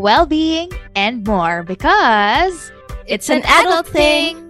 well 0.00 0.24
being, 0.24 0.72
and 0.96 1.20
more 1.28 1.62
because 1.62 2.72
it's 3.04 3.28
an 3.28 3.44
adult 3.44 3.86
thing. 3.86 4.40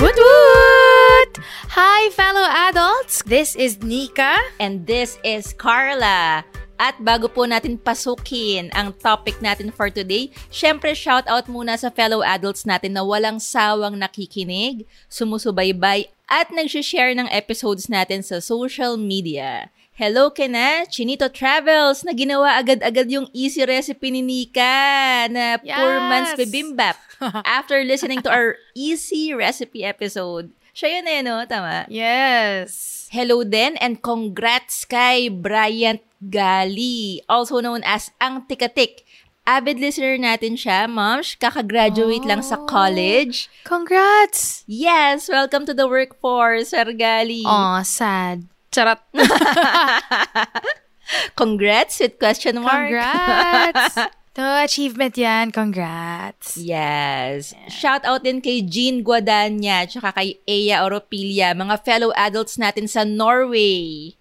Woot 0.00 0.16
woot! 0.16 1.30
Hi, 1.76 2.08
fellow 2.16 2.48
adults! 2.48 3.20
This 3.28 3.52
is 3.52 3.84
Nika. 3.84 4.40
And 4.56 4.88
this 4.88 5.20
is 5.20 5.52
Carla. 5.52 6.48
At 6.76 7.00
bago 7.00 7.32
po 7.32 7.48
natin 7.48 7.80
pasukin 7.80 8.68
ang 8.76 8.92
topic 9.00 9.40
natin 9.40 9.72
for 9.72 9.88
today, 9.88 10.28
syempre 10.52 10.92
shout 10.92 11.24
out 11.24 11.48
muna 11.48 11.80
sa 11.80 11.88
fellow 11.88 12.20
adults 12.20 12.68
natin 12.68 12.92
na 12.92 13.00
walang 13.00 13.40
sawang 13.40 13.96
nakikinig, 13.96 14.84
sumusubaybay 15.08 16.12
at 16.28 16.52
nag-share 16.52 17.16
ng 17.16 17.32
episodes 17.32 17.88
natin 17.88 18.20
sa 18.20 18.44
social 18.44 19.00
media. 19.00 19.72
Hello 19.96 20.28
ka 20.28 20.44
na, 20.44 20.84
Chinito 20.84 21.24
Travels, 21.32 22.04
na 22.04 22.12
ginawa 22.12 22.60
agad-agad 22.60 23.08
yung 23.08 23.32
easy 23.32 23.64
recipe 23.64 24.12
ni 24.12 24.20
Nika 24.20 25.24
na 25.32 25.56
Poor 25.56 25.96
Yes! 25.96 26.04
Man's 26.12 26.32
Bibimbap 26.36 27.00
after 27.48 27.80
listening 27.80 28.20
to 28.20 28.28
our 28.28 28.60
easy 28.76 29.32
recipe 29.32 29.88
episode. 29.88 30.52
Siya 30.76 31.00
yun 31.00 31.08
eh, 31.08 31.20
no? 31.24 31.40
Tama? 31.48 31.88
Yes. 31.88 33.08
Hello 33.08 33.40
din 33.40 33.80
and 33.80 34.04
congrats 34.04 34.84
kay 34.84 35.32
Bryant 35.32 36.04
Gali, 36.20 37.24
also 37.24 37.64
known 37.64 37.80
as 37.80 38.12
Ang 38.20 38.44
Tikatik. 38.44 39.00
Avid 39.48 39.80
listener 39.80 40.20
natin 40.20 40.60
siya, 40.60 40.84
Moms. 40.84 41.40
Kakagraduate 41.40 42.28
lang 42.28 42.44
sa 42.44 42.60
college. 42.68 43.48
Congrats! 43.64 44.60
Yes, 44.68 45.32
welcome 45.32 45.64
to 45.64 45.72
the 45.72 45.88
workforce, 45.88 46.76
Sir 46.76 46.92
Gali. 46.92 47.48
Aw, 47.48 47.80
sad. 47.80 48.44
Charot. 48.76 49.00
Congrats 51.40 51.96
with 51.96 52.20
question 52.20 52.60
mark. 52.60 52.92
Congrats! 52.92 53.96
to 54.36 54.44
achievement 54.60 55.16
yan. 55.16 55.48
Congrats. 55.48 56.60
Yes. 56.60 57.56
Shout 57.72 58.04
out 58.04 58.20
din 58.20 58.44
kay 58.44 58.60
Jean 58.60 59.00
Guadanya 59.00 59.88
tsaka 59.88 60.12
kay 60.12 60.36
Ea 60.44 60.76
Oropilia, 60.84 61.56
mga 61.56 61.80
fellow 61.88 62.12
adults 62.12 62.60
natin 62.60 62.84
sa 62.84 63.08
Norway. 63.08 64.12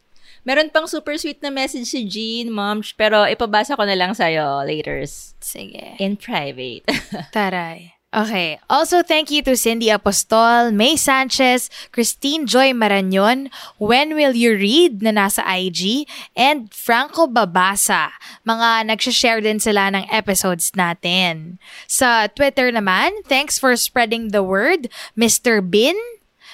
Meron 0.45 0.69
pang 0.69 0.85
super 0.85 1.17
sweet 1.17 1.41
na 1.41 1.49
message 1.49 1.89
si 1.89 2.05
Jean, 2.05 2.53
Moms, 2.53 2.93
pero 2.93 3.25
ipabasa 3.25 3.73
ko 3.73 3.81
na 3.81 3.97
lang 3.97 4.13
sa'yo 4.13 4.61
later 4.61 5.01
Sige. 5.41 5.97
in 5.97 6.13
private. 6.15 6.85
Taray. 7.35 7.94
Okay. 8.15 8.63
Also, 8.71 9.03
thank 9.03 9.27
you 9.27 9.43
to 9.43 9.59
Cindy 9.59 9.91
Apostol, 9.91 10.71
May 10.71 10.95
Sanchez, 10.95 11.67
Christine 11.91 12.47
Joy 12.47 12.71
Marañon, 12.71 13.51
When 13.75 14.15
Will 14.15 14.31
You 14.31 14.55
Read 14.55 15.03
na 15.03 15.11
nasa 15.11 15.43
IG, 15.43 16.07
and 16.31 16.71
Franco 16.71 17.27
Babasa. 17.27 18.15
Mga 18.47 18.87
nagsashare 18.87 19.43
din 19.43 19.59
sila 19.59 19.91
ng 19.91 20.07
episodes 20.07 20.71
natin. 20.79 21.59
Sa 21.91 22.31
Twitter 22.31 22.71
naman, 22.71 23.11
thanks 23.27 23.59
for 23.59 23.75
spreading 23.75 24.31
the 24.31 24.39
word, 24.39 24.87
Mr. 25.19 25.59
Bin, 25.59 25.99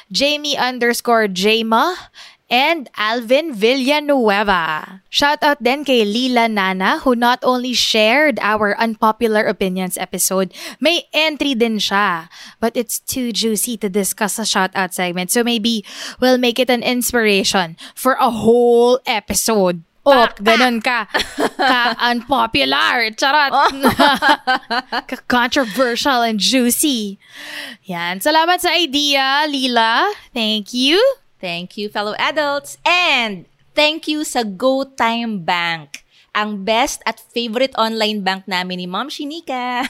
Jamie 0.10 0.58
underscore 0.58 1.30
Jama, 1.30 2.10
and 2.52 2.92
Alvin 3.00 3.56
Villanueva. 3.56 5.00
Shout 5.08 5.40
out 5.40 5.64
din 5.64 5.88
kay 5.88 6.04
Lila 6.04 6.52
Nana 6.52 7.00
who 7.00 7.16
not 7.16 7.40
only 7.48 7.72
shared 7.72 8.38
our 8.44 8.76
unpopular 8.76 9.48
opinions 9.48 9.96
episode, 9.96 10.52
may 10.84 11.08
entry 11.16 11.56
din 11.56 11.80
siya. 11.80 12.28
But 12.60 12.76
it's 12.76 13.00
too 13.00 13.32
juicy 13.32 13.80
to 13.80 13.88
discuss 13.88 14.36
a 14.38 14.46
shout 14.46 14.76
out 14.76 14.94
segment. 14.94 15.32
So 15.32 15.48
maybe 15.48 15.88
we'll 16.20 16.38
make 16.38 16.60
it 16.60 16.70
an 16.70 16.84
inspiration 16.84 17.80
for 17.96 18.20
a 18.20 18.30
whole 18.30 19.00
episode. 19.08 19.88
Oh, 20.02 20.26
ganun 20.42 20.82
ka. 20.82 21.06
Ka-unpopular. 21.62 23.14
Charot. 23.14 23.54
Ka-controversial 25.14 26.26
and 26.26 26.42
juicy. 26.42 27.22
Yan. 27.86 28.18
Salamat 28.18 28.66
sa 28.66 28.74
idea, 28.74 29.46
Lila. 29.46 30.10
Thank 30.34 30.74
you. 30.74 30.98
Thank 31.42 31.76
you, 31.76 31.90
fellow 31.90 32.14
adults. 32.22 32.78
And 32.86 33.50
thank 33.74 34.06
you 34.06 34.22
sa 34.22 34.46
Go 34.46 34.86
Time 34.86 35.42
Bank. 35.42 36.06
Ang 36.32 36.64
best 36.64 37.04
at 37.04 37.20
favorite 37.20 37.76
online 37.76 38.24
bank 38.24 38.48
namin 38.48 38.80
ni 38.80 38.88
Mom 38.88 39.12
Shinika. 39.12 39.84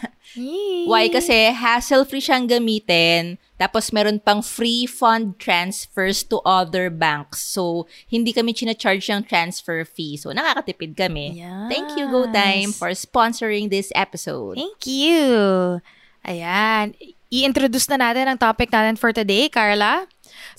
Why? 0.90 1.06
Kasi 1.12 1.54
hassle-free 1.54 2.24
siyang 2.24 2.50
gamitin. 2.50 3.38
Tapos 3.62 3.94
meron 3.94 4.18
pang 4.18 4.42
free 4.42 4.90
fund 4.90 5.38
transfers 5.38 6.26
to 6.26 6.42
other 6.42 6.90
banks. 6.90 7.46
So, 7.46 7.86
hindi 8.10 8.34
kami 8.34 8.58
charge 8.58 9.06
ng 9.14 9.30
transfer 9.30 9.86
fee. 9.86 10.18
So, 10.18 10.34
nakakatipid 10.34 10.98
kami. 10.98 11.46
Thank 11.70 11.94
you, 11.94 12.10
Go 12.10 12.26
Time, 12.26 12.74
for 12.74 12.90
sponsoring 12.98 13.70
this 13.70 13.94
episode. 13.94 14.58
Thank 14.58 14.90
you. 14.90 15.78
Ayan. 16.26 16.98
I-introduce 17.30 17.86
na 17.94 18.02
natin 18.02 18.26
ang 18.26 18.42
topic 18.42 18.74
natin 18.74 18.98
for 18.98 19.14
today, 19.14 19.46
Carla. 19.46 20.10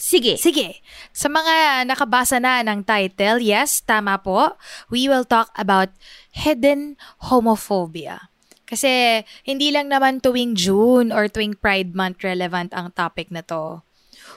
Sige. 0.03 0.35
Sige. 0.35 0.83
Sa 1.15 1.31
mga 1.31 1.87
nakabasa 1.87 2.43
na 2.43 2.59
ng 2.67 2.83
title, 2.83 3.39
yes, 3.39 3.79
tama 3.87 4.19
po. 4.19 4.59
We 4.91 5.07
will 5.07 5.23
talk 5.23 5.55
about 5.55 5.95
hidden 6.35 6.99
homophobia. 7.31 8.35
Kasi 8.67 9.23
hindi 9.47 9.71
lang 9.71 9.95
naman 9.95 10.19
tuwing 10.19 10.59
June 10.59 11.15
or 11.15 11.31
tuwing 11.31 11.55
Pride 11.55 11.95
Month 11.95 12.27
relevant 12.27 12.75
ang 12.75 12.91
topic 12.99 13.31
na 13.31 13.47
to. 13.47 13.87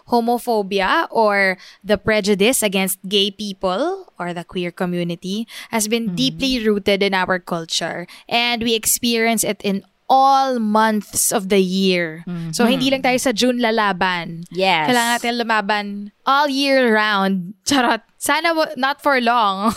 Homophobia 0.05 1.09
or 1.09 1.57
the 1.81 1.97
prejudice 1.97 2.61
against 2.61 3.01
gay 3.09 3.33
people 3.33 4.13
or 4.21 4.37
the 4.37 4.45
queer 4.45 4.69
community 4.69 5.49
has 5.73 5.89
been 5.89 6.13
deeply 6.13 6.61
rooted 6.61 7.01
in 7.01 7.17
our 7.17 7.41
culture 7.41 8.05
and 8.29 8.61
we 8.61 8.77
experience 8.77 9.41
it 9.41 9.57
in 9.65 9.81
all 10.05 10.61
months 10.61 11.33
of 11.33 11.49
the 11.49 11.59
year. 11.61 12.21
So, 12.53 12.65
hindi 12.69 12.93
lang 12.93 13.01
tayo 13.01 13.17
sa 13.17 13.33
June 13.33 13.57
lalaban. 13.57 14.45
Yes. 14.53 14.89
Kailangan 14.89 15.11
natin 15.17 15.33
lumaban 15.41 15.85
all 16.25 16.49
year 16.49 16.93
round. 16.93 17.57
Charot. 17.65 18.05
Sana 18.17 18.53
w- 18.53 18.73
not 18.77 19.01
for 19.01 19.17
long. 19.21 19.73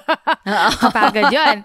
Kapagod 0.80 1.32
yun. 1.36 1.64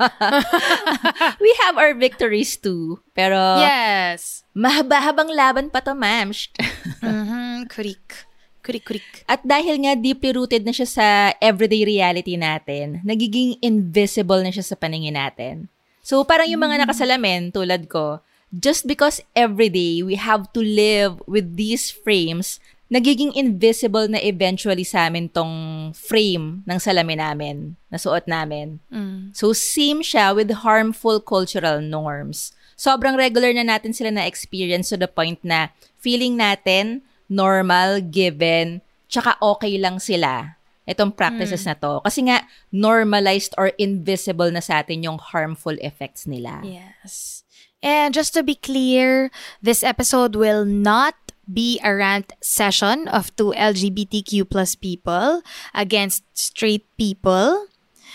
We 1.44 1.52
have 1.68 1.76
our 1.80 1.96
victories 1.96 2.56
too. 2.56 3.00
Pero, 3.16 3.60
yes. 3.60 4.44
mahaba-habang 4.56 5.32
laban 5.32 5.72
pa 5.72 5.80
to, 5.84 5.96
ma'am. 5.96 6.32
Mm-hmm. 6.32 7.68
Kurik. 7.72 8.28
Kurik, 8.62 8.86
kurik. 8.86 9.10
At 9.26 9.42
dahil 9.42 9.82
nga 9.82 9.98
deeply 9.98 10.38
rooted 10.38 10.62
na 10.64 10.72
siya 10.76 10.86
sa 10.88 11.06
everyday 11.42 11.82
reality 11.82 12.38
natin, 12.38 13.02
nagiging 13.02 13.58
invisible 13.60 14.38
na 14.46 14.54
siya 14.54 14.62
sa 14.62 14.78
paningin 14.78 15.18
natin. 15.18 15.66
So, 16.02 16.26
parang 16.26 16.50
yung 16.50 16.66
mga 16.66 16.86
nakasalamin, 16.86 17.54
tulad 17.54 17.86
ko, 17.88 18.26
just 18.52 18.90
because 18.90 19.24
everyday 19.38 20.04
we 20.04 20.20
have 20.20 20.52
to 20.52 20.60
live 20.60 21.22
with 21.30 21.56
these 21.56 21.88
frames, 21.94 22.60
nagiging 22.92 23.32
invisible 23.38 24.04
na 24.12 24.20
eventually 24.20 24.84
sa 24.84 25.08
amin 25.08 25.32
tong 25.32 25.94
frame 25.96 26.60
ng 26.68 26.80
salamin 26.82 27.24
namin, 27.24 27.58
na 27.88 27.96
suot 27.96 28.28
namin. 28.28 28.84
So, 29.32 29.56
same 29.56 30.04
siya 30.04 30.36
with 30.36 30.52
harmful 30.66 31.24
cultural 31.24 31.80
norms. 31.80 32.52
Sobrang 32.76 33.16
regular 33.16 33.54
na 33.54 33.64
natin 33.64 33.96
sila 33.96 34.10
na-experience 34.12 34.90
to 34.92 34.98
the 34.98 35.08
point 35.08 35.40
na 35.46 35.70
feeling 36.02 36.36
natin 36.36 37.06
normal, 37.32 38.04
given, 38.04 38.84
tsaka 39.08 39.40
okay 39.40 39.80
lang 39.80 40.02
sila. 40.02 40.60
Itong 40.88 41.14
practices 41.16 41.66
na 41.66 41.78
to. 41.78 42.02
Kasi 42.02 42.26
nga, 42.26 42.46
normalized 42.74 43.54
or 43.58 43.72
invisible 43.78 44.50
na 44.50 44.62
sa 44.62 44.82
atin 44.82 45.06
yung 45.06 45.18
harmful 45.18 45.76
effects 45.82 46.26
nila. 46.26 46.62
Yes. 46.66 47.44
And 47.82 48.14
just 48.14 48.34
to 48.38 48.44
be 48.44 48.56
clear, 48.56 49.34
this 49.62 49.82
episode 49.82 50.38
will 50.38 50.66
not 50.66 51.18
be 51.52 51.82
a 51.84 51.94
rant 51.94 52.34
session 52.42 53.08
of 53.10 53.36
two 53.36 53.54
LGBTQ 53.58 54.50
plus 54.50 54.76
people 54.76 55.42
against 55.74 56.24
straight 56.34 56.86
people. 56.98 57.66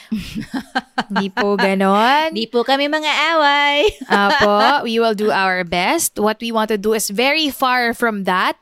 Hindi 1.11 1.29
po 1.35 1.59
ganon. 1.59 2.31
Di 2.31 2.47
po 2.47 2.63
kami 2.63 2.87
mga 2.87 3.13
away. 3.35 3.91
Apo, 4.07 4.83
we 4.87 5.03
will 5.03 5.19
do 5.19 5.35
our 5.35 5.67
best. 5.67 6.19
What 6.23 6.39
we 6.39 6.55
want 6.55 6.71
to 6.71 6.79
do 6.79 6.95
is 6.95 7.11
very 7.11 7.51
far 7.51 7.91
from 7.91 8.23
that. 8.25 8.55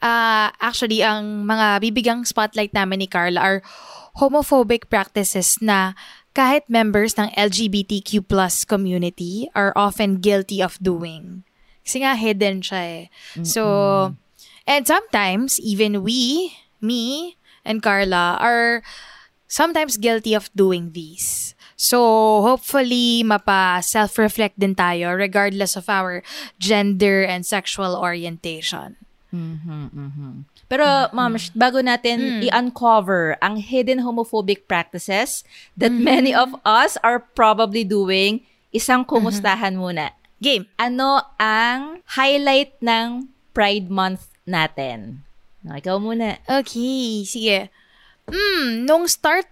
Uh, 0.00 0.48
actually, 0.60 1.02
ang 1.04 1.46
mga 1.46 1.82
bibigang 1.82 2.22
spotlight 2.26 2.72
namin 2.72 3.04
ni 3.04 3.08
Carla 3.08 3.40
are 3.40 3.58
homophobic 4.18 4.90
practices 4.90 5.58
na 5.62 5.94
kahit 6.34 6.66
members 6.70 7.18
ng 7.18 7.30
LGBTQ 7.34 8.26
plus 8.26 8.62
community 8.62 9.50
are 9.54 9.74
often 9.74 10.22
guilty 10.22 10.62
of 10.62 10.78
doing. 10.78 11.42
Kasi 11.82 12.06
nga 12.06 12.14
hidden 12.14 12.62
siya 12.62 12.82
eh. 12.86 13.04
So, 13.42 13.62
and 14.66 14.86
sometimes, 14.86 15.58
even 15.58 16.06
we, 16.06 16.54
me, 16.78 17.34
and 17.66 17.82
Carla 17.82 18.38
are 18.38 18.82
sometimes 19.50 19.98
guilty 19.98 20.34
of 20.38 20.48
doing 20.54 20.94
these. 20.94 21.58
So, 21.74 21.98
hopefully, 22.44 23.24
mapa 23.24 23.80
self-reflect 23.82 24.60
din 24.60 24.76
tayo 24.76 25.16
regardless 25.16 25.74
of 25.74 25.88
our 25.88 26.22
gender 26.60 27.24
and 27.24 27.42
sexual 27.42 27.96
orientation. 27.96 29.00
Pero, 30.66 30.86
ma'am, 31.10 31.34
sh- 31.38 31.54
bago 31.54 31.78
natin 31.78 32.42
i-uncover 32.46 33.38
ang 33.38 33.58
hidden 33.58 34.02
homophobic 34.02 34.66
practices 34.66 35.42
that 35.78 35.90
many 35.94 36.34
of 36.34 36.54
us 36.62 36.98
are 37.02 37.22
probably 37.34 37.82
doing, 37.82 38.42
isang 38.70 39.02
kumustahan 39.02 39.74
muna. 39.74 40.14
Game. 40.40 40.66
Ano 40.78 41.20
ang 41.36 42.00
highlight 42.16 42.78
ng 42.80 43.28
Pride 43.52 43.92
Month 43.92 44.32
natin? 44.48 45.22
Ikaw 45.62 46.00
muna. 46.00 46.40
Okay, 46.48 47.28
sige. 47.28 47.68
Hmm, 48.30 48.88
nung 48.88 49.04
start 49.10 49.44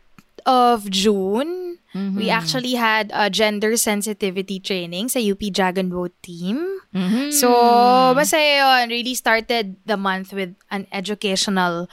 of 0.49 0.89
June, 0.89 1.77
we 2.17 2.33
actually 2.33 2.73
had 2.73 3.13
a 3.13 3.29
gender 3.29 3.77
sensitivity 3.77 4.57
training 4.57 5.13
sa 5.13 5.21
UP 5.21 5.41
Dragon 5.53 5.93
Boat 5.93 6.17
team. 6.25 6.81
So, 7.29 7.53
masaya 8.17 8.65
yun. 8.65 8.89
Really 8.89 9.13
started 9.13 9.77
the 9.85 10.01
month 10.01 10.33
with 10.33 10.57
an 10.73 10.89
educational 10.89 11.85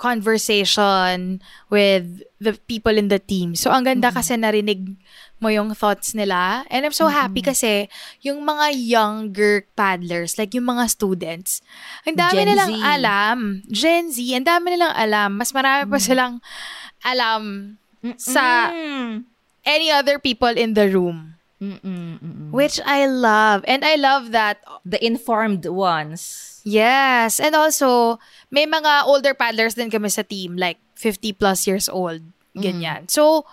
conversation 0.00 1.42
with 1.68 2.24
the 2.40 2.56
people 2.70 2.96
in 2.96 3.12
the 3.12 3.20
team. 3.20 3.52
So, 3.52 3.68
ang 3.68 3.84
ganda 3.84 4.08
kasi 4.08 4.40
narinig 4.40 4.96
mo 5.38 5.52
yung 5.52 5.74
thoughts 5.74 6.16
nila. 6.16 6.64
And 6.72 6.86
I'm 6.88 6.96
so 6.96 7.12
happy 7.12 7.44
kasi 7.44 7.92
yung 8.24 8.46
mga 8.46 8.72
younger 8.72 9.68
paddlers, 9.76 10.38
like 10.40 10.54
yung 10.56 10.70
mga 10.70 10.88
students, 10.88 11.60
ang 12.08 12.16
dami 12.16 12.42
Gen 12.42 12.48
nilang 12.48 12.72
Z. 12.72 12.80
alam. 12.80 13.38
Gen 13.68 14.04
Z, 14.10 14.16
ang 14.32 14.46
dami 14.48 14.74
nilang 14.74 14.94
alam. 14.96 15.36
Mas 15.36 15.52
marami 15.52 15.84
pa 15.90 15.98
silang 16.00 16.40
alam 17.04 17.76
sa 18.16 18.70
any 19.64 19.90
other 19.90 20.18
people 20.18 20.48
in 20.52 20.74
the 20.74 20.88
room. 20.88 21.34
Which 22.54 22.78
I 22.86 23.06
love. 23.06 23.64
And 23.66 23.84
I 23.84 23.96
love 23.96 24.30
that 24.32 24.62
The 24.86 25.02
informed 25.04 25.66
ones. 25.66 26.60
Yes. 26.64 27.40
And 27.40 27.54
also, 27.54 28.18
may 28.50 28.64
mga 28.64 29.04
older 29.04 29.34
paddlers 29.34 29.74
din 29.74 29.90
kami 29.90 30.08
sa 30.08 30.22
team, 30.22 30.56
like 30.56 30.78
50 30.96 31.32
plus 31.36 31.66
years 31.66 31.88
old. 31.88 32.22
Ganyan. 32.56 33.04
Mm. 33.04 33.10
So, 33.10 33.44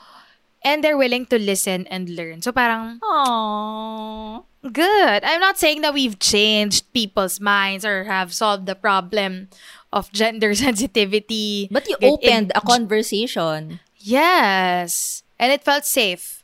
and 0.63 0.83
they're 0.83 0.97
willing 0.97 1.25
to 1.27 1.37
listen 1.39 1.85
and 1.91 2.07
learn. 2.15 2.41
So, 2.41 2.51
parang, 2.51 2.99
Aww. 3.03 4.43
good. 4.71 5.21
I'm 5.23 5.39
not 5.43 5.57
saying 5.59 5.81
that 5.81 5.93
we've 5.93 6.17
changed 6.19 6.91
people's 6.93 7.39
minds 7.39 7.83
or 7.85 8.05
have 8.05 8.33
solved 8.33 8.65
the 8.65 8.75
problem 8.75 9.49
of 9.91 10.11
gender 10.11 10.55
sensitivity. 10.57 11.67
But 11.71 11.87
you 11.87 11.95
It- 11.99 12.05
it- 12.05 12.11
opened 12.11 12.49
a 12.55 12.61
conversation. 12.61 13.79
Yes. 14.05 15.23
And 15.41 15.51
it 15.51 15.65
felt 15.65 15.83
safe. 15.85 16.43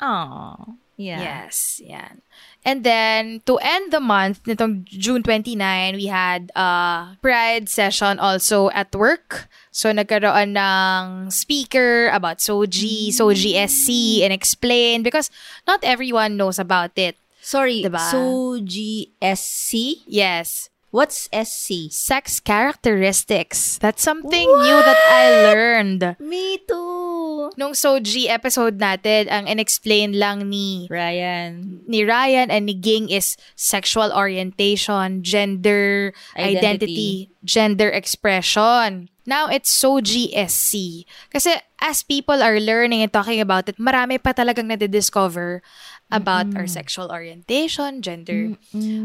Aww. 0.00 0.76
Yeah. 0.98 1.22
Yes, 1.22 1.80
yan. 1.82 2.20
And 2.66 2.82
then, 2.82 3.40
to 3.46 3.56
end 3.62 3.94
the 3.94 4.02
month, 4.02 4.42
nitong 4.44 4.84
June 4.84 5.22
29, 5.22 5.94
we 5.94 6.06
had 6.10 6.50
a 6.58 7.16
Pride 7.22 7.70
session 7.70 8.18
also 8.18 8.68
at 8.74 8.92
work. 8.92 9.48
So, 9.70 9.94
nagkaroon 9.94 10.58
ng 10.58 11.30
speaker 11.30 12.10
about 12.10 12.42
Soji, 12.42 13.14
Soji 13.14 13.54
SC, 13.56 14.20
and 14.26 14.34
explain 14.34 15.06
because 15.06 15.30
not 15.70 15.80
everyone 15.86 16.36
knows 16.36 16.58
about 16.58 16.92
it. 16.98 17.16
Sorry, 17.40 17.86
Diba? 17.86 18.02
so 18.10 18.58
GSC? 18.60 20.02
Yes. 20.04 20.68
What's 20.88 21.28
SC? 21.28 21.92
Sex 21.92 22.40
characteristics. 22.40 23.76
That's 23.76 24.00
something 24.00 24.48
new 24.48 24.78
that 24.80 24.96
I 25.12 25.52
learned. 25.52 26.16
Me 26.16 26.56
too. 26.64 27.52
Nung 27.60 27.76
Soji 27.76 28.32
episode 28.32 28.80
natin, 28.80 29.28
ang 29.28 29.44
inexplain 29.44 30.16
lang 30.16 30.48
ni 30.48 30.88
Ryan. 30.88 31.84
ni 31.84 32.08
Ryan 32.08 32.48
and 32.48 32.64
ni 32.64 32.74
Ging 32.74 33.12
is 33.12 33.36
sexual 33.52 34.08
orientation, 34.16 35.20
gender 35.20 36.16
Identity. 36.32 36.56
identity, 36.56 37.12
gender 37.44 37.92
expression. 37.92 39.12
Now 39.28 39.52
it's 39.52 39.68
so 39.68 40.00
GSC. 40.00 41.04
Kasi 41.28 41.52
as 41.84 42.00
people 42.00 42.40
are 42.40 42.56
learning 42.56 43.04
and 43.04 43.12
talking 43.12 43.44
about 43.44 43.68
it, 43.68 43.76
marami 43.76 44.16
pa 44.16 44.32
talagang 44.32 44.72
nadidiscover 44.72 45.60
about 46.10 46.48
our 46.56 46.66
sexual 46.66 47.12
orientation, 47.12 48.00
gender 48.00 48.56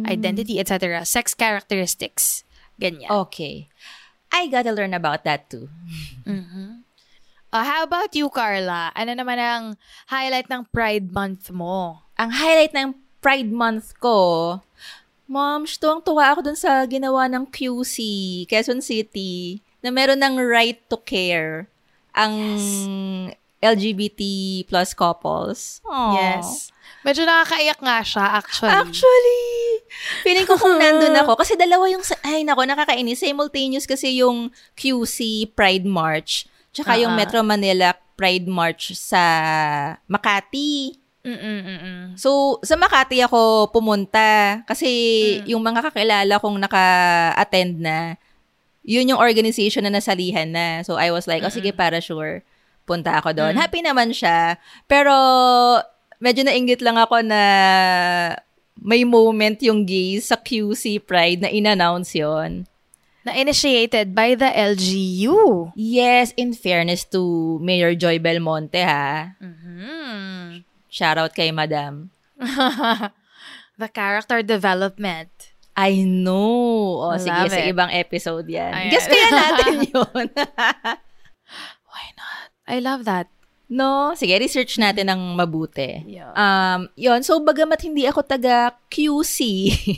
identity, 0.07 0.59
etc. 0.59 1.03
Sex 1.05 1.33
characteristics. 1.33 2.43
Ganyan. 2.79 3.11
Okay. 3.27 3.67
I 4.33 4.49
gotta 4.49 4.73
learn 4.73 4.97
about 4.97 5.23
that 5.23 5.49
too. 5.49 5.69
Uh, 7.53 7.61
how 7.61 7.85
about 7.85 8.09
you, 8.17 8.33
Carla? 8.33 8.89
Ano 8.97 9.13
naman 9.13 9.37
ang 9.37 9.63
highlight 10.09 10.49
ng 10.49 10.65
Pride 10.73 11.13
Month 11.13 11.53
mo? 11.53 12.01
Ang 12.17 12.33
highlight 12.33 12.73
ng 12.73 12.97
Pride 13.21 13.53
Month 13.53 13.93
ko, 14.01 14.57
Mom, 15.29 15.69
tuwang-tuwa 15.69 16.33
ako 16.33 16.49
dun 16.49 16.57
sa 16.57 16.81
ginawa 16.89 17.29
ng 17.29 17.45
QC, 17.47 17.97
Quezon 18.49 18.81
City, 18.81 19.61
na 19.85 19.93
meron 19.93 20.17
ng 20.17 20.41
right 20.41 20.81
to 20.89 20.97
care 20.97 21.69
ang 22.17 22.33
LGBT 23.61 24.21
plus 24.65 24.91
couples. 24.97 25.77
Aw. 25.85 26.13
Yes. 26.17 26.72
Medyo 27.03 27.23
nakakaiyak 27.23 27.79
nga 27.79 27.97
siya, 27.99 28.25
actually. 28.39 28.73
Actually, 28.73 29.43
feeling 30.23 30.47
ko 30.47 30.55
kung 30.55 30.79
nandun 30.81 31.13
ako, 31.13 31.35
kasi 31.35 31.53
dalawa 31.53 31.87
yung, 31.87 32.01
sa- 32.01 32.19
ay 32.23 32.41
nako, 32.41 32.63
nakakainis. 32.63 33.19
Simultaneous 33.19 33.83
kasi 33.83 34.19
yung 34.19 34.49
QC 34.73 35.19
Pride 35.51 35.83
March, 35.83 36.47
tsaka 36.71 36.95
yung 36.95 37.13
Ah, 37.13 37.15
ah. 37.15 37.19
Metro 37.19 37.39
Manila 37.43 37.91
Pride 38.13 38.47
March 38.47 38.95
sa 38.95 39.21
Makati. 40.07 40.95
Mm-mm-mm. 41.23 42.19
So, 42.19 42.59
sa 42.61 42.75
Makati 42.75 43.23
ako 43.23 43.71
pumunta 43.71 44.59
kasi 44.67 44.91
yung 45.47 45.63
mga 45.63 45.87
kakilala 45.87 46.35
kong 46.35 46.59
naka-attend 46.59 47.79
na, 47.79 48.15
yun 48.83 49.07
yung 49.07 49.23
organization 49.23 49.87
na 49.87 49.95
nasalihan 49.95 50.51
na. 50.51 50.83
So, 50.83 50.99
I 50.99 51.11
was 51.11 51.23
like, 51.23 51.39
oh 51.41 51.53
sige, 51.53 51.71
para 51.71 52.03
sure, 52.03 52.43
punta 52.83 53.15
ako 53.15 53.31
doon. 53.31 53.55
Happy 53.55 53.79
naman 53.79 54.11
siya. 54.11 54.59
Pero, 54.85 55.15
medyo 56.23 56.47
nainggit 56.47 56.79
lang 56.79 56.95
ako 56.95 57.19
na 57.19 57.41
may 58.79 59.03
moment 59.03 59.59
yung 59.59 59.83
gays 59.83 60.31
sa 60.31 60.39
QC 60.39 61.03
Pride 61.03 61.43
na 61.43 61.51
in-announce 61.51 62.15
yon. 62.15 62.63
Na-initiated 63.23 64.11
by 64.15 64.35
the 64.35 64.47
LGU. 64.51 65.71
Yes, 65.75 66.31
in 66.35 66.51
fairness 66.55 67.07
to 67.11 67.55
Mayor 67.59 67.95
Joy 67.95 68.19
Belmonte 68.19 68.83
ha. 68.83 69.35
Hmm. 69.39 70.63
Shout 70.87 71.19
out 71.19 71.31
kay 71.35 71.51
Madam. 71.51 72.11
the 73.79 73.89
character 73.91 74.43
development. 74.43 75.31
I 75.73 76.03
know. 76.05 77.01
O, 77.01 77.15
I 77.15 77.17
sige, 77.17 77.33
love 77.33 77.49
sa 77.49 77.63
it. 77.63 77.71
ibang 77.73 77.91
episode 77.95 78.45
yan. 78.45 78.71
Ayan. 78.75 78.91
Guess 78.93 79.07
kaya 79.09 79.27
natin 79.31 79.75
yun. 79.95 80.25
Why 81.89 82.05
not? 82.13 82.47
I 82.69 82.77
love 82.77 83.07
that. 83.09 83.31
No? 83.71 84.13
Sige, 84.13 84.35
research 84.37 84.75
natin 84.77 85.07
ng 85.09 85.39
mabuti. 85.39 86.03
Yeah. 86.05 86.31
Um, 86.35 86.91
yon 86.99 87.23
So, 87.23 87.39
bagamat 87.39 87.79
hindi 87.81 88.03
ako 88.03 88.21
taga 88.27 88.75
QC, 88.91 89.39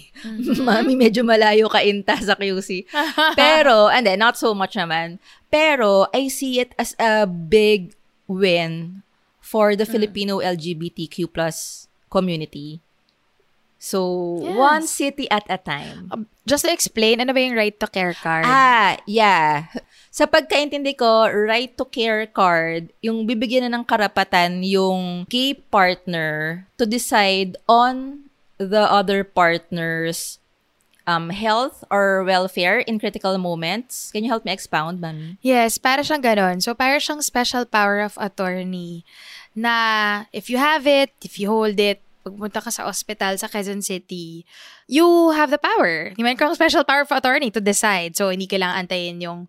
mami, 0.68 0.94
medyo 0.94 1.26
malayo 1.26 1.68
ka 1.68 1.82
inta 1.82 2.16
sa 2.22 2.38
QC. 2.38 2.86
Pero, 3.40 3.90
and 3.90 4.06
then, 4.06 4.22
not 4.22 4.38
so 4.38 4.54
much 4.54 4.78
naman. 4.78 5.18
Pero, 5.50 6.08
I 6.14 6.30
see 6.30 6.62
it 6.62 6.78
as 6.78 6.94
a 7.02 7.26
big 7.26 7.98
win 8.30 9.02
for 9.42 9.76
the 9.76 9.86
Filipino 9.86 10.42
LGBTQ 10.42 11.30
plus 11.34 11.88
community. 12.10 12.85
So, 13.78 14.40
Yes. 14.42 14.56
one 14.58 14.86
city 14.88 15.26
at 15.30 15.46
a 15.50 15.58
time. 15.58 16.10
Um, 16.12 16.26
Just 16.46 16.62
to 16.66 16.72
explain, 16.72 17.22
ano 17.22 17.34
ba 17.34 17.42
yung 17.42 17.58
right 17.58 17.74
to 17.74 17.90
care 17.90 18.14
card? 18.14 18.46
Ah, 18.46 19.02
yeah. 19.10 19.66
Sa 20.14 20.30
pagkaintindi 20.30 20.94
ko, 20.94 21.26
right 21.26 21.74
to 21.74 21.86
care 21.90 22.30
card, 22.30 22.94
yung 23.02 23.26
bibigyan 23.26 23.66
na 23.66 23.82
ng 23.82 23.86
karapatan 23.86 24.62
yung 24.62 25.26
gay 25.26 25.58
partner 25.58 26.64
to 26.78 26.86
decide 26.86 27.58
on 27.66 28.30
the 28.62 28.86
other 28.86 29.26
partner's 29.26 30.38
um, 31.10 31.34
health 31.34 31.84
or 31.90 32.22
welfare 32.24 32.80
in 32.86 33.02
critical 33.02 33.38
moments. 33.42 34.14
Can 34.14 34.24
you 34.24 34.30
help 34.30 34.46
me 34.46 34.54
expound, 34.54 35.02
ma'am? 35.02 35.42
Yes, 35.42 35.82
para 35.82 36.06
siyang 36.06 36.22
ganon. 36.22 36.62
So, 36.62 36.78
para 36.78 37.02
siyang 37.02 37.26
special 37.26 37.66
power 37.66 38.06
of 38.06 38.14
attorney 38.22 39.02
na 39.58 40.30
if 40.30 40.46
you 40.46 40.62
have 40.62 40.86
it, 40.86 41.10
if 41.26 41.42
you 41.42 41.50
hold 41.50 41.80
it, 41.82 42.05
pagpunta 42.26 42.58
ka 42.58 42.74
sa 42.74 42.90
hospital 42.90 43.38
sa 43.38 43.46
Quezon 43.46 43.86
City, 43.86 44.42
you 44.90 45.06
have 45.38 45.54
the 45.54 45.62
power. 45.62 46.10
Meron 46.18 46.34
kang 46.34 46.58
special 46.58 46.82
power 46.82 47.06
of 47.06 47.14
attorney 47.14 47.54
to 47.54 47.62
decide. 47.62 48.18
So, 48.18 48.34
hindi 48.34 48.50
kailangan 48.50 48.90
antayin 48.90 49.22
yung 49.22 49.46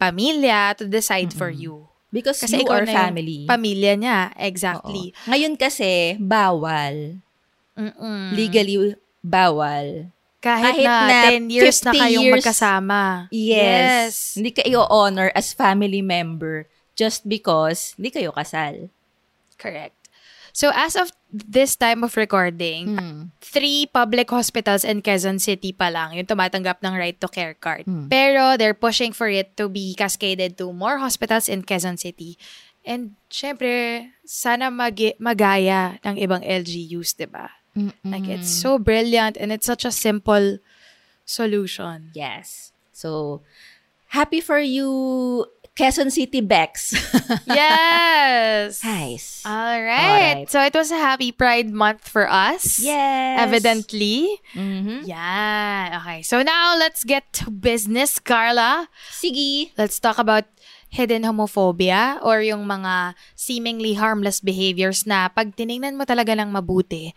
pamilya 0.00 0.72
to 0.80 0.88
decide 0.88 1.36
for 1.36 1.52
you. 1.52 1.84
Because 2.08 2.40
Kasi 2.40 2.64
you 2.64 2.68
are 2.72 2.88
family. 2.88 3.44
Pamilya 3.44 3.92
niya, 4.00 4.32
exactly. 4.40 5.12
Oo. 5.12 5.28
Ngayon 5.28 5.60
kasi, 5.60 6.16
bawal. 6.16 7.20
Mm-mm. 7.76 8.32
Legally, 8.32 8.96
bawal. 9.20 10.08
Kahit, 10.40 10.80
kahit 10.80 10.88
na, 10.88 10.96
na 11.04 11.20
10 11.36 11.52
years 11.52 11.76
na 11.84 11.92
50 11.92 12.00
kayong 12.00 12.24
years- 12.24 12.36
magkasama. 12.40 13.00
Yes. 13.28 14.40
Hindi 14.40 14.56
ka 14.56 14.64
i-honor 14.64 15.28
as 15.36 15.52
family 15.52 16.00
member 16.00 16.64
just 16.96 17.28
because 17.28 17.92
hindi 18.00 18.08
kayo 18.08 18.32
kasal. 18.32 18.88
Correct. 19.60 19.97
So, 20.58 20.74
as 20.74 20.98
of 20.98 21.14
this 21.30 21.78
time 21.78 22.02
of 22.02 22.18
recording, 22.18 22.98
Hmm. 22.98 23.22
three 23.38 23.86
public 23.86 24.26
hospitals 24.26 24.82
in 24.82 25.06
Quezon 25.06 25.38
City 25.38 25.70
pa 25.70 25.86
lang 25.86 26.18
yung 26.18 26.26
tumatanggap 26.26 26.82
ng 26.82 26.98
right 26.98 27.14
to 27.14 27.30
care 27.30 27.54
card. 27.54 27.86
Hmm. 27.86 28.10
Pero 28.10 28.58
they're 28.58 28.74
pushing 28.74 29.14
for 29.14 29.30
it 29.30 29.54
to 29.54 29.70
be 29.70 29.94
cascaded 29.94 30.58
to 30.58 30.74
more 30.74 30.98
hospitals 30.98 31.46
in 31.46 31.62
Quezon 31.62 31.94
City. 31.94 32.34
And 32.82 33.14
syempre, 33.30 34.10
sana 34.26 34.66
mag- 34.66 35.14
magaya 35.22 36.02
ng 36.02 36.18
ibang 36.18 36.42
LGUs, 36.42 37.14
'di 37.14 37.30
ba? 37.30 37.54
Like 38.02 38.26
it's 38.26 38.50
so 38.50 38.74
brilliant 38.82 39.38
and 39.38 39.54
it's 39.54 39.70
such 39.70 39.86
a 39.86 39.94
simple 39.94 40.58
solution. 41.22 42.10
Yes. 42.10 42.74
So, 42.90 43.46
happy 44.10 44.42
for 44.42 44.58
you, 44.58 45.46
Quezon 45.78 46.10
City 46.10 46.42
Bex. 46.42 46.90
yes. 47.46 48.82
nice. 48.82 49.46
All 49.46 49.78
right. 49.78 50.50
So 50.50 50.58
it 50.58 50.74
was 50.74 50.90
a 50.90 50.98
happy 50.98 51.30
Pride 51.30 51.70
month 51.70 52.02
for 52.02 52.26
us. 52.26 52.82
yes. 52.82 53.38
Evidently. 53.38 54.42
Mhm. 54.58 55.06
Yeah. 55.06 56.02
Okay. 56.02 56.26
So 56.26 56.42
now 56.42 56.74
let's 56.74 57.06
get 57.06 57.30
to 57.38 57.54
business, 57.54 58.18
Carla. 58.18 58.90
Sige. 59.14 59.70
Let's 59.78 60.02
talk 60.02 60.18
about 60.18 60.50
hidden 60.90 61.22
homophobia 61.22 62.18
or 62.26 62.42
yung 62.42 62.66
mga 62.66 63.14
seemingly 63.38 63.94
harmless 63.94 64.42
behaviors 64.42 65.06
na 65.06 65.30
pag 65.30 65.54
tiningnan 65.54 65.94
mo 65.94 66.02
talaga 66.08 66.34
ng 66.34 66.50
mabuti, 66.50 67.12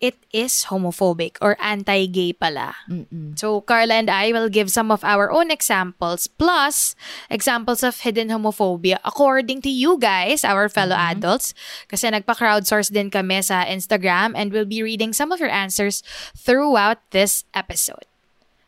it 0.00 0.16
is 0.32 0.72
homophobic 0.72 1.36
or 1.44 1.60
anti-gay 1.60 2.32
pala. 2.32 2.74
Mm-mm. 2.88 3.36
So 3.38 3.60
Carla 3.60 4.00
and 4.00 4.08
I 4.08 4.32
will 4.32 4.48
give 4.48 4.72
some 4.72 4.90
of 4.90 5.04
our 5.04 5.30
own 5.30 5.52
examples 5.52 6.26
plus 6.26 6.96
examples 7.28 7.84
of 7.84 8.00
hidden 8.00 8.32
homophobia 8.32 8.96
according 9.04 9.60
to 9.62 9.70
you 9.70 10.00
guys, 10.00 10.42
our 10.42 10.68
fellow 10.72 10.96
adults. 10.96 11.52
Kasi 11.86 12.08
nagpa-crowdsource 12.08 12.90
din 12.90 13.12
kami 13.12 13.44
sa 13.44 13.68
Instagram 13.68 14.32
and 14.34 14.50
we'll 14.50 14.68
be 14.68 14.82
reading 14.82 15.12
some 15.12 15.30
of 15.30 15.38
your 15.38 15.52
answers 15.52 16.02
throughout 16.32 16.98
this 17.12 17.44
episode. 17.52 18.08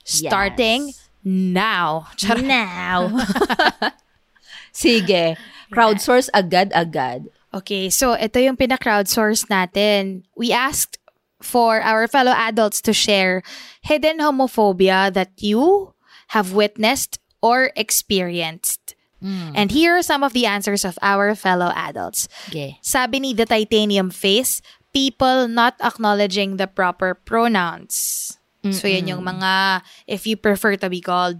Starting 0.04 0.92
now. 1.24 2.12
Charot. 2.20 2.44
Now. 2.44 3.08
Sige. 4.72 5.40
Crowdsource 5.72 6.28
agad-agad. 6.36 7.32
Okay, 7.52 7.92
so 7.92 8.16
ito 8.16 8.40
yung 8.40 8.56
pina-crowdsource 8.56 9.48
natin. 9.52 10.24
We 10.36 10.52
asked 10.52 11.01
for 11.42 11.80
our 11.82 12.06
fellow 12.08 12.32
adults 12.32 12.80
to 12.82 12.92
share 12.92 13.42
hidden 13.82 14.18
homophobia 14.18 15.12
that 15.12 15.30
you 15.36 15.92
have 16.28 16.52
witnessed 16.52 17.18
or 17.42 17.70
experienced. 17.76 18.94
And 19.22 19.70
here 19.70 19.94
are 19.94 20.02
some 20.02 20.26
of 20.26 20.32
the 20.34 20.46
answers 20.50 20.84
of 20.84 20.98
our 20.98 21.36
fellow 21.38 21.70
adults. 21.78 22.26
Okay. 22.50 22.82
Sabi 22.82 23.20
ni 23.22 23.30
The 23.34 23.46
Titanium 23.46 24.10
Face, 24.10 24.58
people 24.92 25.46
not 25.46 25.78
acknowledging 25.78 26.58
the 26.58 26.66
proper 26.66 27.14
pronouns. 27.14 28.34
So 28.66 28.86
yan 28.86 29.06
yung 29.06 29.22
mga, 29.22 29.82
if 30.06 30.26
you 30.26 30.34
prefer 30.34 30.74
to 30.74 30.90
be 30.90 30.98
called 30.98 31.38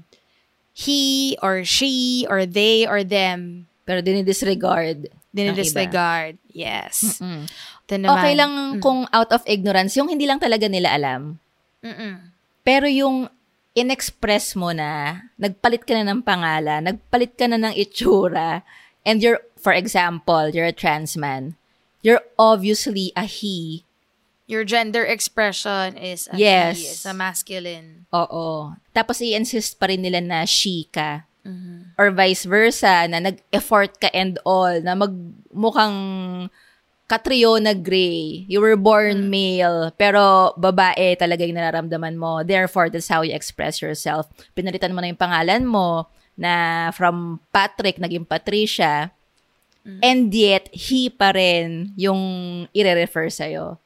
he 0.75 1.35
or 1.43 1.63
she 1.63 2.27
or 2.31 2.47
they 2.47 2.87
or 2.87 3.03
them, 3.03 3.67
Pero 3.87 3.99
dinidisregard. 3.99 5.07
dinidisregard. 5.35 6.39
Yes. 6.51 7.19
Mm. 7.19 7.51
Ito 7.93 8.01
naman. 8.01 8.17
Okay 8.17 8.33
lang 8.33 8.53
kung 8.81 9.05
out 9.13 9.29
of 9.37 9.45
ignorance, 9.45 9.93
yung 10.01 10.09
hindi 10.09 10.25
lang 10.25 10.41
talaga 10.41 10.65
nila 10.65 10.97
alam. 10.97 11.37
Mm-mm. 11.85 12.33
Pero 12.65 12.89
yung 12.89 13.29
inexpress 13.77 14.57
mo 14.57 14.73
na, 14.73 15.21
nagpalit 15.37 15.85
ka 15.85 15.93
na 15.93 16.09
ng 16.09 16.25
pangalan, 16.25 16.89
nagpalit 16.89 17.37
ka 17.37 17.45
na 17.45 17.61
ng 17.61 17.77
itsura, 17.77 18.65
and 19.05 19.21
you're, 19.21 19.45
for 19.61 19.77
example, 19.77 20.49
you're 20.49 20.69
a 20.69 20.73
trans 20.73 21.17
man, 21.17 21.57
you're 22.01 22.25
obviously 22.41 23.13
a 23.13 23.29
he. 23.29 23.85
Your 24.49 24.65
gender 24.65 25.05
expression 25.05 25.97
is 25.97 26.29
a 26.33 26.37
Yes. 26.37 26.77
he, 26.81 26.85
is 26.93 27.05
a 27.09 27.17
masculine. 27.17 28.05
Oo. 28.13 28.77
Tapos 28.93 29.21
i-insist 29.25 29.81
pa 29.81 29.89
rin 29.89 30.05
nila 30.05 30.21
na 30.21 30.45
she 30.45 30.89
ka. 30.93 31.25
Mm-hmm. 31.43 31.97
Or 31.97 32.13
vice 32.13 32.45
versa, 32.45 33.09
na 33.09 33.19
nag-effort 33.19 33.99
ka 33.99 34.13
and 34.13 34.37
all, 34.45 34.81
na 34.85 34.93
magmukhang 34.93 35.99
Catriona 37.13 37.77
Gray. 37.77 38.49
You 38.49 38.65
were 38.65 38.81
born 38.81 39.29
male, 39.29 39.93
pero 40.01 40.57
babae 40.57 41.13
talaga 41.21 41.45
yung 41.45 41.61
nararamdaman 41.61 42.17
mo. 42.17 42.41
Therefore, 42.41 42.89
that's 42.89 43.13
how 43.13 43.21
you 43.21 43.37
express 43.37 43.85
yourself. 43.85 44.33
Pinalitan 44.57 44.97
mo 44.97 45.05
na 45.05 45.13
yung 45.13 45.21
pangalan 45.21 45.69
mo 45.69 46.09
na 46.41 46.89
from 46.97 47.37
Patrick, 47.53 48.01
naging 48.01 48.25
Patricia. 48.25 49.13
And 50.01 50.33
yet, 50.33 50.73
he 50.73 51.13
pa 51.13 51.37
rin 51.37 51.93
yung 52.01 52.23
ire-refer 52.73 53.29
sa'yo. 53.29 53.77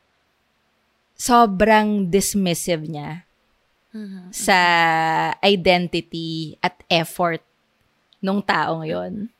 Sobrang 1.18 2.06
dismissive 2.06 2.86
niya 2.86 3.26
sa 4.30 4.58
identity 5.42 6.60
at 6.60 6.78
effort 6.86 7.40
nung 8.22 8.44
taong 8.44 8.84
yon. 8.84 9.32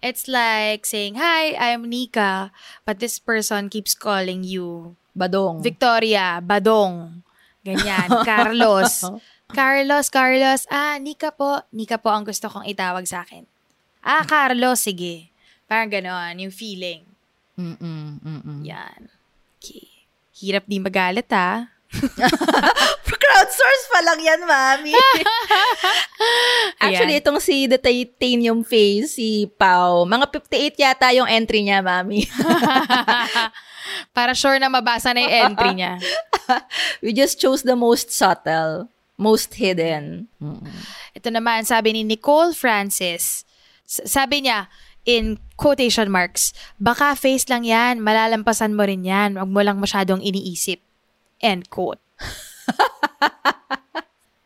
It's 0.00 0.24
like 0.24 0.88
saying, 0.88 1.20
Hi, 1.20 1.52
I'm 1.60 1.84
Nika, 1.84 2.52
but 2.88 2.98
this 3.00 3.20
person 3.20 3.68
keeps 3.68 3.92
calling 3.92 4.44
you 4.44 4.96
Badong. 5.12 5.60
Victoria, 5.60 6.40
Badong. 6.40 7.20
Ganyan. 7.60 8.08
Carlos. 8.28 9.04
Carlos, 9.52 10.06
Carlos. 10.08 10.64
Ah, 10.72 10.96
Nika 10.96 11.28
po. 11.34 11.60
Nika 11.76 12.00
po 12.00 12.08
ang 12.08 12.24
gusto 12.24 12.48
kong 12.48 12.64
itawag 12.64 13.04
sa 13.04 13.26
akin. 13.26 13.44
Ah, 14.00 14.24
Carlos, 14.24 14.80
sige. 14.80 15.28
Parang 15.68 15.92
ganon, 15.92 16.40
yung 16.40 16.54
feeling. 16.54 17.04
Mm-mm, 17.60 18.24
mm-mm. 18.24 18.60
Yan. 18.64 19.12
Okay. 19.60 20.08
Hirap 20.40 20.64
di 20.64 20.80
magalit, 20.80 21.28
ha? 21.28 21.68
Crowdsource 23.20 23.86
pa 23.90 24.00
lang 24.02 24.20
yan, 24.22 24.40
mami. 24.46 24.94
Actually, 26.84 27.18
Ayan. 27.18 27.22
itong 27.22 27.40
si 27.42 27.66
The 27.66 27.78
Titanium 27.78 28.62
Face, 28.62 29.18
si 29.18 29.46
Pau, 29.58 30.06
mga 30.06 30.30
58 30.30 30.78
yata 30.78 31.08
yung 31.14 31.26
entry 31.30 31.62
niya, 31.62 31.82
mami. 31.82 32.26
Para 34.16 34.34
sure 34.34 34.58
na 34.58 34.70
mabasa 34.70 35.14
na 35.14 35.22
yung 35.22 35.34
entry 35.50 35.70
niya. 35.78 35.98
We 37.02 37.14
just 37.14 37.38
chose 37.38 37.62
the 37.62 37.78
most 37.78 38.10
subtle, 38.10 38.90
most 39.18 39.54
hidden. 39.54 40.30
Ito 41.14 41.30
naman, 41.30 41.66
sabi 41.66 41.94
ni 41.94 42.02
Nicole 42.06 42.54
Francis. 42.54 43.46
Sabi 43.86 44.46
niya, 44.46 44.70
in 45.06 45.38
quotation 45.58 46.10
marks, 46.10 46.54
baka 46.78 47.16
face 47.18 47.48
lang 47.50 47.66
yan, 47.66 47.98
malalampasan 48.02 48.74
mo 48.74 48.86
rin 48.86 49.02
yan, 49.02 49.38
huwag 49.38 49.50
mo 49.50 49.60
lang 49.62 49.78
masyadong 49.80 50.22
iniisip. 50.22 50.82
End 51.40 51.68
quote. 51.70 51.98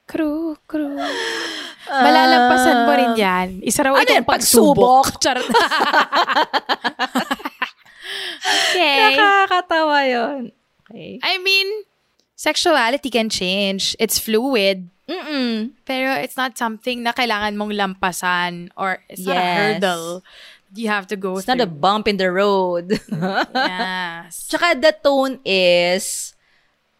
Crew, 0.07 0.55
crew. 0.71 0.95
Malalampasan 1.91 2.87
mo 2.87 2.93
rin 2.95 3.13
yan. 3.19 3.49
Isa 3.67 3.83
raw 3.83 3.99
Ano 3.99 4.07
itong 4.07 4.23
yan, 4.23 4.27
pagsubok? 4.27 5.11
pagsubok. 5.11 5.19
Charot. 5.19 5.43
okay. 8.71 9.17
Nakakatawa 9.19 9.99
yun. 10.07 10.43
Okay. 10.87 11.19
I 11.19 11.39
mean, 11.43 11.67
sexuality 12.37 13.11
can 13.11 13.29
change. 13.29 13.97
It's 13.99 14.19
fluid. 14.23 14.87
Mm-mm. 15.11 15.75
Pero 15.85 16.15
it's 16.17 16.37
not 16.39 16.57
something 16.57 17.03
na 17.03 17.13
kailangan 17.13 17.59
mong 17.59 17.75
lampasan 17.75 18.71
or 18.79 19.03
it's 19.11 19.27
not 19.27 19.37
a 19.37 19.41
Yes. 19.43 19.57
hurdle 19.59 20.23
you 20.75 20.89
have 20.89 21.07
to 21.07 21.15
go 21.15 21.37
It's 21.39 21.47
not 21.47 21.61
a 21.61 21.67
through. 21.69 21.77
bump 21.77 22.09
in 22.09 22.17
the 22.17 22.31
road. 22.33 22.97
yes. 23.55 24.49
Tsaka 24.49 24.75
the 24.79 24.95
tone 24.97 25.39
is 25.45 26.33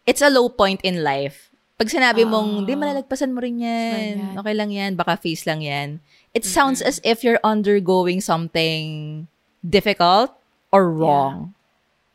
it's 0.05 0.21
a 0.21 0.29
low 0.29 0.47
point 0.47 0.81
in 0.81 1.01
life. 1.01 1.49
Pag 1.75 1.91
sinabi 1.91 2.23
mong, 2.23 2.63
Ah. 2.63 2.65
di 2.65 2.73
malalagpasan 2.73 3.35
mo 3.35 3.43
rin 3.43 3.59
yan. 3.59 4.13
Yan. 4.15 4.35
Okay 4.39 4.53
lang 4.55 4.71
yan. 4.71 4.91
Baka 4.95 5.19
face 5.19 5.43
lang 5.43 5.59
yan. 5.59 5.99
It 6.31 6.47
sounds 6.47 6.79
as 6.79 7.03
if 7.03 7.19
you're 7.19 7.41
undergoing 7.43 8.23
something 8.23 9.27
difficult 9.59 10.31
or 10.71 10.87
wrong. 10.87 11.51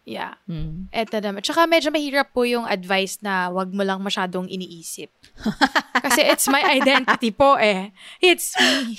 Yeah. 0.08 0.40
Mm. 0.48 0.88
Eto 0.90 1.20
naman. 1.20 1.44
Tsaka 1.44 1.68
medyo 1.68 1.92
mahirap 1.92 2.32
po 2.32 2.42
yung 2.42 2.64
advice 2.64 3.20
na 3.20 3.52
wag 3.52 3.68
mo 3.70 3.84
lang 3.84 4.00
masyadong 4.00 4.48
iniisip. 4.48 5.12
Kasi 6.08 6.24
it's 6.24 6.48
my 6.48 6.64
identity 6.64 7.28
po 7.30 7.60
eh. 7.60 7.92
It's 8.18 8.56
me. 8.56 8.96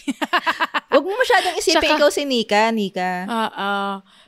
Huwag 0.88 1.04
mo 1.04 1.14
masyadong 1.18 1.58
isipin 1.58 1.82
Tsaka- 1.82 1.98
ikaw 1.98 2.10
si 2.14 2.24
Nika, 2.24 2.70
Nika. 2.70 3.12
Oo. 3.26 3.72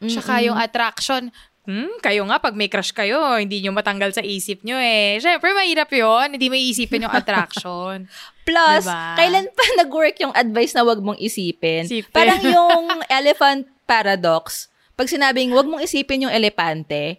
Tsaka 0.10 0.42
yung 0.42 0.58
attraction, 0.58 1.30
hmm, 1.68 2.00
kayo 2.04 2.24
nga 2.28 2.38
pag 2.40 2.56
may 2.56 2.68
crush 2.68 2.92
kayo, 2.92 3.40
hindi 3.40 3.64
nyo 3.64 3.76
matanggal 3.76 4.12
sa 4.16 4.24
isip 4.24 4.64
nyo 4.64 4.78
eh. 4.80 5.20
Siyempre, 5.20 5.52
mahirap 5.52 5.90
yun. 5.92 6.36
Hindi 6.36 6.48
may 6.52 6.64
isipin 6.70 7.08
yung 7.08 7.16
attraction. 7.20 8.08
Plus, 8.44 8.84
Diba? 8.84 9.16
kailan 9.16 9.48
pa 9.52 9.64
nag-work 9.84 10.16
yung 10.20 10.36
advice 10.36 10.76
na 10.76 10.84
wag 10.84 11.00
mong 11.00 11.20
isipin? 11.20 11.88
Isipin. 11.88 12.12
Parang 12.12 12.42
yung 12.56 13.04
elephant 13.08 13.68
paradox. 13.88 14.68
Pag 14.94 15.10
sinabing 15.10 15.52
wag 15.56 15.66
mong 15.66 15.82
isipin 15.82 16.30
yung 16.30 16.34
elepante, 16.34 17.18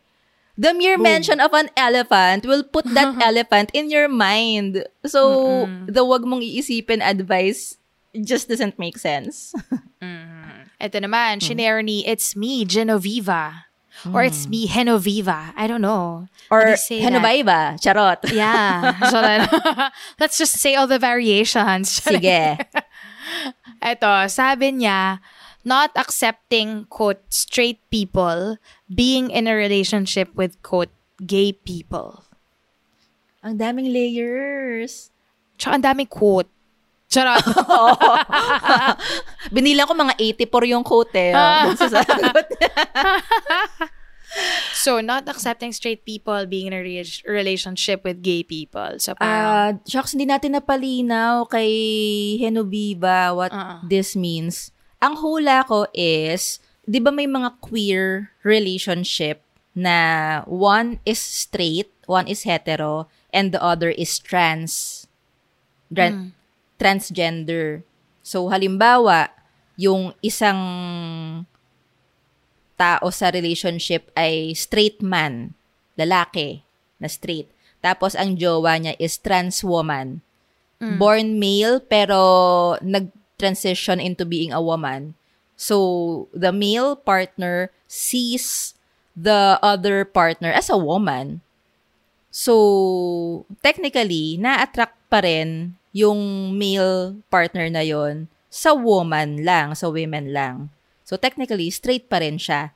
the 0.54 0.70
mere 0.70 0.94
mention 0.94 1.42
of 1.42 1.50
an 1.50 1.66
elephant 1.74 2.46
will 2.46 2.62
put 2.62 2.86
that 2.94 3.18
elephant 3.18 3.74
in 3.74 3.90
your 3.90 4.06
mind. 4.06 4.86
So, 5.02 5.66
the 5.90 6.06
wag 6.06 6.22
mong 6.22 6.46
iisipin 6.46 7.02
advice 7.02 7.82
just 8.14 8.46
doesn't 8.46 8.78
make 8.78 8.94
sense. 8.94 9.50
Ito 10.78 11.02
naman, 11.02 11.42
shinare 11.42 11.82
ni, 11.82 12.06
it's 12.06 12.36
me, 12.36 12.62
Genoveva. 12.62 13.63
Or 14.12 14.22
it's 14.22 14.44
hmm. 14.44 14.50
me, 14.50 14.68
Henoviva. 14.68 15.52
I 15.56 15.66
don't 15.66 15.80
know. 15.80 16.28
Or 16.50 16.66
you 16.66 16.76
say 16.76 17.00
that? 17.00 17.12
Henobaiba, 17.12 17.80
charot. 17.80 18.20
Yeah. 18.32 19.90
Let's 20.20 20.36
just 20.36 20.58
say 20.58 20.74
all 20.74 20.86
the 20.86 20.98
variations. 20.98 22.00
Sige. 22.04 22.58
Eto, 23.80 24.28
sabi 24.28 24.72
niya, 24.72 25.20
not 25.64 25.90
accepting, 25.96 26.84
quote, 26.92 27.22
straight 27.28 27.80
people, 27.90 28.58
being 28.92 29.30
in 29.30 29.46
a 29.46 29.54
relationship 29.54 30.28
with, 30.36 30.60
quote, 30.62 30.92
gay 31.24 31.52
people. 31.52 32.24
Ang 33.44 33.58
daming 33.60 33.92
layers. 33.92 35.12
Tsaka 35.56 35.76
ang 35.76 35.84
daming 35.84 36.08
quote. 36.08 36.48
Charot. 37.14 37.46
Binilang 39.54 39.86
ko 39.86 39.94
mga 39.94 40.18
84 40.18 40.50
yung 40.66 40.82
quote 40.82 41.14
eh. 41.14 41.30
oh, 41.30 41.70
so, 44.74 44.98
not 45.00 45.28
accepting 45.30 45.70
straight 45.70 46.02
people, 46.04 46.42
being 46.46 46.66
in 46.66 46.74
a 46.74 46.82
re- 46.82 47.22
relationship 47.22 48.02
with 48.02 48.18
gay 48.18 48.42
people. 48.42 48.98
So, 48.98 49.14
parang, 49.14 49.46
Ah, 49.46 49.70
shucks, 49.86 50.18
hindi 50.18 50.26
natin 50.26 50.58
napalinaw 50.58 51.46
kay 51.46 51.70
Henobiba 52.42 53.30
what 53.30 53.54
Ah. 53.54 53.78
this 53.86 54.18
means. 54.18 54.74
Ang 54.98 55.14
hula 55.22 55.62
ko 55.70 55.86
is, 55.94 56.58
di 56.82 56.98
ba 56.98 57.14
may 57.14 57.30
mga 57.30 57.62
queer 57.62 58.34
relationship 58.42 59.38
na 59.76 60.42
one 60.50 60.98
is 61.06 61.22
straight, 61.22 61.94
one 62.10 62.26
is 62.26 62.42
hetero, 62.42 63.06
and 63.30 63.54
the 63.54 63.62
other 63.62 63.94
is 63.94 64.18
trans. 64.18 65.06
Dra- 65.92 66.32
Transgender. 66.76 67.82
So, 68.24 68.48
halimbawa, 68.48 69.30
yung 69.74 70.14
isang 70.22 70.60
tao 72.74 73.06
sa 73.10 73.30
relationship 73.30 74.10
ay 74.18 74.54
straight 74.54 74.98
man, 75.02 75.54
lalaki 75.94 76.66
na 76.98 77.06
straight. 77.06 77.50
Tapos 77.84 78.16
ang 78.16 78.40
jowa 78.40 78.80
niya 78.80 78.96
is 78.96 79.20
trans 79.20 79.60
woman. 79.60 80.24
Born 80.84 81.40
male 81.40 81.80
pero 81.80 82.20
nag-transition 82.84 84.04
into 84.04 84.28
being 84.28 84.52
a 84.52 84.60
woman. 84.60 85.16
So 85.56 86.28
the 86.36 86.52
male 86.52 86.92
partner 86.92 87.72
sees 87.88 88.76
the 89.16 89.56
other 89.64 90.04
partner 90.04 90.52
as 90.52 90.68
a 90.68 90.76
woman. 90.76 91.40
So 92.28 93.48
technically, 93.64 94.36
na-attract 94.36 94.98
pa 95.08 95.24
rin 95.24 95.80
yung 95.94 96.50
male 96.58 97.22
partner 97.30 97.70
na 97.70 97.86
yon 97.86 98.26
sa 98.50 98.74
woman 98.74 99.46
lang, 99.46 99.78
sa 99.78 99.86
women 99.86 100.34
lang. 100.34 100.74
So 101.06 101.14
technically, 101.14 101.70
straight 101.70 102.10
pa 102.10 102.18
rin 102.18 102.36
siya. 102.38 102.74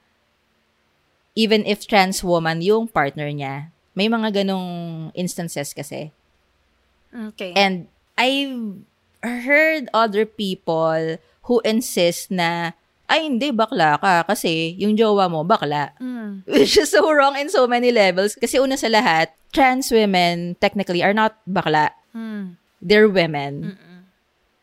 Even 1.35 1.66
if 1.66 1.87
trans 1.87 2.22
woman 2.22 2.62
yung 2.62 2.87
partner 2.87 3.31
niya. 3.31 3.74
May 3.98 4.07
mga 4.07 4.42
ganong 4.42 5.11
instances 5.18 5.74
kasi. 5.74 6.14
okay. 7.11 7.50
And 7.59 7.90
I've 8.14 8.83
heard 9.22 9.90
other 9.90 10.26
people 10.26 11.18
who 11.46 11.59
insist 11.66 12.31
na, 12.31 12.74
ay 13.09 13.24
hindi, 13.24 13.50
bakla 13.50 13.98
ka 13.98 14.26
kasi 14.28 14.76
yung 14.78 14.94
jowa 14.94 15.26
mo, 15.26 15.42
bakla. 15.42 15.94
Mm. 15.98 16.42
Which 16.50 16.78
is 16.78 16.92
so 16.92 17.07
wrong 17.11 17.35
in 17.35 17.50
so 17.50 17.66
many 17.66 17.90
levels. 17.90 18.38
Kasi 18.38 18.59
una 18.62 18.78
sa 18.78 18.90
lahat, 18.90 19.35
trans 19.50 19.90
women 19.90 20.59
technically 20.61 21.02
are 21.02 21.14
not 21.14 21.38
bakla. 21.48 21.94
Mm. 22.14 22.59
They're 22.81 23.09
women. 23.09 23.79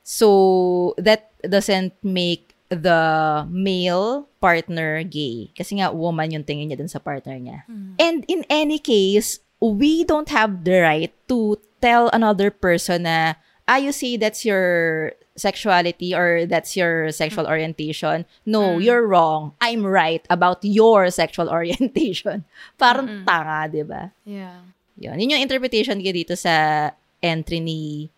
So, 0.04 0.93
that 0.97 1.32
doesn't 1.41 1.93
make 2.04 2.54
the 2.69 3.45
male 3.49 4.28
partner 4.41 5.04
gay. 5.04 5.49
Kasi 5.58 5.82
nga, 5.82 5.89
woman 5.93 6.32
yung 6.32 6.45
tingin 6.45 6.69
niya 6.69 6.78
dun 6.78 6.89
sa 6.91 7.01
partner 7.01 7.38
niya. 7.38 7.65
And 7.97 8.25
in 8.28 8.45
any 8.49 8.78
case, 8.78 9.39
we 9.62 10.04
don't 10.06 10.30
have 10.30 10.63
the 10.63 10.82
right 10.82 11.13
to 11.30 11.58
tell 11.82 12.10
another 12.13 12.49
person 12.49 13.04
na, 13.10 13.34
ah, 13.67 13.78
you 13.78 13.91
see, 13.91 14.17
that's 14.17 14.45
your 14.45 15.13
sexuality 15.36 16.15
or 16.15 16.45
that's 16.45 16.78
your 16.78 17.12
sexual 17.12 17.45
orientation. 17.45 18.25
No, 18.45 18.78
you're 18.80 19.06
wrong. 19.06 19.51
I'm 19.60 19.86
right 19.86 20.25
about 20.30 20.63
your 20.63 21.12
sexual 21.12 21.49
orientation. 21.54 22.45
Parang 22.80 23.25
tanga, 23.28 23.67
di 23.67 23.84
ba? 23.84 24.12
Yeah. 24.23 24.63
Yun. 24.95 25.19
Yun 25.19 25.36
yung 25.36 25.43
interpretation 25.43 25.99
ko 25.99 26.10
dito 26.13 26.39
sa 26.39 26.89
entry 27.21 27.60
ni 27.60 28.10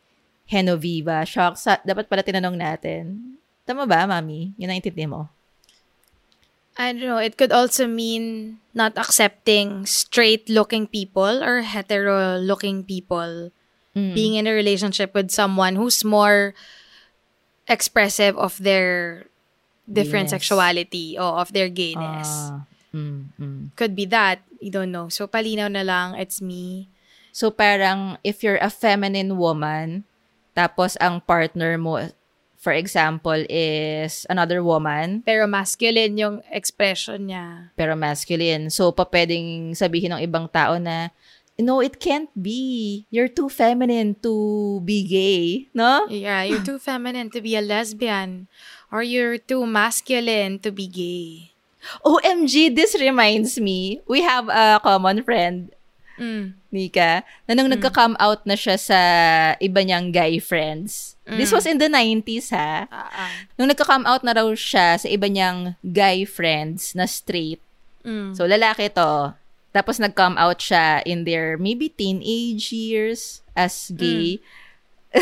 Henoviva. 0.48 1.26
Shock. 1.28 1.58
Sa, 1.60 1.78
dapat 1.84 2.08
pala 2.08 2.24
tinanong 2.24 2.56
natin. 2.56 3.36
Tama 3.68 3.84
ba, 3.84 4.08
mami? 4.08 4.56
Yun 4.56 4.72
ang 4.72 4.80
intindi 4.80 5.06
mo. 5.06 5.28
I 6.78 6.94
don't 6.94 7.02
know. 7.02 7.18
It 7.18 7.42
could 7.42 7.52
also 7.52 7.90
mean 7.90 8.58
not 8.78 8.94
accepting 8.96 9.90
straight-looking 9.90 10.88
people 10.88 11.42
or 11.42 11.66
hetero-looking 11.66 12.86
people 12.86 13.50
being 13.98 14.38
in 14.38 14.46
a 14.46 14.54
relationship 14.54 15.18
with 15.18 15.34
someone 15.34 15.74
who's 15.74 16.06
more 16.06 16.54
expressive 17.66 18.38
of 18.38 18.62
their 18.62 19.26
different 19.90 20.30
Gayness. 20.30 20.38
sexuality 20.38 21.18
or 21.18 21.42
of 21.42 21.50
their 21.50 21.66
gayness. 21.66 22.30
Ah, 22.30 22.70
mm, 22.94 23.34
mm. 23.42 23.74
Could 23.74 23.98
be 23.98 24.06
that. 24.14 24.46
You 24.62 24.70
don't 24.70 24.94
know. 24.94 25.10
So, 25.10 25.26
palinaw 25.26 25.74
na 25.74 25.82
lang, 25.82 26.14
it's 26.14 26.46
me. 26.46 26.94
So, 27.38 27.54
parang 27.54 28.18
if 28.26 28.42
you're 28.42 28.58
a 28.58 28.74
feminine 28.74 29.38
woman, 29.38 30.10
tapos 30.58 30.98
ang 30.98 31.22
partner 31.22 31.78
mo, 31.78 32.10
for 32.58 32.74
example, 32.74 33.38
is 33.46 34.26
another 34.26 34.66
woman, 34.66 35.22
Pero 35.22 35.46
masculine 35.46 36.18
yung 36.18 36.42
expression 36.50 37.30
niya. 37.30 37.70
pero 37.78 37.94
masculine. 37.94 38.74
So, 38.74 38.90
pa 38.90 39.06
pwedeng 39.06 39.78
sabihin 39.78 40.18
ng 40.18 40.26
ibang 40.26 40.50
tao 40.50 40.82
na, 40.82 41.14
no, 41.62 41.78
it 41.78 42.02
can't 42.02 42.34
be. 42.34 43.06
You're 43.14 43.30
too 43.30 43.54
feminine 43.54 44.18
to 44.26 44.82
be 44.82 45.06
gay. 45.06 45.70
No? 45.78 46.10
Yeah, 46.10 46.42
you're 46.42 46.66
too 46.66 46.82
feminine 46.82 47.30
to 47.38 47.40
be 47.42 47.54
a 47.54 47.62
lesbian. 47.62 48.50
Or 48.90 49.06
you're 49.06 49.38
too 49.38 49.70
masculine 49.70 50.58
to 50.66 50.74
be 50.74 50.90
gay. 50.90 51.54
OMG, 52.02 52.74
this 52.74 52.98
reminds 52.98 53.62
me, 53.62 54.02
we 54.10 54.26
have 54.26 54.50
a 54.50 54.82
common 54.82 55.22
friend, 55.22 55.70
Mm. 56.18 56.58
Nika, 56.74 57.24
na 57.48 57.54
nung 57.54 57.70
nagka-come 57.70 58.18
out 58.20 58.44
na 58.44 58.58
siya 58.58 58.76
sa 58.78 59.00
iba 59.62 59.82
niyang 59.86 60.12
guy 60.12 60.42
friends. 60.42 61.16
This 61.28 61.52
was 61.52 61.68
in 61.68 61.78
the 61.78 61.92
90s, 61.92 62.56
ha? 62.56 62.88
Ah. 62.88 63.32
Nung 63.60 63.68
nagka-come 63.68 64.08
out 64.08 64.24
na 64.24 64.32
raw 64.32 64.48
siya 64.56 64.96
sa 64.96 65.08
iba 65.08 65.28
niyang 65.28 65.76
guy 65.84 66.24
friends 66.24 66.96
na 66.96 67.04
straight. 67.04 67.60
Mm. 68.08 68.32
So, 68.32 68.48
lalaki 68.48 68.88
to. 68.96 69.36
Tapos 69.76 70.00
nag-come 70.00 70.40
out 70.40 70.64
siya 70.64 71.04
in 71.04 71.28
their 71.28 71.60
maybe 71.60 71.92
teenage 71.92 72.72
years 72.72 73.44
as 73.54 73.92
gay. 73.94 74.40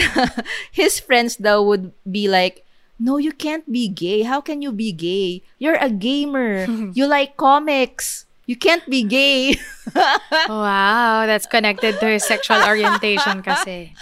His 0.71 1.01
friends 1.01 1.35
daw 1.35 1.65
would 1.65 1.91
be 2.05 2.29
like, 2.29 2.65
No, 2.95 3.17
you 3.17 3.35
can't 3.35 3.67
be 3.67 3.91
gay. 3.91 4.23
How 4.23 4.39
can 4.39 4.61
you 4.63 4.71
be 4.71 4.95
gay? 4.95 5.43
You're 5.59 5.75
a 5.75 5.91
gamer. 5.91 6.63
you 6.95 7.07
like 7.07 7.35
comics. 7.35 8.23
You 8.45 8.55
can't 8.55 8.85
be 8.85 9.01
gay. 9.03 9.57
Wow, 10.49 11.25
that's 11.25 11.45
connected 11.45 11.97
to 11.99 12.07
his 12.07 12.25
sexual 12.25 12.61
orientation 12.61 13.41
kasi. 13.41 13.93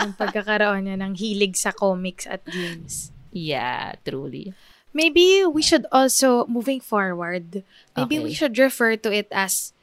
Yung 0.00 0.12
pagkakaroon 0.14 0.84
niya 0.88 0.96
ng 1.00 1.12
hilig 1.16 1.56
sa 1.56 1.72
comics 1.72 2.24
at 2.28 2.44
games. 2.46 3.12
yeah, 3.32 3.92
truly. 4.04 4.52
Maybe 4.96 5.44
we 5.44 5.60
should 5.60 5.84
also, 5.92 6.48
moving 6.48 6.80
forward, 6.80 7.60
maybe 7.96 8.16
Okay. 8.16 8.24
we 8.24 8.32
should 8.32 8.56
refer 8.56 8.96
to 8.96 9.12
it 9.12 9.28
as 9.28 9.76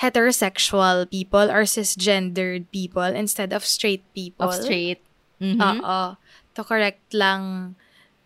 heterosexual 0.00 1.08
people 1.10 1.48
or 1.50 1.64
cisgendered 1.64 2.64
people 2.72 3.04
instead 3.04 3.52
of 3.52 3.64
straight 3.64 4.04
people. 4.14 4.48
Of 4.48 4.60
straight. 4.64 5.00
Mhm. 5.40 5.60
Oo. 5.60 6.16
To 6.56 6.60
correct 6.64 7.12
lang 7.12 7.76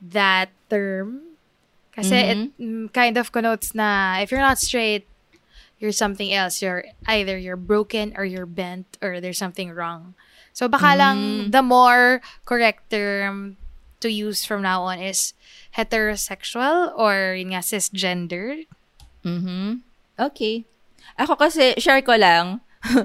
that 0.00 0.50
term. 0.70 1.33
Kasi 1.94 2.16
it 2.16 2.38
mm, 2.58 2.92
kind 2.92 3.16
of 3.16 3.30
connotes 3.30 3.74
na 3.74 4.18
if 4.18 4.30
you're 4.30 4.42
not 4.42 4.58
straight, 4.58 5.06
you're 5.78 5.94
something 5.94 6.32
else. 6.32 6.60
You're 6.60 6.84
either 7.06 7.38
you're 7.38 7.60
broken 7.60 8.14
or 8.18 8.24
you're 8.24 8.50
bent 8.50 8.98
or 9.02 9.20
there's 9.20 9.38
something 9.38 9.70
wrong. 9.70 10.14
So 10.52 10.66
baka 10.66 10.94
lang 10.98 11.50
the 11.50 11.62
more 11.62 12.22
correct 12.46 12.90
term 12.90 13.56
to 14.00 14.10
use 14.10 14.44
from 14.44 14.62
now 14.62 14.82
on 14.84 14.98
is 14.98 15.34
heterosexual 15.78 16.92
or 16.98 17.34
yun 17.34 17.54
nga 17.54 17.62
cisgender. 17.62 18.66
Mhm. 19.24 19.80
Okay. 20.18 20.64
Ako 21.18 21.38
kasi, 21.38 21.74
share 21.78 22.02
ko 22.02 22.14
lang, 22.18 22.60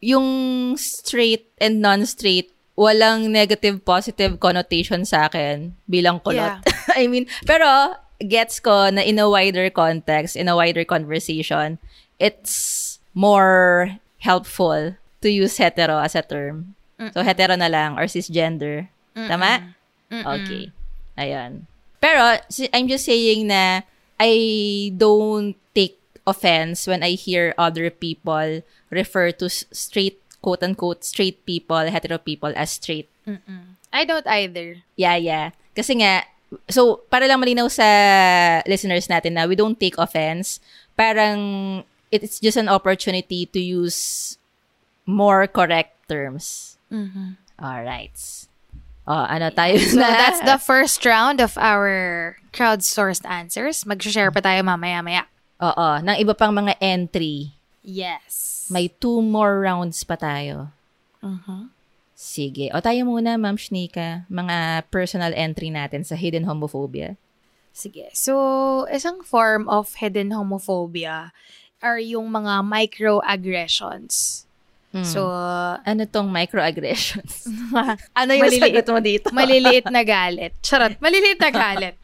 yung 0.00 0.76
straight 0.76 1.48
and 1.60 1.80
non-straight, 1.80 2.52
walang 2.80 3.28
negative, 3.28 3.84
positive 3.84 4.40
connotation 4.40 5.04
sa 5.04 5.28
akin 5.28 5.76
bilang 5.84 6.16
kulot. 6.24 6.64
I 6.96 7.04
mean, 7.12 7.28
pero 7.44 7.92
gets 8.16 8.56
ko 8.56 8.88
na 8.88 9.04
in 9.04 9.20
a 9.20 9.28
wider 9.28 9.68
context, 9.68 10.32
in 10.32 10.48
a 10.48 10.56
wider 10.56 10.88
conversation, 10.88 11.76
it's 12.16 12.96
more 13.12 14.00
helpful 14.24 14.96
to 15.20 15.28
use 15.28 15.60
hetero 15.60 16.00
as 16.00 16.16
a 16.16 16.24
term. 16.24 16.72
So, 17.12 17.20
hetero 17.20 17.56
na 17.56 17.68
lang 17.68 17.96
or 17.96 18.04
cisgender. 18.08 18.88
Tama? 19.28 19.76
Okay. 20.12 20.64
Ayan. 21.16 21.64
Pero, 22.00 22.40
si- 22.48 22.68
I'm 22.72 22.88
just 22.88 23.04
saying 23.04 23.48
na 23.48 23.80
I 24.16 24.92
don't 24.96 25.56
take 25.74 25.96
offense 26.28 26.84
when 26.86 27.00
I 27.02 27.16
hear 27.16 27.52
other 27.56 27.88
people 27.88 28.60
refer 28.92 29.32
to 29.40 29.48
straight, 29.48 30.19
quote-unquote, 30.42 31.04
straight 31.04 31.44
people, 31.44 31.84
hetero 31.88 32.18
people 32.18 32.52
as 32.56 32.72
straight. 32.76 33.08
I 33.92 34.04
don't 34.04 34.26
either. 34.26 34.82
Yeah, 34.96 35.16
yeah. 35.16 35.50
Kasi 35.76 36.00
nga, 36.02 36.24
so, 36.68 37.02
para 37.10 37.26
lang 37.26 37.40
malinaw 37.40 37.70
sa 37.70 37.86
listeners 38.66 39.06
natin 39.06 39.34
na 39.38 39.46
we 39.46 39.54
don't 39.54 39.78
take 39.78 39.98
offense, 39.98 40.58
parang 40.96 41.84
it's 42.10 42.40
just 42.40 42.56
an 42.58 42.68
opportunity 42.68 43.46
to 43.46 43.60
use 43.60 44.36
more 45.06 45.46
correct 45.46 45.94
terms. 46.08 46.76
Alright. 47.60 48.18
Oh, 49.10 49.26
ano 49.26 49.50
tayo 49.50 49.78
So 49.78 49.98
na? 49.98 50.06
that's 50.06 50.42
the 50.46 50.58
first 50.58 51.02
round 51.06 51.40
of 51.40 51.58
our 51.58 52.36
crowdsourced 52.52 53.26
answers. 53.26 53.82
Mag-share 53.86 54.30
pa 54.30 54.38
tayo 54.38 54.62
mamaya-maya. 54.62 55.26
Oo, 55.60 55.98
ng 56.02 56.16
iba 56.18 56.34
pang 56.34 56.54
mga 56.54 56.78
entry. 56.78 57.52
Yes. 57.82 58.59
May 58.70 58.88
two 58.88 59.18
more 59.20 59.58
rounds 59.58 60.06
pa 60.06 60.14
tayo. 60.14 60.70
Uh-huh. 61.20 61.68
Sige. 62.14 62.70
O 62.70 62.78
tayo 62.78 63.02
muna, 63.04 63.34
Ma'am 63.40 63.56
Shnika, 63.58 64.24
mga 64.30 64.86
personal 64.92 65.34
entry 65.34 65.68
natin 65.74 66.06
sa 66.06 66.14
hidden 66.14 66.46
homophobia. 66.46 67.16
Sige. 67.74 68.12
So, 68.12 68.86
isang 68.92 69.24
form 69.26 69.66
of 69.66 69.98
hidden 69.98 70.30
homophobia 70.30 71.32
are 71.80 71.98
yung 71.98 72.28
mga 72.30 72.60
microaggressions. 72.60 74.44
So, 75.06 75.30
Ano 75.86 76.02
tong 76.02 76.34
microaggressions? 76.34 77.46
ano 78.20 78.30
yung 78.34 78.50
Maliliit. 78.50 78.86
mo 78.90 78.98
dito? 78.98 79.26
maliliit 79.30 79.86
na 79.86 80.02
galit. 80.02 80.52
Charot, 80.66 80.98
maliliit 80.98 81.38
na 81.38 81.50
galit. 81.54 81.94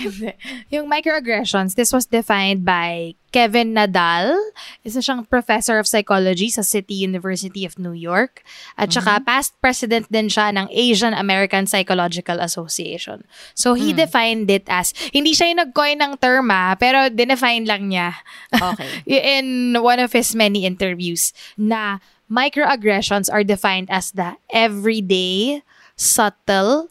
Hindi. 0.00 0.32
yung 0.72 0.88
microaggressions, 0.88 1.74
this 1.76 1.92
was 1.92 2.06
defined 2.08 2.64
by 2.64 3.14
Kevin 3.30 3.76
Nadal. 3.76 4.34
Isa 4.82 4.98
siyang 4.98 5.28
professor 5.28 5.78
of 5.78 5.86
psychology 5.86 6.50
sa 6.50 6.66
City 6.66 6.94
University 6.98 7.62
of 7.62 7.78
New 7.78 7.94
York. 7.94 8.42
At 8.74 8.90
saka 8.90 9.22
past 9.22 9.54
president 9.62 10.10
din 10.10 10.26
siya 10.26 10.50
ng 10.50 10.66
Asian 10.72 11.14
American 11.14 11.68
Psychological 11.70 12.42
Association. 12.42 13.22
So, 13.54 13.78
he 13.78 13.94
defined 13.94 14.50
it 14.50 14.66
as, 14.66 14.90
hindi 15.14 15.36
siya 15.36 15.54
yung 15.54 15.60
nag-coin 15.62 15.98
ng 16.02 16.12
term 16.18 16.50
ah, 16.50 16.74
pero 16.74 17.06
dinefine 17.06 17.68
lang 17.68 17.86
niya. 17.92 18.18
Okay. 18.50 18.90
in 19.38 19.78
one 19.78 20.02
of 20.02 20.10
his 20.10 20.34
many 20.34 20.66
interviews 20.66 21.30
na 21.54 22.02
microaggressions 22.30 23.30
are 23.30 23.46
defined 23.46 23.90
as 23.90 24.10
the 24.14 24.34
everyday, 24.50 25.62
subtle, 25.94 26.90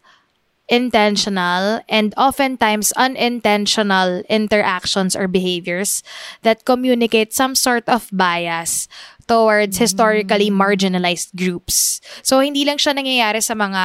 intentional, 0.69 1.81
and 1.89 2.13
oftentimes 2.15 2.93
unintentional 2.93 4.21
interactions 4.29 5.15
or 5.15 5.27
behaviors 5.27 6.05
that 6.43 6.63
communicate 6.63 7.33
some 7.33 7.55
sort 7.55 7.89
of 7.89 8.07
bias 8.13 8.87
towards 9.27 9.77
historically 9.77 10.49
marginalized 10.49 11.35
groups. 11.35 12.01
So, 12.21 12.39
hindi 12.39 12.65
lang 12.65 12.77
siya 12.77 12.93
nangyayari 12.97 13.41
sa 13.41 13.53
mga 13.53 13.83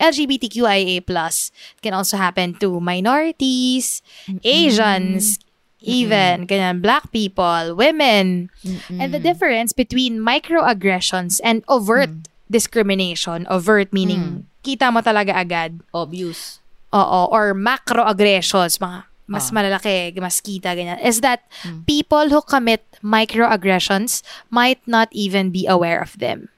LGBTQIA+. 0.00 1.04
It 1.04 1.80
can 1.80 1.94
also 1.94 2.16
happen 2.16 2.56
to 2.60 2.80
minorities, 2.80 4.02
Asians, 4.42 5.38
even 5.80 6.48
ganyan, 6.48 6.80
black 6.80 7.12
people, 7.12 7.76
women. 7.76 8.50
And 8.88 9.14
the 9.14 9.20
difference 9.20 9.72
between 9.72 10.20
microaggressions 10.20 11.40
and 11.44 11.62
overt 11.68 12.10
discrimination, 12.50 13.46
overt 13.48 13.92
meaning 13.92 14.48
kita 14.64 14.88
mo 14.88 15.04
talaga 15.04 15.36
agad. 15.36 15.76
Obvious. 15.92 16.64
Oo, 16.96 17.28
or 17.28 17.52
macroaggressions, 17.52 18.80
mga 18.80 19.04
mas 19.24 19.48
malalaki, 19.52 20.12
mas 20.20 20.40
kita, 20.40 20.76
ganyan, 20.76 21.00
is 21.00 21.24
that 21.24 21.48
people 21.88 22.28
who 22.28 22.44
commit 22.44 22.84
microaggressions 23.00 24.20
might 24.52 24.80
not 24.84 25.08
even 25.16 25.48
be 25.48 25.64
aware 25.64 26.00
of 26.00 26.12
them. 26.20 26.52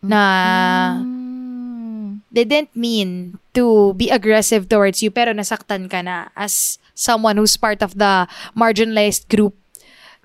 Na 0.00 0.96
they 2.32 2.48
didn't 2.48 2.72
mean 2.72 3.36
to 3.52 3.92
be 3.92 4.08
aggressive 4.08 4.72
towards 4.72 5.04
you, 5.04 5.12
pero 5.12 5.36
nasaktan 5.36 5.90
ka 5.92 6.00
na 6.00 6.32
as 6.32 6.80
someone 6.96 7.36
who's 7.36 7.60
part 7.60 7.84
of 7.84 7.92
the 8.00 8.24
marginalized 8.56 9.28
group 9.28 9.52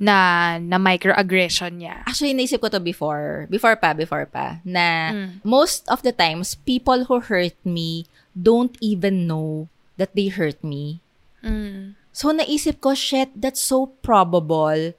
na 0.02 0.58
na 0.58 0.78
microaggression 0.82 1.78
niya. 1.82 2.02
Actually, 2.06 2.34
naisip 2.34 2.62
ko 2.62 2.70
to 2.70 2.82
before. 2.82 3.46
Before 3.50 3.76
pa, 3.78 3.94
before 3.94 4.26
pa. 4.26 4.60
Na 4.66 5.12
most 5.46 5.86
of 5.90 6.02
the 6.02 6.12
times, 6.12 6.56
people 6.66 7.06
who 7.06 7.22
hurt 7.22 7.58
me 7.62 8.10
don't 8.34 8.74
even 8.82 9.30
know 9.30 9.70
that 10.02 10.18
they 10.18 10.34
hurt 10.34 10.58
me. 10.66 11.00
So, 12.14 12.30
naisip 12.34 12.82
ko, 12.82 12.94
shit, 12.94 13.30
that's 13.36 13.62
so 13.62 13.94
probable 14.02 14.94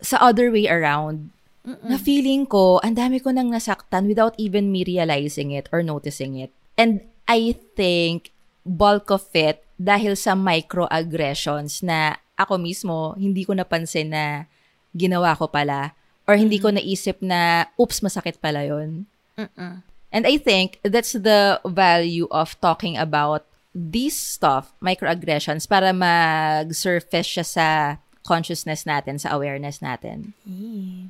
sa 0.00 0.16
other 0.20 0.52
way 0.52 0.68
around. 0.68 1.30
Na 1.62 1.98
feeling 1.98 2.46
ko, 2.46 2.82
ang 2.82 2.98
dami 2.98 3.22
ko 3.22 3.30
nang 3.30 3.50
nasaktan 3.50 4.10
without 4.10 4.34
even 4.38 4.72
me 4.72 4.82
realizing 4.82 5.54
it 5.54 5.70
or 5.70 5.82
noticing 5.82 6.34
it. 6.38 6.50
And 6.74 7.06
I 7.26 7.54
think, 7.78 8.34
bulk 8.66 9.10
of 9.10 9.26
it, 9.34 9.62
dahil 9.78 10.14
sa 10.14 10.38
microaggressions 10.38 11.82
na 11.82 12.21
ako 12.36 12.58
mismo, 12.58 13.14
hindi 13.18 13.44
ko 13.44 13.52
napansin 13.56 14.12
na 14.12 14.48
ginawa 14.96 15.36
ko 15.36 15.48
pala. 15.48 15.96
Or 16.28 16.38
hindi 16.38 16.62
ko 16.62 16.70
naisip 16.70 17.18
na, 17.18 17.66
oops, 17.74 17.98
masakit 18.00 18.38
pala 18.38 18.62
yon 18.62 19.10
And 20.12 20.28
I 20.28 20.36
think 20.36 20.78
that's 20.84 21.16
the 21.16 21.58
value 21.64 22.28
of 22.30 22.54
talking 22.60 23.00
about 23.00 23.48
this 23.72 24.12
stuff, 24.14 24.76
microaggressions, 24.84 25.64
para 25.64 25.90
mag-surface 25.96 27.26
siya 27.26 27.46
sa 27.48 27.66
consciousness 28.22 28.84
natin, 28.84 29.18
sa 29.18 29.32
awareness 29.34 29.80
natin. 29.80 30.36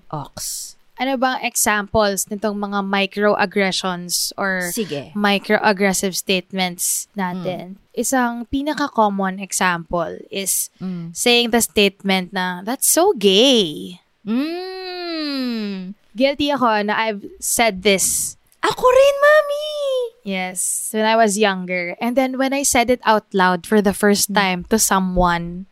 Ox. 0.09 0.75
Ano 1.03 1.19
bang 1.19 1.43
examples 1.43 2.31
nitong 2.31 2.62
mga 2.62 2.79
microaggressions 2.87 4.31
or 4.38 4.71
Sige. 4.71 5.11
microaggressive 5.19 6.15
statements 6.15 7.11
natin? 7.19 7.83
Isang 7.91 8.47
pinaka-common 8.47 9.43
example 9.43 10.15
is 10.31 10.71
saying 11.11 11.51
the 11.51 11.59
statement 11.59 12.31
na, 12.31 12.62
that's 12.62 12.87
so 12.87 13.11
gay. 13.19 13.99
Mm. 14.23 15.99
Guilty 16.15 16.55
ako 16.55 16.87
na 16.87 16.95
I've 16.95 17.27
said 17.43 17.83
this 17.83 18.38
Ako 18.62 18.87
rin, 18.87 19.17
mami! 19.19 19.67
Yes, 20.23 20.91
when 20.95 21.03
I 21.03 21.19
was 21.19 21.35
younger. 21.35 21.99
And 21.99 22.15
then 22.15 22.38
when 22.38 22.55
I 22.55 22.62
said 22.62 22.95
it 22.95 23.03
out 23.03 23.27
loud 23.35 23.67
for 23.67 23.83
the 23.83 23.91
first 23.91 24.31
time 24.31 24.62
to 24.71 24.79
someone, 24.79 25.67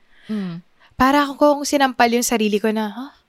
para 0.99 1.23
ako 1.23 1.33
kung 1.39 1.59
sinampal 1.63 2.11
yung 2.11 2.27
sarili 2.27 2.59
ko 2.59 2.75
na, 2.75 2.91
huh? 2.91 3.20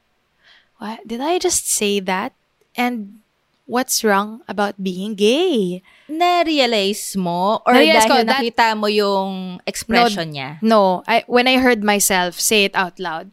What? 0.82 1.06
Did 1.06 1.22
I 1.22 1.38
just 1.38 1.70
say 1.70 2.02
that? 2.02 2.34
And 2.74 3.22
what's 3.70 4.02
wrong 4.02 4.42
about 4.50 4.82
being 4.82 5.14
gay? 5.14 5.86
Na-realize 6.10 7.14
mo? 7.22 7.62
Or 7.70 7.78
Na-realize 7.78 8.10
ko 8.10 8.18
dahil 8.18 8.26
that- 8.26 8.42
nakita 8.42 8.66
mo 8.74 8.90
yung 8.90 9.62
expression 9.70 10.34
niya? 10.34 10.58
No, 10.66 11.06
I, 11.06 11.22
when 11.30 11.46
I 11.46 11.62
heard 11.62 11.86
myself 11.86 12.42
say 12.42 12.66
it 12.66 12.74
out 12.74 12.98
loud. 12.98 13.30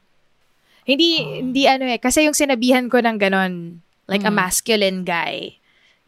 Hindi, 0.85 1.25
hindi 1.41 1.65
ano 1.65 1.89
eh. 1.89 1.97
Kasi 1.97 2.29
yung 2.29 2.37
sinabihan 2.37 2.93
ko 2.93 3.01
ng 3.01 3.17
ganon, 3.17 3.81
like 4.09 4.25
a 4.25 4.33
masculine 4.33 5.05
guy. 5.05 5.57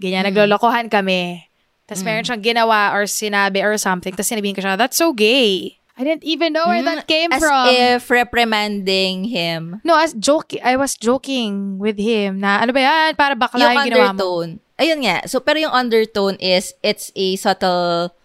Ganyan, 0.01 0.25
naglolokohan 0.29 0.89
kami. 0.89 1.49
Tapos 1.85 2.01
meron 2.05 2.25
siyang 2.25 2.45
ginawa 2.45 2.93
or 2.93 3.05
sinabi 3.05 3.61
or 3.61 3.77
something. 3.77 4.13
Tapos 4.13 4.29
sinabihin 4.29 4.57
ko 4.57 4.65
siya, 4.65 4.77
that's 4.77 4.97
so 4.97 5.13
gay. 5.13 5.80
I 6.01 6.05
didn't 6.05 6.25
even 6.25 6.57
know 6.57 6.65
where 6.65 6.81
that 6.81 7.05
came 7.05 7.29
Mm, 7.29 7.37
As 7.37 7.43
from. 7.45 7.69
if 7.69 8.09
reprimanding 8.09 9.29
him. 9.29 9.85
no, 9.85 10.01
as 10.01 10.17
joke, 10.17 10.57
I 10.65 10.81
was 10.81 10.97
joking 10.97 11.77
with 11.77 12.01
him 12.01 12.41
na 12.41 12.65
ano 12.65 12.73
ba 12.73 12.81
yan? 12.81 13.11
Para 13.21 13.37
bakla 13.37 13.61
yung 13.61 13.77
yung, 13.77 13.85
ginawa 13.93 14.01
mo. 14.01 14.09
undertone. 14.17 14.51
Ayun 14.81 15.05
nga. 15.05 15.29
So, 15.29 15.45
pero 15.45 15.61
yung 15.61 15.77
undertone 15.77 16.41
is, 16.41 16.73
it's 16.81 17.13
a 17.13 17.37
subtle 17.37 18.17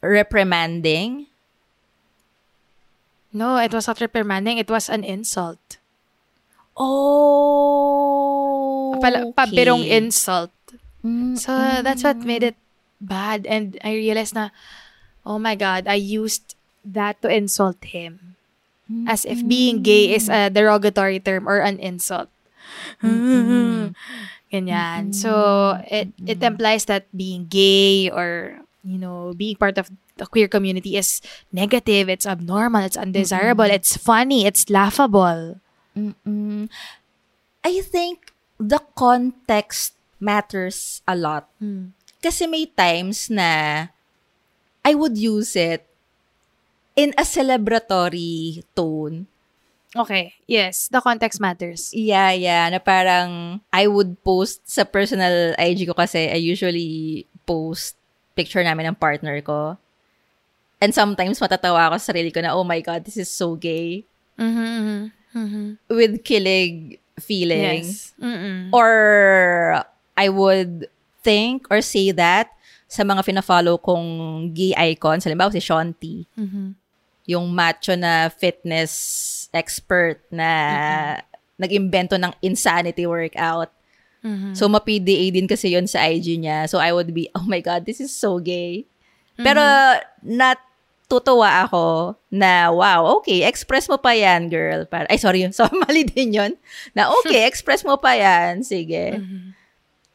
reprimanding. 0.00 1.28
No, 3.30 3.60
it 3.60 3.76
was 3.76 3.84
not 3.84 4.00
reprimanding. 4.00 4.56
It 4.56 4.72
was 4.72 4.88
an 4.88 5.04
insult. 5.04 5.60
Oh. 7.30 8.96
Pala, 9.00 9.28
okay. 9.28 9.36
Pabirong 9.36 9.84
insult. 9.84 10.50
Mm, 11.04 11.36
So, 11.38 11.52
that's 11.84 12.02
what 12.02 12.18
made 12.24 12.42
it 12.42 12.56
bad. 13.00 13.46
And 13.46 13.78
I 13.84 13.92
realized 13.94 14.34
na, 14.34 14.48
oh 15.24 15.38
my 15.38 15.54
God, 15.54 15.86
I 15.86 15.94
used 16.00 16.56
that 16.84 17.20
to 17.22 17.28
insult 17.28 17.82
him. 17.84 18.36
As 19.06 19.24
if 19.24 19.46
being 19.46 19.86
gay 19.86 20.14
is 20.14 20.26
hmm. 20.26 20.34
a 20.34 20.50
derogatory 20.50 21.20
term 21.20 21.46
or 21.46 21.62
an 21.62 21.78
insult. 21.78 22.28
Hmm. 22.98 23.94
Ganyan. 24.50 25.10
Hmm. 25.10 25.12
So, 25.14 25.30
it, 25.86 26.10
it 26.26 26.42
implies 26.42 26.86
that 26.86 27.06
being 27.14 27.46
gay 27.46 28.10
or, 28.10 28.58
you 28.82 28.98
know, 28.98 29.32
being 29.36 29.54
part 29.54 29.78
of 29.78 29.90
the 30.20 30.26
queer 30.26 30.48
community 30.48 30.96
is 30.96 31.22
negative, 31.52 32.08
it's 32.08 32.26
abnormal, 32.26 32.84
it's 32.84 32.96
undesirable, 32.96 33.64
it's 33.64 33.96
funny, 33.96 34.44
it's 34.44 34.68
laughable. 34.68 35.60
Mm-mm. 35.96 36.68
I 37.64 37.80
think 37.80 38.34
the 38.58 38.80
context 38.94 39.94
matters 40.20 41.00
a 41.08 41.16
lot. 41.16 41.48
Kasi 42.20 42.46
may 42.46 42.68
times 42.68 43.32
na 43.32 43.88
I 44.84 44.92
would 44.94 45.16
use 45.16 45.56
it 45.56 45.88
in 47.00 47.16
a 47.16 47.24
celebratory 47.24 48.60
tone. 48.76 49.24
Okay. 49.96 50.36
Yes, 50.44 50.86
the 50.92 51.00
context 51.00 51.40
matters. 51.40 51.90
Yeah, 51.96 52.30
yeah. 52.36 52.68
Na 52.68 52.78
parang 52.78 53.58
I 53.72 53.88
would 53.88 54.20
post 54.22 54.62
sa 54.68 54.84
personal 54.84 55.56
IG 55.56 55.88
ko 55.88 55.96
kasi 55.96 56.28
I 56.30 56.38
usually 56.38 57.24
post 57.48 57.96
picture 58.36 58.62
namin 58.62 58.92
ng 58.92 59.00
partner 59.00 59.40
ko. 59.40 59.80
And 60.78 60.94
sometimes 60.94 61.40
matatawa 61.42 61.90
ako 61.90 61.96
sa 61.98 62.12
sarili 62.12 62.30
ko 62.30 62.40
na, 62.44 62.54
oh 62.54 62.62
my 62.62 62.78
God, 62.84 63.02
this 63.02 63.18
is 63.18 63.26
so 63.32 63.56
gay. 63.56 64.04
Mm-hmm. 64.38 65.10
Mm-hmm. 65.34 65.66
With 65.90 66.22
kilig 66.22 67.00
feeling. 67.18 67.84
Yes. 67.90 68.14
Mm-mm. 68.16 68.70
Or 68.72 68.90
I 70.16 70.28
would 70.30 70.86
think 71.20 71.66
or 71.68 71.82
say 71.82 72.12
that 72.16 72.48
sa 72.88 73.02
mga 73.04 73.26
fina-follow 73.26 73.76
kong 73.82 74.50
gay 74.54 74.72
icons. 74.94 75.26
Halimbawa 75.26 75.52
si 75.52 75.60
Shanti. 75.60 76.24
Mhm. 76.38 76.79
Yung 77.30 77.54
macho 77.54 77.94
na 77.94 78.26
fitness 78.26 79.46
expert 79.54 80.18
na 80.34 80.50
nag-imbento 81.60 82.18
ng 82.18 82.34
insanity 82.42 83.06
workout. 83.06 83.70
Mhm. 84.24 84.56
So, 84.56 84.68
ma-PDA 84.68 85.32
din 85.32 85.48
kasi 85.48 85.72
yon 85.72 85.86
sa 85.86 86.04
IG 86.08 86.40
niya. 86.40 86.68
So, 86.68 86.76
I 86.76 86.92
would 86.92 87.12
be, 87.12 87.28
oh 87.36 87.44
my 87.46 87.60
God, 87.60 87.84
this 87.86 88.00
is 88.00 88.12
so 88.12 88.36
gay. 88.40 88.84
Pero, 89.40 89.64
natutuwa 90.20 91.64
ako 91.64 92.16
na, 92.28 92.68
wow, 92.68 93.16
okay, 93.16 93.40
express 93.48 93.88
mo 93.88 93.96
pa 93.96 94.12
yan, 94.12 94.52
girl. 94.52 94.84
Para, 94.84 95.08
ay, 95.08 95.16
sorry, 95.16 95.40
so, 95.56 95.64
mali 95.72 96.04
din 96.04 96.36
yon 96.36 96.52
Na, 96.92 97.08
okay, 97.24 97.46
express 97.50 97.80
mo 97.80 97.96
pa 97.96 98.12
yan. 98.12 98.60
Sige. 98.60 99.16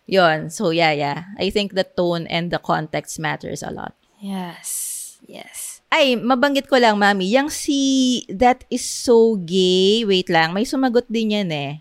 Yon. 0.06 0.54
So, 0.54 0.70
yeah, 0.70 0.94
yeah. 0.94 1.34
I 1.42 1.50
think 1.50 1.74
the 1.74 1.86
tone 1.86 2.30
and 2.30 2.54
the 2.54 2.62
context 2.62 3.18
matters 3.18 3.66
a 3.66 3.74
lot. 3.74 3.98
Yes. 4.22 5.18
Yes. 5.26 5.65
Ay, 5.96 6.20
mabanggit 6.20 6.68
ko 6.68 6.76
lang, 6.76 7.00
mami. 7.00 7.32
Yang 7.32 7.50
si 7.56 7.80
That 8.28 8.68
is 8.68 8.84
so 8.84 9.40
gay. 9.40 10.04
Wait 10.04 10.28
lang, 10.28 10.52
may 10.52 10.68
sumagot 10.68 11.08
din 11.08 11.40
yan 11.40 11.48
eh. 11.56 11.80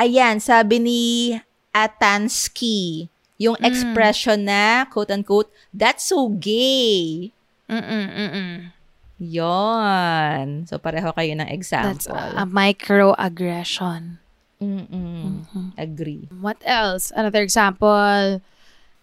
Ayan, 0.00 0.40
sabi 0.40 0.80
ni 0.80 1.00
Atansky. 1.76 3.12
Yung 3.36 3.60
expression 3.60 4.48
na, 4.48 4.88
quote-unquote, 4.88 5.52
that's 5.76 6.08
so 6.08 6.32
gay. 6.40 7.28
Mm-mm, 7.68 8.06
mm-mm. 8.16 8.52
Yon. 9.20 10.64
So, 10.64 10.80
pareho 10.80 11.12
kayo 11.12 11.36
ng 11.36 11.50
That's 11.52 11.58
example. 12.08 12.16
a, 12.16 12.42
a 12.42 12.46
microaggression. 12.48 14.22
Mm-mm. 14.62 15.42
Agree. 15.76 16.30
What 16.40 16.62
else? 16.64 17.12
Another 17.12 17.42
example. 17.42 18.40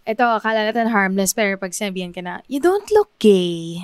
Ito, 0.08 0.24
akala 0.42 0.72
natin 0.72 0.90
harmless, 0.90 1.36
pero 1.36 1.60
pag 1.60 1.76
sinabihan 1.76 2.16
ka 2.16 2.24
na, 2.24 2.42
you 2.50 2.58
don't 2.58 2.90
look 2.96 3.12
gay. 3.20 3.84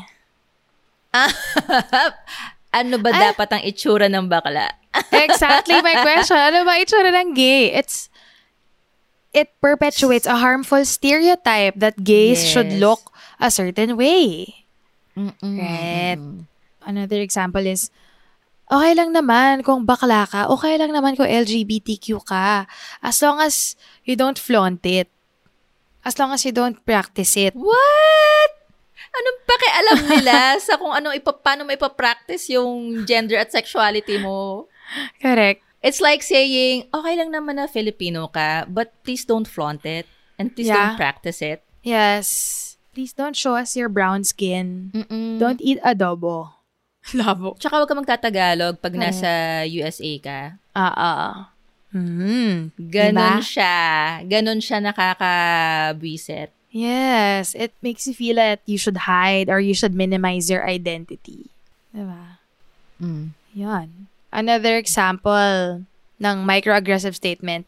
ano 2.79 2.95
ba 2.99 3.09
Ah. 3.11 3.19
dapat 3.31 3.47
ang 3.51 3.63
itsura 3.63 4.07
ng 4.07 4.27
bakla? 4.27 4.67
Exactly 5.25 5.79
my 5.81 5.95
question. 6.01 6.35
Ano 6.35 6.63
ba 6.63 6.79
itsura 6.79 7.11
ng 7.11 7.31
gay? 7.33 7.71
It's, 7.71 8.07
it 9.31 9.51
perpetuates 9.59 10.25
a 10.25 10.39
harmful 10.39 10.83
stereotype 10.83 11.75
that 11.79 12.03
gays 12.03 12.43
should 12.43 12.71
Yes. 12.71 12.79
look 12.79 13.01
a 13.39 13.51
certain 13.51 13.95
way. 13.95 14.55
Mm-mm. 15.15 15.55
Right. 15.59 16.19
Another 16.81 17.19
example 17.19 17.63
is, 17.63 17.91
okay 18.65 18.95
lang 18.95 19.11
naman 19.11 19.63
kung 19.63 19.83
bakla 19.83 20.23
ka, 20.27 20.47
okay 20.47 20.79
lang 20.79 20.91
naman 20.91 21.15
kung 21.15 21.27
LGBTQ 21.27 22.23
ka, 22.23 22.67
as 22.99 23.19
long 23.19 23.39
as 23.39 23.75
you 24.03 24.15
don't 24.15 24.39
flaunt 24.39 24.83
it. 24.87 25.07
As 26.05 26.15
long 26.15 26.29
as 26.31 26.45
you 26.45 26.53
don't 26.53 26.79
practice 26.85 27.33
it. 27.35 27.51
What? 27.57 28.51
Anong 29.15 29.39
pakialam 29.43 29.99
nila 30.11 30.37
sa 30.65 30.75
kung 30.75 30.91
ano 30.91 31.11
ipa, 31.11 31.31
paano 31.31 31.63
mo 31.63 31.71
ipapractice 31.71 32.51
yung 32.51 33.03
gender 33.03 33.39
at 33.39 33.49
sexuality 33.49 34.19
mo? 34.19 34.67
Correct. 35.17 35.63
It's 35.79 36.01
like 36.01 36.21
saying, 36.21 36.89
okay 36.89 37.13
lang 37.13 37.29
naman 37.29 37.61
na 37.61 37.69
Filipino 37.69 38.27
ka, 38.27 38.65
but 38.65 38.91
please 39.05 39.23
don't 39.23 39.45
flaunt 39.45 39.85
it. 39.85 40.09
And 40.35 40.51
please 40.51 40.67
Yeah. 40.67 40.91
don't 40.91 40.99
practice 40.99 41.39
it. 41.39 41.63
Yes. 41.79 42.61
Please 42.91 43.13
don't 43.13 43.35
show 43.35 43.55
us 43.55 43.75
your 43.75 43.87
brown 43.87 44.23
skin. 44.23 44.91
Mm-mm. 44.91 45.37
Don't 45.39 45.61
eat 45.61 45.79
adobo. 45.79 46.57
Labo. 47.19 47.53
Tsaka 47.55 47.77
huwag 47.77 47.87
ka 47.87 47.95
magtatagalog 47.95 48.81
pag 48.81 48.97
nasa 48.97 49.29
USA 49.69 50.11
ka. 50.19 50.39
Ah, 50.73 50.91
ah. 50.95 51.31
Hmm. 51.93 52.73
Ganon 52.75 53.39
Diba? 53.39 53.45
siya. 53.45 53.75
Ganon 54.27 54.59
siya 54.59 54.83
nakakabwisit. 54.83 56.49
Yes. 56.75 57.55
It 57.55 57.71
makes 57.79 58.03
you 58.03 58.11
feel 58.11 58.35
that 58.35 58.59
you 58.67 58.75
should 58.75 59.07
hide 59.07 59.47
or 59.47 59.63
you 59.63 59.71
should 59.71 59.95
minimize 59.95 60.51
your 60.51 60.67
identity. 60.67 61.47
Diba? 61.95 62.43
Mm. 62.99 63.31
Yan. 63.55 64.11
Another 64.35 64.75
example 64.75 65.87
ng 66.19 66.37
microaggressive 66.43 67.15
statement. 67.15 67.63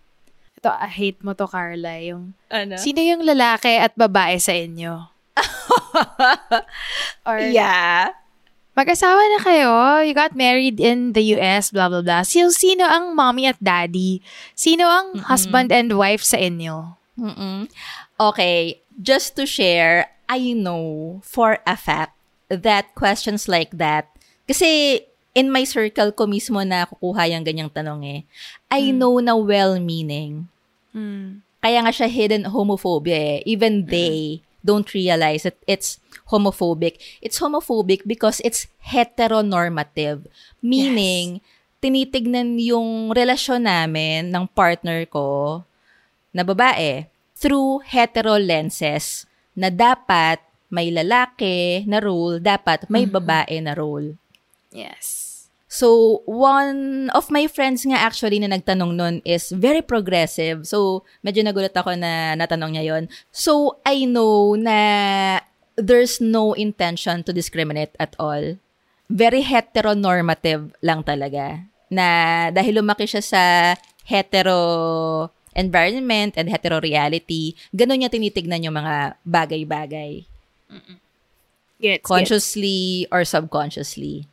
Ito, 0.60 0.76
I 0.76 0.92
hate 0.92 1.24
mo 1.24 1.32
to, 1.32 1.48
Carla. 1.48 2.04
Yung, 2.04 2.36
Ano? 2.52 2.76
sino 2.76 3.00
yung 3.00 3.24
lalaki 3.24 3.80
at 3.80 3.96
babae 3.96 4.36
sa 4.44 4.52
inyo? 4.52 5.08
Or, 7.30 7.40
yeah. 7.40 8.12
mag-asawa 8.78 9.18
na 9.18 9.40
kayo, 9.42 9.72
you 10.06 10.14
got 10.14 10.36
married 10.38 10.78
in 10.78 11.14
the 11.18 11.24
US, 11.40 11.72
blah, 11.72 11.88
blah, 11.90 12.04
blah. 12.04 12.22
So, 12.22 12.52
sino 12.54 12.86
ang 12.86 13.16
mommy 13.16 13.48
at 13.50 13.58
daddy? 13.58 14.22
Sino 14.54 14.86
ang 14.86 15.24
husband 15.32 15.72
and 15.72 15.96
wife 15.98 16.22
sa 16.22 16.38
inyo? 16.38 16.94
Mm-mm. 17.18 17.66
Okay, 18.22 18.78
just 18.98 19.38
to 19.38 19.46
share, 19.46 20.10
I 20.28 20.54
know 20.54 21.22
for 21.24 21.62
a 21.64 21.78
fact 21.78 22.18
that 22.50 22.94
questions 22.98 23.48
like 23.48 23.78
that, 23.78 24.10
kasi 24.50 25.02
in 25.38 25.54
my 25.54 25.64
circle 25.64 26.12
ko 26.12 26.26
mismo 26.26 26.66
na 26.66 26.90
kukuha 26.90 27.30
yung 27.30 27.46
ganyang 27.46 27.70
tanong 27.70 28.02
eh, 28.04 28.20
I 28.74 28.90
know 28.92 29.22
na 29.22 29.38
well-meaning. 29.38 30.50
Hmm. 30.92 31.46
Kaya 31.62 31.86
nga 31.86 31.94
siya 31.94 32.10
hidden 32.10 32.50
homophobia 32.50 33.38
eh. 33.38 33.40
Even 33.46 33.86
they 33.86 34.42
don't 34.66 34.88
realize 34.94 35.44
that 35.44 35.58
it's 35.68 36.00
homophobic. 36.34 36.98
It's 37.22 37.38
homophobic 37.38 38.08
because 38.08 38.42
it's 38.42 38.66
heteronormative. 38.88 40.26
Meaning, 40.64 41.42
tinitignan 41.84 42.58
yung 42.58 43.14
relasyon 43.14 43.68
namin 43.68 44.32
ng 44.34 44.46
partner 44.54 45.06
ko 45.06 45.62
na 46.34 46.42
babae 46.42 47.10
through 47.38 47.86
hetero 47.86 48.42
lenses 48.42 49.30
na 49.54 49.70
dapat 49.70 50.42
may 50.74 50.90
lalaki 50.90 51.86
na 51.86 52.02
role, 52.02 52.42
dapat 52.42 52.90
may 52.90 53.06
babae 53.06 53.62
na 53.62 53.78
role. 53.78 54.18
Yes. 54.74 55.28
So, 55.68 56.20
one 56.26 57.12
of 57.12 57.30
my 57.30 57.46
friends 57.46 57.84
nga 57.84 58.00
actually 58.00 58.40
na 58.40 58.50
nagtanong 58.50 58.96
nun 58.96 59.16
is 59.28 59.52
very 59.52 59.84
progressive. 59.84 60.66
So, 60.66 61.04
medyo 61.22 61.44
nagulat 61.44 61.76
ako 61.76 61.94
na 62.00 62.34
natanong 62.40 62.76
niya 62.76 62.96
yon. 62.96 63.04
So, 63.36 63.80
I 63.84 64.08
know 64.08 64.56
na 64.56 64.80
there's 65.76 66.24
no 66.24 66.56
intention 66.56 67.22
to 67.28 67.36
discriminate 67.36 67.94
at 68.00 68.16
all. 68.18 68.58
Very 69.12 69.44
heteronormative 69.44 70.72
lang 70.84 71.04
talaga. 71.04 71.64
Na 71.92 72.48
dahil 72.52 72.80
lumaki 72.84 73.08
siya 73.08 73.24
sa 73.24 73.44
hetero 74.08 74.60
environment 75.58 76.38
and 76.38 76.48
hetero 76.54 76.78
reality, 76.78 77.58
ganun 77.74 78.06
niya 78.06 78.14
tinitignan 78.14 78.62
yung 78.62 78.78
mga 78.78 79.18
bagay-bagay. 79.26 80.24
Gets, 81.82 82.06
consciously 82.06 83.10
or 83.10 83.26
subconsciously. 83.26 84.30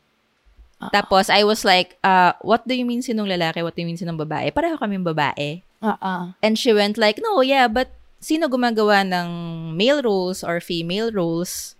Ah. 0.81 0.93
Tapos, 0.93 1.33
I 1.33 1.45
was 1.49 1.65
like, 1.65 1.97
uh, 2.05 2.37
what 2.45 2.69
do 2.69 2.77
you 2.77 2.85
mean 2.85 3.01
sinong 3.01 3.29
lalaki? 3.29 3.65
What 3.65 3.73
do 3.73 3.81
you 3.81 3.89
mean 3.89 4.01
sinong 4.01 4.21
babae? 4.21 4.53
Pareho 4.53 4.77
kaming 4.77 5.05
babae. 5.05 5.65
Uh-uh. 5.81 6.37
And 6.45 6.61
she 6.61 6.73
went 6.73 7.01
like, 7.01 7.21
no, 7.21 7.41
yeah, 7.41 7.69
but 7.69 7.93
sino 8.21 8.49
gumagawa 8.49 9.05
ng 9.05 9.29
male 9.77 10.01
roles 10.05 10.45
or 10.45 10.61
female 10.61 11.13
roles? 11.13 11.77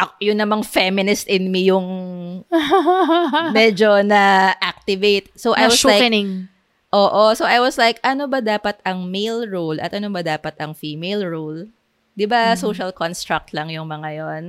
Ako, 0.00 0.10
yun 0.18 0.40
namang 0.40 0.66
feminist 0.66 1.28
in 1.28 1.52
me 1.52 1.70
yung 1.70 1.86
medyo 3.56 4.00
na 4.04 4.52
activate. 4.58 5.28
So, 5.36 5.52
I 5.56 5.68
was 5.68 5.84
like. 5.84 6.12
Oo. 6.94 7.34
So, 7.34 7.42
I 7.42 7.58
was 7.58 7.74
like, 7.74 7.98
ano 8.06 8.30
ba 8.30 8.38
dapat 8.38 8.78
ang 8.86 9.10
male 9.10 9.50
role 9.50 9.82
at 9.82 9.90
ano 9.90 10.14
ba 10.14 10.22
dapat 10.22 10.54
ang 10.62 10.78
female 10.78 11.26
role? 11.26 11.66
Di 12.14 12.30
ba, 12.30 12.54
social 12.54 12.94
construct 12.94 13.50
lang 13.50 13.74
yung 13.74 13.90
mga 13.90 14.22
yon 14.22 14.44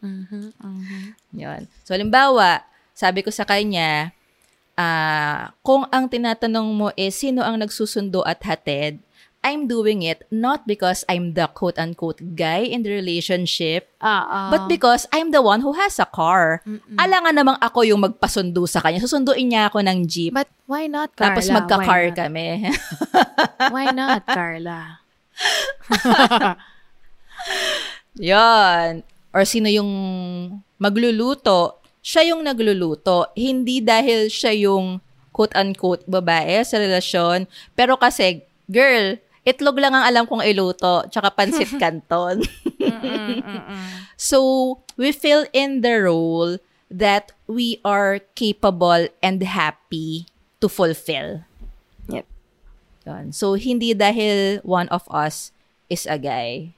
Yun. 1.44 1.62
So, 1.84 1.92
halimbawa, 1.92 2.64
sabi 2.96 3.20
ko 3.20 3.28
sa 3.28 3.44
kanya, 3.44 4.16
ah, 4.80 5.52
kung 5.60 5.84
ang 5.92 6.08
tinatanong 6.08 6.68
mo 6.72 6.88
is 6.96 7.12
sino 7.12 7.44
ang 7.44 7.60
nagsusundo 7.60 8.24
at 8.24 8.40
hatid, 8.40 9.04
I'm 9.46 9.70
doing 9.70 10.02
it 10.02 10.26
not 10.34 10.66
because 10.66 11.06
I'm 11.06 11.38
the 11.38 11.46
quote-unquote 11.46 12.34
guy 12.34 12.66
in 12.66 12.82
the 12.82 12.90
relationship, 12.90 13.94
Ah, 14.02 14.50
but 14.50 14.66
because 14.66 15.06
I'm 15.14 15.30
the 15.30 15.38
one 15.38 15.62
who 15.62 15.78
has 15.78 16.02
a 16.02 16.08
car. 16.10 16.66
Alangan 16.98 17.38
namang 17.38 17.62
ako 17.62 17.86
yung 17.86 18.02
magpasundo 18.02 18.66
sa 18.66 18.82
kanya. 18.82 18.98
Susunduin 18.98 19.54
niya 19.54 19.70
ako 19.70 19.86
ng 19.86 20.10
jeep. 20.10 20.34
But 20.34 20.50
why 20.66 20.90
not, 20.90 21.14
Carla? 21.14 21.38
tapos 21.38 21.46
magka-car 21.54 22.02
why 22.02 22.10
not? 22.10 22.18
kami. 22.18 22.46
Why 23.74 23.86
not, 23.94 24.22
Carla? 24.26 24.80
Yon. 28.18 29.04
Or 29.30 29.44
sino 29.44 29.68
yung 29.68 29.90
magluluto, 30.80 31.78
siya 32.00 32.32
yung 32.34 32.42
nagluluto. 32.42 33.30
Hindi 33.36 33.84
dahil 33.84 34.32
siya 34.32 34.56
yung 34.56 34.98
quote-unquote 35.36 36.08
babae 36.08 36.64
sa 36.64 36.80
relasyon. 36.80 37.44
Pero 37.76 38.00
kasi, 38.00 38.40
girl, 38.72 39.20
itlog 39.46 39.78
lang 39.78 39.94
ang 39.94 40.04
alam 40.04 40.24
kong 40.26 40.42
iluto, 40.42 41.06
tsaka 41.08 41.30
pansit 41.30 41.70
canton. 41.82 42.42
so, 44.18 44.82
we 44.98 45.14
fill 45.14 45.46
in 45.54 45.80
the 45.80 46.02
role 46.02 46.58
that 46.90 47.32
we 47.46 47.78
are 47.86 48.20
capable 48.34 49.06
and 49.22 49.38
happy 49.42 50.26
to 50.60 50.68
fulfill. 50.68 51.46
Yep. 52.10 52.26
Yun. 53.06 53.24
So, 53.30 53.54
hindi 53.54 53.94
dahil 53.94 54.66
one 54.66 54.90
of 54.90 55.06
us 55.06 55.54
is 55.88 56.06
a 56.10 56.18
guy. 56.18 56.74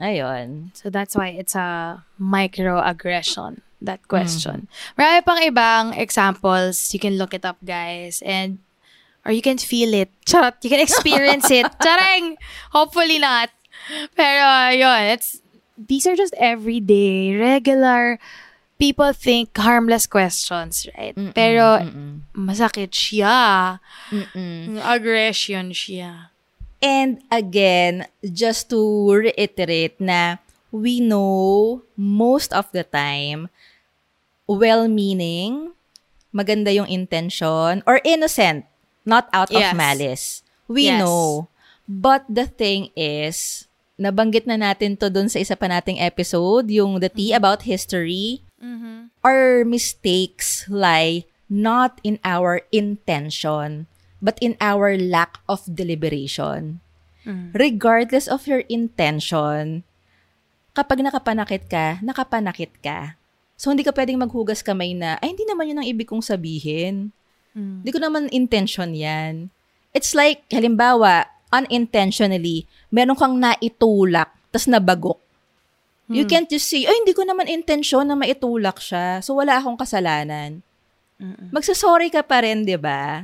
Ayun. 0.00 0.72
So 0.72 0.88
that's 0.88 1.14
why 1.14 1.36
it's 1.36 1.54
a 1.54 2.02
microaggression, 2.16 3.60
that 3.84 4.08
question. 4.08 4.66
Marami 4.96 5.20
pang 5.20 5.40
ibang 5.44 5.84
examples. 5.92 6.92
You 6.96 7.00
can 7.00 7.20
look 7.20 7.36
it 7.36 7.44
up, 7.44 7.60
guys. 7.60 8.24
And, 8.24 8.64
or 9.24 9.32
you 9.32 9.42
can 9.42 9.58
feel 9.58 9.92
it. 9.94 10.10
Charot. 10.26 10.54
You 10.62 10.70
can 10.70 10.80
experience 10.80 11.50
it. 11.50 11.66
Charang! 11.82 12.36
Hopefully 12.72 13.18
not. 13.18 13.50
Pero, 14.16 14.70
yun. 14.70 15.02
It's, 15.12 15.40
these 15.76 16.06
are 16.06 16.16
just 16.16 16.34
everyday, 16.38 17.36
regular, 17.36 18.18
people 18.78 19.12
think 19.12 19.56
harmless 19.56 20.06
questions, 20.06 20.88
right? 20.96 21.14
Pero, 21.34 21.84
masakit 22.32 22.90
siya. 22.90 23.78
Aggression 24.80 25.72
siya. 25.72 26.32
And 26.80 27.20
again, 27.28 28.08
just 28.24 28.72
to 28.72 28.80
reiterate 29.12 30.00
na 30.00 30.40
we 30.72 31.00
know 31.04 31.82
most 31.92 32.56
of 32.56 32.72
the 32.72 32.88
time, 32.88 33.52
well-meaning, 34.48 35.76
maganda 36.32 36.72
yung 36.72 36.88
intention, 36.88 37.84
or 37.84 38.00
innocent, 38.02 38.64
not 39.10 39.26
out 39.34 39.50
of 39.50 39.58
Yes. 39.58 39.74
malice. 39.74 40.26
We 40.70 40.86
Yes. 40.86 41.02
know. 41.02 41.50
But 41.90 42.22
the 42.30 42.46
thing 42.46 42.94
is, 42.94 43.66
nabanggit 43.98 44.46
na 44.46 44.54
natin 44.54 44.94
to 45.02 45.10
dun 45.10 45.26
sa 45.26 45.42
isa 45.42 45.58
pa 45.58 45.66
nating 45.66 45.98
episode, 45.98 46.70
yung 46.70 47.02
the 47.02 47.10
tea 47.10 47.34
about 47.34 47.66
history. 47.66 48.46
Our 49.20 49.66
mistakes 49.66 50.64
lie 50.70 51.26
not 51.50 51.98
in 52.06 52.22
our 52.22 52.62
intention, 52.70 53.90
but 54.22 54.38
in 54.38 54.54
our 54.62 54.94
lack 54.94 55.42
of 55.50 55.66
deliberation. 55.66 56.78
Regardless 57.52 58.30
of 58.30 58.46
your 58.46 58.64
intention, 58.70 59.82
kapag 60.72 61.02
nakapanakit 61.02 61.68
ka, 61.68 61.98
nakapanakit 62.00 62.72
ka. 62.80 63.18
So, 63.60 63.68
hindi 63.68 63.84
ka 63.84 63.92
pwedeng 63.92 64.16
maghugas 64.16 64.64
kamay 64.64 64.96
na, 64.96 65.20
ay, 65.20 65.36
hindi 65.36 65.44
naman 65.44 65.68
yun 65.68 65.78
ang 65.84 65.88
ibig 65.90 66.08
kong 66.08 66.24
sabihin. 66.24 67.12
Hindi 67.54 67.90
ko 67.90 67.98
naman 67.98 68.30
intention 68.30 68.94
yan. 68.94 69.50
It's 69.90 70.14
like, 70.14 70.46
halimbawa, 70.50 71.26
unintentionally, 71.50 72.66
meron 72.94 73.18
kang 73.18 73.42
naitulak, 73.42 74.30
tas 74.54 74.70
nabagok. 74.70 75.18
You 76.10 76.26
can't 76.26 76.50
just 76.50 76.66
say, 76.66 76.82
ay, 76.90 77.06
hindi 77.06 77.14
ko 77.14 77.22
naman 77.22 77.46
intensyon 77.46 78.10
na 78.10 78.18
maitulak 78.18 78.82
siya. 78.82 79.22
So, 79.22 79.38
wala 79.38 79.62
akong 79.62 79.78
kasalanan. 79.78 80.66
Magsasorry 81.54 82.10
ka 82.10 82.26
pa 82.26 82.42
rin, 82.42 82.66
di 82.66 82.74
ba? 82.74 83.22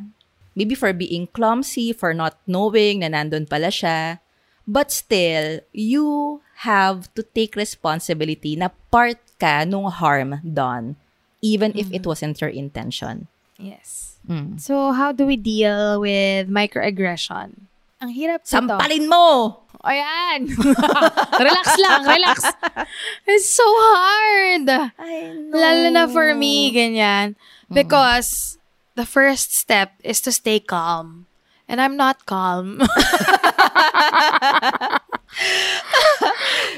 Maybe 0.55 0.79
for 0.79 0.95
being 0.95 1.27
clumsy, 1.27 1.91
for 1.91 2.15
not 2.15 2.39
knowing 2.47 3.03
na 3.03 3.11
nandun 3.11 3.43
pala 3.43 3.75
siya. 3.75 4.23
But 4.71 4.95
still, 4.95 5.67
you 5.75 6.39
have 6.62 7.11
to 7.19 7.27
take 7.27 7.59
responsibility 7.59 8.55
na 8.55 8.71
part 8.91 9.19
ka 9.43 9.67
nung 9.67 9.91
harm 9.91 10.39
done, 10.47 10.95
even 11.43 11.75
if 11.75 11.91
it 11.91 12.07
wasn't 12.07 12.39
your 12.39 12.55
intention. 12.55 13.27
Yes. 13.59 14.15
Mm. 14.29 14.61
So, 14.61 14.93
how 14.93 15.12
do 15.12 15.27
we 15.27 15.37
deal 15.37 16.01
with 16.01 16.51
microaggression? 16.51 17.71
Ang 18.03 18.11
hirap 18.12 18.43
nito. 18.45 18.53
Sampalin 18.53 19.07
mo! 19.09 19.62
Ayan! 19.87 20.51
relax 21.47 21.67
lang, 21.79 22.03
relax. 22.05 22.43
It's 23.31 23.49
so 23.49 23.62
hard. 23.65 24.67
I 24.99 25.31
know. 25.31 25.55
Lalo 25.55 25.89
na 25.95 26.05
for 26.11 26.35
me, 26.35 26.75
ganyan. 26.75 27.39
Because 27.71 28.59
the 28.99 29.07
first 29.07 29.55
step 29.55 29.93
is 30.03 30.21
to 30.27 30.33
stay 30.33 30.59
calm. 30.59 31.27
And 31.69 31.81
I'm 31.81 31.97
not 31.97 32.27
calm. 32.27 32.79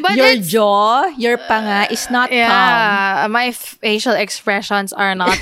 but 0.01 0.17
your 0.17 0.37
jaw, 0.41 1.09
your 1.17 1.37
panga 1.37 1.93
is 1.93 2.09
not 2.11 2.29
calm. 2.29 2.39
yeah, 2.41 3.27
my 3.29 3.53
facial 3.53 4.15
expressions 4.17 4.93
are 4.93 5.15
not 5.15 5.37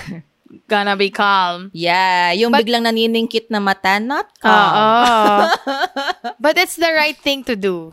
gonna 0.66 0.94
be 0.94 1.10
calm. 1.10 1.70
Yeah, 1.74 2.32
yung 2.32 2.52
But- 2.52 2.64
biglang 2.64 2.86
naniningkit 2.86 3.50
na 3.50 3.58
mata, 3.58 3.98
not 3.98 4.30
calm. 4.38 4.52
Oo. 4.54 5.50
but 6.42 6.54
it's 6.56 6.76
the 6.76 6.90
right 6.94 7.16
thing 7.16 7.42
to 7.44 7.54
do. 7.56 7.90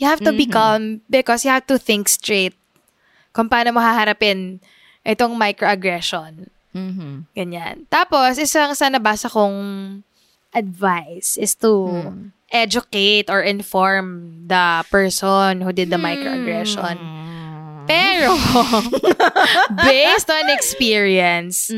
You 0.00 0.08
have 0.08 0.24
to 0.24 0.32
be 0.32 0.48
calm 0.48 1.04
because 1.12 1.44
you 1.44 1.52
have 1.52 1.68
to 1.68 1.76
think 1.76 2.08
straight 2.08 2.56
kung 3.36 3.52
paano 3.52 3.76
mo 3.76 3.84
haharapin 3.84 4.64
itong 5.04 5.36
microaggression. 5.36 6.48
Mhm. 6.72 7.28
Ganyan. 7.36 7.84
Tapos, 7.92 8.40
isang 8.40 8.72
sa 8.72 8.88
nabasa 8.88 9.28
kong 9.28 10.00
advice 10.56 11.36
is 11.36 11.52
to 11.54 12.00
educate 12.50 13.28
or 13.28 13.44
inform 13.44 14.34
the 14.48 14.82
person 14.88 15.60
who 15.60 15.70
did 15.70 15.92
the 15.92 16.00
microaggression. 16.00 16.96
Pero, 17.90 18.30
based 19.82 20.30
on 20.30 20.46
experience, 20.54 21.70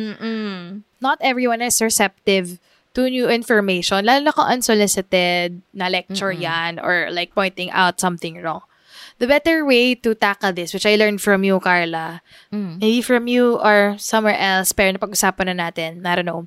not 1.01 1.17
everyone 1.25 1.65
is 1.65 1.81
receptive 1.81 2.61
to 2.93 3.09
new 3.09 3.25
information, 3.33 4.05
lalo 4.05 4.21
na 4.21 4.33
kung 4.37 4.53
unsolicited 4.53 5.65
na 5.73 5.89
lecture 5.89 6.29
yan 6.33 6.77
or 6.77 7.09
like 7.09 7.33
pointing 7.33 7.73
out 7.73 7.97
something 7.97 8.37
wrong. 8.45 8.61
The 9.17 9.25
better 9.31 9.65
way 9.65 9.95
to 10.03 10.13
tackle 10.19 10.53
this, 10.53 10.75
which 10.75 10.85
I 10.85 10.97
learned 10.97 11.23
from 11.23 11.45
you, 11.45 11.61
Carla, 11.61 12.21
maybe 12.51 13.01
from 13.01 13.29
you 13.31 13.57
or 13.61 13.95
somewhere 13.97 14.37
else, 14.37 14.73
pero 14.77 14.93
napag-usapan 14.93 15.55
na 15.57 15.71
natin, 15.71 16.05
I 16.05 16.13
don't 16.17 16.27
know. 16.29 16.45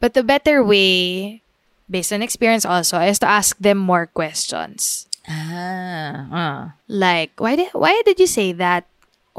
But 0.00 0.12
the 0.12 0.24
better 0.26 0.60
way, 0.64 1.40
based 1.88 2.12
on 2.12 2.20
experience 2.20 2.66
also, 2.66 2.98
is 3.00 3.20
to 3.22 3.28
ask 3.30 3.56
them 3.56 3.78
more 3.78 4.04
questions. 4.10 5.06
Ah, 5.30 6.26
ah. 6.32 6.62
Like, 6.88 7.38
why 7.38 7.54
did, 7.56 7.70
why 7.72 8.02
did 8.04 8.18
you 8.18 8.26
say 8.26 8.50
that? 8.52 8.84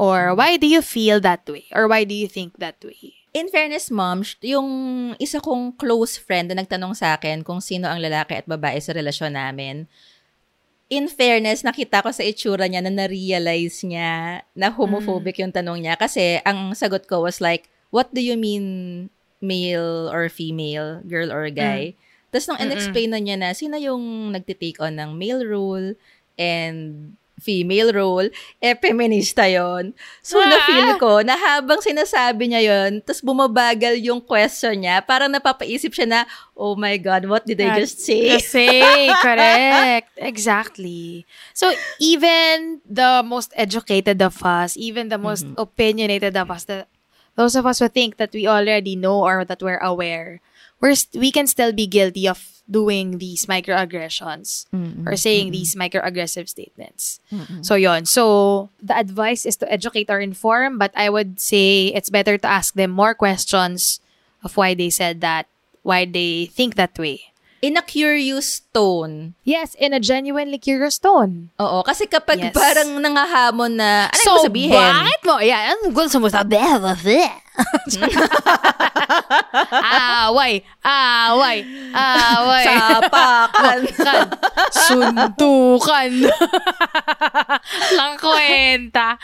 Or 0.00 0.32
why 0.32 0.56
do 0.56 0.64
you 0.64 0.80
feel 0.80 1.20
that 1.20 1.44
way? 1.44 1.68
Or 1.76 1.84
why 1.84 2.08
do 2.08 2.16
you 2.16 2.24
think 2.24 2.56
that 2.56 2.80
way? 2.80 3.20
In 3.36 3.52
fairness, 3.52 3.92
mom, 3.92 4.24
yung 4.40 4.68
isa 5.20 5.44
kong 5.44 5.76
close 5.76 6.16
friend 6.16 6.48
na 6.48 6.64
nagtanong 6.64 6.96
sa 6.96 7.20
akin 7.20 7.44
kung 7.44 7.60
sino 7.60 7.84
ang 7.84 8.00
lalaki 8.00 8.40
at 8.40 8.48
babae 8.48 8.80
sa 8.80 8.96
relasyon 8.96 9.36
namin, 9.36 9.84
in 10.88 11.04
fairness, 11.04 11.60
nakita 11.60 12.00
ko 12.00 12.16
sa 12.16 12.24
itsura 12.24 12.64
niya 12.64 12.80
na 12.80 12.90
na-realize 12.90 13.84
niya 13.84 14.40
na 14.56 14.72
homophobic 14.72 15.36
yung 15.36 15.52
tanong 15.52 15.84
niya. 15.84 16.00
Kasi 16.00 16.40
ang 16.48 16.72
sagot 16.72 17.04
ko 17.04 17.20
was 17.20 17.44
like, 17.44 17.68
what 17.92 18.08
do 18.16 18.24
you 18.24 18.40
mean 18.40 19.06
male 19.44 20.08
or 20.08 20.32
female, 20.32 21.04
girl 21.04 21.28
or 21.28 21.52
guy? 21.52 21.92
Tapos 22.32 22.48
nung 22.48 22.58
in-explain 22.58 23.12
na 23.12 23.20
niya 23.20 23.36
na 23.36 23.52
sino 23.52 23.76
yung 23.76 24.32
nagtitake 24.32 24.80
on 24.80 24.96
ng 24.96 25.12
male 25.12 25.44
role 25.44 25.92
and 26.40 27.12
female 27.40 27.90
role, 27.90 28.28
eh, 28.60 28.76
feminista 28.76 29.48
yon 29.48 29.96
So, 30.22 30.38
Ah! 30.38 30.46
na-feel 30.46 30.94
ko 31.00 31.24
na 31.24 31.34
habang 31.34 31.80
sinasabi 31.80 32.52
niya 32.52 32.62
yon 32.62 33.00
tapos 33.02 33.24
bumabagal 33.24 33.96
yung 33.98 34.20
question 34.20 34.84
niya, 34.84 35.00
parang 35.02 35.32
napapaisip 35.32 35.90
siya 35.90 36.06
na, 36.06 36.20
oh 36.54 36.76
my 36.76 36.94
God, 37.00 37.24
what 37.26 37.48
did 37.48 37.58
I 37.60 37.72
just 37.72 38.04
say? 38.04 38.36
Kasi, 38.36 38.68
correct. 39.24 40.12
Exactly. 40.16 41.26
So, 41.54 41.72
even 41.98 42.80
the 42.84 43.22
most 43.24 43.52
educated 43.56 44.20
of 44.22 44.42
us, 44.44 44.76
even 44.76 45.08
the 45.08 45.18
most 45.18 45.46
Mm-hmm. 45.46 45.56
opinionated 45.56 46.36
of 46.36 46.50
us, 46.50 46.64
the, 46.64 46.86
those 47.36 47.56
of 47.56 47.66
us 47.66 47.78
who 47.78 47.88
think 47.88 48.16
that 48.18 48.32
we 48.32 48.46
already 48.46 48.96
know 48.96 49.20
or 49.24 49.44
that 49.44 49.62
we're 49.62 49.80
aware, 49.80 50.40
we're 50.80 50.94
st- 50.94 51.20
we 51.20 51.30
can 51.30 51.46
still 51.46 51.72
be 51.72 51.86
guilty 51.86 52.26
of 52.28 52.40
doing 52.70 53.18
these 53.18 53.46
microaggressions 53.46 54.66
or 55.06 55.16
saying 55.16 55.50
these 55.50 55.74
microaggressive 55.74 56.48
statements. 56.48 57.18
So, 57.62 57.74
yon. 57.74 58.06
So, 58.06 58.70
the 58.80 58.96
advice 58.96 59.44
is 59.44 59.56
to 59.58 59.66
educate 59.70 60.08
or 60.08 60.20
inform, 60.20 60.78
but 60.78 60.92
I 60.94 61.10
would 61.10 61.40
say 61.40 61.86
it's 61.88 62.10
better 62.10 62.38
to 62.38 62.46
ask 62.46 62.74
them 62.74 62.90
more 62.90 63.14
questions 63.14 63.98
of 64.44 64.56
why 64.56 64.74
they 64.74 64.88
said 64.90 65.20
that, 65.20 65.46
why 65.82 66.04
they 66.06 66.46
think 66.46 66.76
that 66.76 66.96
way. 66.98 67.29
In 67.60 67.76
a 67.76 67.84
curious 67.84 68.64
tone. 68.72 69.36
Yes, 69.44 69.76
in 69.76 69.92
a 69.92 70.00
genuinely 70.00 70.56
curious 70.56 70.96
tone. 70.96 71.52
Oo, 71.60 71.84
kasi 71.84 72.08
kapag 72.08 72.40
Yes. 72.40 72.56
parang 72.56 72.96
nangahamon 72.96 73.76
na, 73.76 74.08
ano 74.08 74.22
so, 74.24 74.32
yung 74.40 74.48
sabihin? 74.48 74.72
bakit 74.72 75.20
mo? 75.28 75.36
Yeah, 75.44 75.76
ano 75.76 75.92
gusto 75.92 76.16
mo 76.24 76.32
sabihin? 76.32 76.80
away, 80.24 80.64
away, 80.80 81.58
away. 81.92 82.64
Sapakan. 82.64 83.80
kan, 83.92 84.26
suntukan. 84.72 86.12
Lang 88.00 88.16
kwenta. 88.16 89.20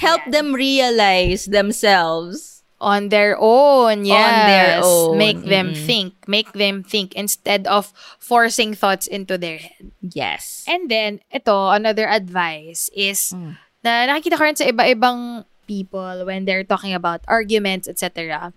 Help 0.00 0.24
them 0.32 0.56
realize 0.56 1.44
themselves. 1.44 2.59
On 2.80 3.12
their 3.12 3.36
own, 3.36 4.08
yes. 4.08 4.24
On 4.24 4.36
their 4.48 4.72
own, 4.80 5.18
Make 5.20 5.44
them 5.44 5.76
mm-mm. 5.76 5.84
think. 5.84 6.14
Make 6.24 6.56
them 6.56 6.80
think 6.80 7.12
instead 7.12 7.68
of 7.68 7.92
forcing 8.16 8.72
thoughts 8.72 9.04
into 9.06 9.36
their 9.36 9.60
head. 9.60 9.92
Yes. 10.00 10.64
And 10.64 10.88
then, 10.88 11.20
ito, 11.28 11.52
another 11.68 12.08
advice 12.08 12.88
is, 12.96 13.36
Mm. 13.36 13.60
na 13.84 14.08
nakikita 14.08 14.40
ko 14.40 14.44
rin 14.48 14.56
sa 14.56 14.64
iba-ibang 14.64 15.44
people 15.68 16.24
when 16.24 16.48
they're 16.48 16.64
talking 16.64 16.96
about 16.96 17.20
arguments, 17.28 17.84
etc. 17.84 18.56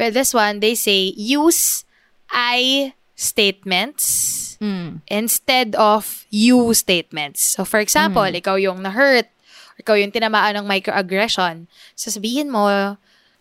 But 0.00 0.16
this 0.16 0.32
one, 0.32 0.64
they 0.64 0.72
say, 0.72 1.12
use 1.12 1.84
I 2.32 2.92
statements 3.12 4.56
Mm. 4.56 5.04
instead 5.08 5.76
of 5.76 6.24
you 6.32 6.72
statements. 6.72 7.44
So, 7.44 7.68
for 7.68 7.80
example, 7.80 8.24
Mm. 8.24 8.40
ikaw 8.40 8.56
yung 8.56 8.80
na-hurt, 8.80 9.28
ikaw 9.76 9.96
yung 10.00 10.12
tinamaan 10.12 10.56
ng 10.56 10.64
microaggression. 10.68 11.68
Sasabihin 11.96 12.48
mo, 12.48 12.96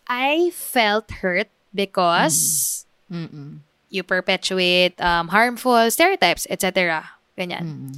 I 0.09 0.49
felt 0.51 1.21
hurt 1.21 1.47
because 1.69 2.85
Mm-mm. 3.11 3.61
you 3.89 4.01
perpetuate 4.03 4.99
um, 4.99 5.29
harmful 5.29 5.89
stereotypes, 5.91 6.47
etc. 6.49 7.05
Ganyan. 7.37 7.93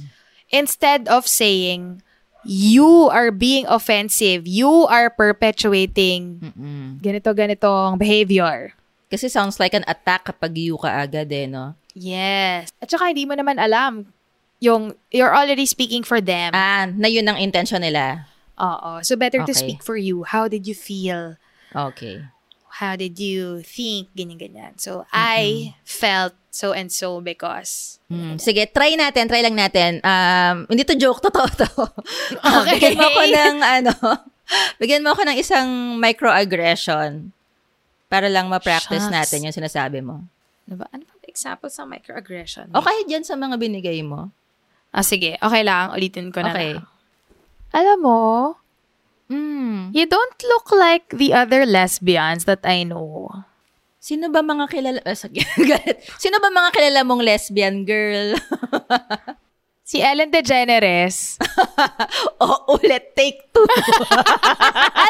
Instead 0.52 1.08
of 1.08 1.26
saying, 1.26 2.02
you 2.44 3.08
are 3.08 3.30
being 3.32 3.64
offensive, 3.66 4.46
you 4.46 4.84
are 4.86 5.08
perpetuating 5.08 6.52
Mm-mm. 6.52 7.00
ganito-ganitong 7.00 7.96
behavior. 7.98 8.76
Kasi 9.08 9.28
sounds 9.28 9.60
like 9.60 9.72
an 9.72 9.84
attack 9.88 10.24
kapag 10.28 10.56
you 10.56 10.76
ka 10.76 10.88
agad 10.88 11.32
eh, 11.32 11.48
no? 11.48 11.74
Yes. 11.92 12.72
At 12.80 12.88
saka 12.88 13.12
hindi 13.12 13.24
mo 13.24 13.36
naman 13.36 13.56
alam 13.60 14.12
yung 14.60 14.94
you're 15.12 15.32
already 15.34 15.66
speaking 15.66 16.04
for 16.04 16.20
them. 16.20 16.52
Ah, 16.54 16.88
na 16.88 17.08
yun 17.08 17.28
ang 17.28 17.36
intention 17.36 17.80
nila. 17.80 18.24
Oo. 18.56 19.00
So 19.04 19.16
better 19.16 19.44
to 19.44 19.52
Okay. 19.52 19.64
speak 19.76 19.80
for 19.84 19.96
you. 19.96 20.24
How 20.24 20.48
did 20.48 20.64
you 20.68 20.72
feel? 20.76 21.36
Okay. 21.74 22.24
How 22.72 22.96
did 22.96 23.20
you 23.20 23.60
think? 23.60 24.08
Ganyan-ganyan. 24.16 24.80
So, 24.80 25.04
I 25.12 25.72
felt 25.84 26.32
so 26.48 26.72
and 26.72 26.88
so 26.88 27.20
because. 27.20 28.00
Mm. 28.08 28.40
Sige, 28.40 28.64
try 28.72 28.96
natin, 28.96 29.28
try 29.28 29.44
lang 29.44 29.56
natin. 29.56 30.00
Um, 30.00 30.64
hindi 30.68 30.84
to 30.84 30.96
joke, 30.96 31.20
totoo 31.26 31.48
to. 31.52 31.68
Okay. 32.64 32.80
bigyan 32.80 32.96
mo 32.96 33.04
ako 33.08 33.22
ng, 33.28 33.56
ano, 33.60 33.92
bigyan 34.80 35.04
mo 35.04 35.12
ako 35.12 35.22
ng 35.28 35.36
isang 35.36 35.68
microaggression 36.00 37.32
para 38.08 38.28
lang 38.28 38.48
ma-practice 38.48 39.08
Shucks. 39.08 39.16
natin 39.16 39.44
yung 39.48 39.56
sinasabi 39.56 40.00
mo. 40.04 40.24
Ano 40.68 40.74
ba? 40.80 40.86
Ano 40.92 41.04
ba 41.08 41.12
example 41.32 41.72
sa 41.72 41.88
microaggression? 41.88 42.68
O 42.76 42.84
kahit 42.84 43.08
dyan 43.08 43.24
sa 43.24 43.40
mga 43.40 43.56
binigay 43.56 44.04
mo. 44.04 44.28
Ah, 44.92 45.00
sige. 45.00 45.40
Okay 45.40 45.62
lang. 45.64 45.88
Ulitin 45.96 46.28
ko 46.28 46.44
na 46.44 46.52
Okay. 46.52 46.76
lang. 46.76 46.84
Alam 47.72 47.98
mo, 48.04 48.18
Mm. 49.32 49.96
you 49.96 50.04
don't 50.04 50.36
look 50.44 50.68
like 50.76 51.08
the 51.08 51.32
other 51.32 51.64
lesbians 51.64 52.44
that 52.44 52.60
I 52.68 52.84
know. 52.84 53.32
Sino 53.96 54.28
ba 54.28 54.44
mga 54.44 54.68
kilala, 54.68 55.00
ah. 55.08 55.14
Sino 56.22 56.36
ba 56.42 56.52
mga 56.52 56.70
kilala 56.74 57.00
mong 57.06 57.24
lesbian 57.24 57.88
girl? 57.88 58.36
Si 59.82 60.00
Ellen 60.00 60.32
DeGeneres. 60.32 61.36
o 62.40 62.78
ulit, 62.78 63.12
take 63.12 63.44
two. 63.52 63.66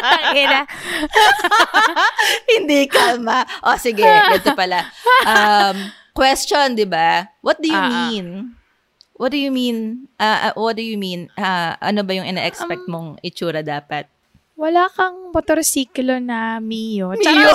Tangina. 0.02 0.66
Hindi 2.50 2.90
kalma. 2.90 3.46
O 3.62 3.78
sige, 3.78 4.02
ganito 4.02 4.50
pala. 4.58 4.90
Um, 5.22 5.76
question, 6.16 6.74
di 6.74 6.82
ba? 6.82 7.30
What 7.46 7.62
do 7.62 7.70
you 7.70 7.78
Ah, 7.78 7.86
ah. 7.86 8.10
mean? 8.10 8.56
What 9.14 9.30
do 9.30 9.38
you 9.38 9.54
mean? 9.54 10.08
Ah, 10.18 10.50
ah, 10.50 10.52
what 10.58 10.74
do 10.74 10.82
you 10.82 10.98
mean? 10.98 11.30
Ah, 11.38 11.78
ano 11.78 12.02
ba 12.02 12.18
yung 12.18 12.26
Um, 12.26 12.32
ina-expect 12.34 12.82
mong 12.90 13.22
itsura 13.22 13.62
dapat? 13.62 14.10
Wala 14.62 14.86
kang 14.94 15.34
motorsiklo 15.34 16.22
na 16.22 16.62
Mio. 16.62 17.18
Mio. 17.18 17.50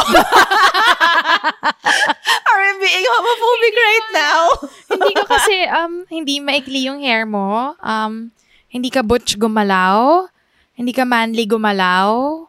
Are 2.43 2.59
we 2.59 2.71
being 2.83 3.07
homophobic 3.07 3.75
right 3.79 4.09
now? 4.11 4.39
hindi 4.91 5.15
ko 5.15 5.23
kasi, 5.23 5.55
um, 5.71 6.03
hindi 6.11 6.43
maikli 6.43 6.91
yung 6.91 6.99
hair 6.99 7.23
mo. 7.23 7.79
Um, 7.79 8.35
hindi 8.67 8.91
ka 8.91 9.07
butch 9.07 9.39
gumalaw. 9.39 10.27
Hindi 10.75 10.91
ka 10.91 11.07
manly 11.07 11.47
gumalaw. 11.47 12.43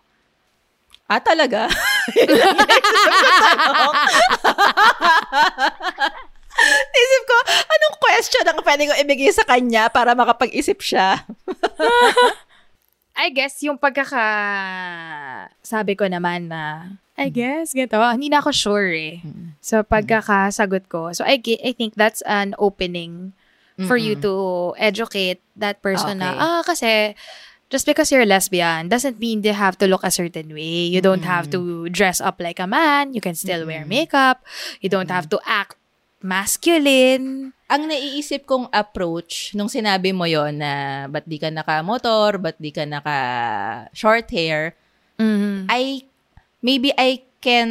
Ah, 1.07 1.23
talaga? 1.23 1.71
Isip 6.99 7.23
ko, 7.31 7.37
anong 7.47 7.97
question 8.03 8.43
ang 8.43 8.59
pwede 8.67 8.91
ko 8.91 8.95
ibigay 8.99 9.31
sa 9.31 9.47
kanya 9.47 9.87
para 9.87 10.19
makapag-isip 10.19 10.83
siya? 10.83 11.23
I 13.19 13.35
guess 13.35 13.59
yung 13.67 13.83
pagkaka... 13.83 14.23
Sabi 15.67 15.99
ko 15.99 16.07
naman 16.07 16.47
na, 16.49 16.95
I 17.19 17.35
guess, 17.35 17.75
ganito. 17.75 17.99
Hindi 17.99 18.31
na 18.31 18.39
ako 18.39 18.55
sure 18.55 18.95
eh. 18.95 19.19
So, 19.59 19.83
pagkakasagot 19.83 20.87
ko. 20.87 21.11
So, 21.11 21.27
I, 21.27 21.43
I 21.43 21.75
think 21.75 21.99
that's 21.99 22.23
an 22.23 22.55
opening 22.63 23.35
for 23.87 23.95
you 23.95 24.19
to 24.19 24.75
educate 24.75 25.39
that 25.55 25.79
person 25.83 26.19
na, 26.19 26.35
Okay. 26.35 26.43
ah, 26.43 26.63
kasi 26.67 26.91
just 27.71 27.87
because 27.87 28.11
you're 28.11 28.27
lesbian 28.27 28.89
doesn't 28.89 29.21
mean 29.23 29.43
they 29.43 29.55
have 29.55 29.79
to 29.79 29.87
look 29.87 30.03
a 30.03 30.11
certain 30.11 30.51
way. 30.51 30.91
You 30.91 30.99
don't 30.99 31.23
have 31.23 31.47
to 31.55 31.87
dress 31.91 32.19
up 32.21 32.41
like 32.41 32.59
a 32.59 32.67
man. 32.67 33.15
You 33.15 33.21
can 33.21 33.35
still 33.35 33.67
wear 33.67 33.87
makeup. 33.87 34.43
You 34.81 34.89
don't 34.91 35.11
have 35.11 35.29
to 35.31 35.39
act 35.47 35.77
masculine. 36.23 37.53
Ang 37.69 37.85
naiisip 37.85 38.49
kong 38.49 38.73
approach 38.73 39.53
nung 39.53 39.69
sinabi 39.69 40.17
mo 40.17 40.25
yon 40.25 40.57
na 40.57 41.05
ba't 41.07 41.29
di 41.29 41.37
ka 41.37 41.53
naka-motor, 41.53 42.41
ba't 42.41 42.57
di 42.57 42.73
ka 42.73 42.89
naka-short 42.89 44.29
hair, 44.33 44.73
Mhm. 45.19 45.67
I, 45.67 46.07
maybe 46.63 46.95
I 46.95 47.27
can 47.43 47.71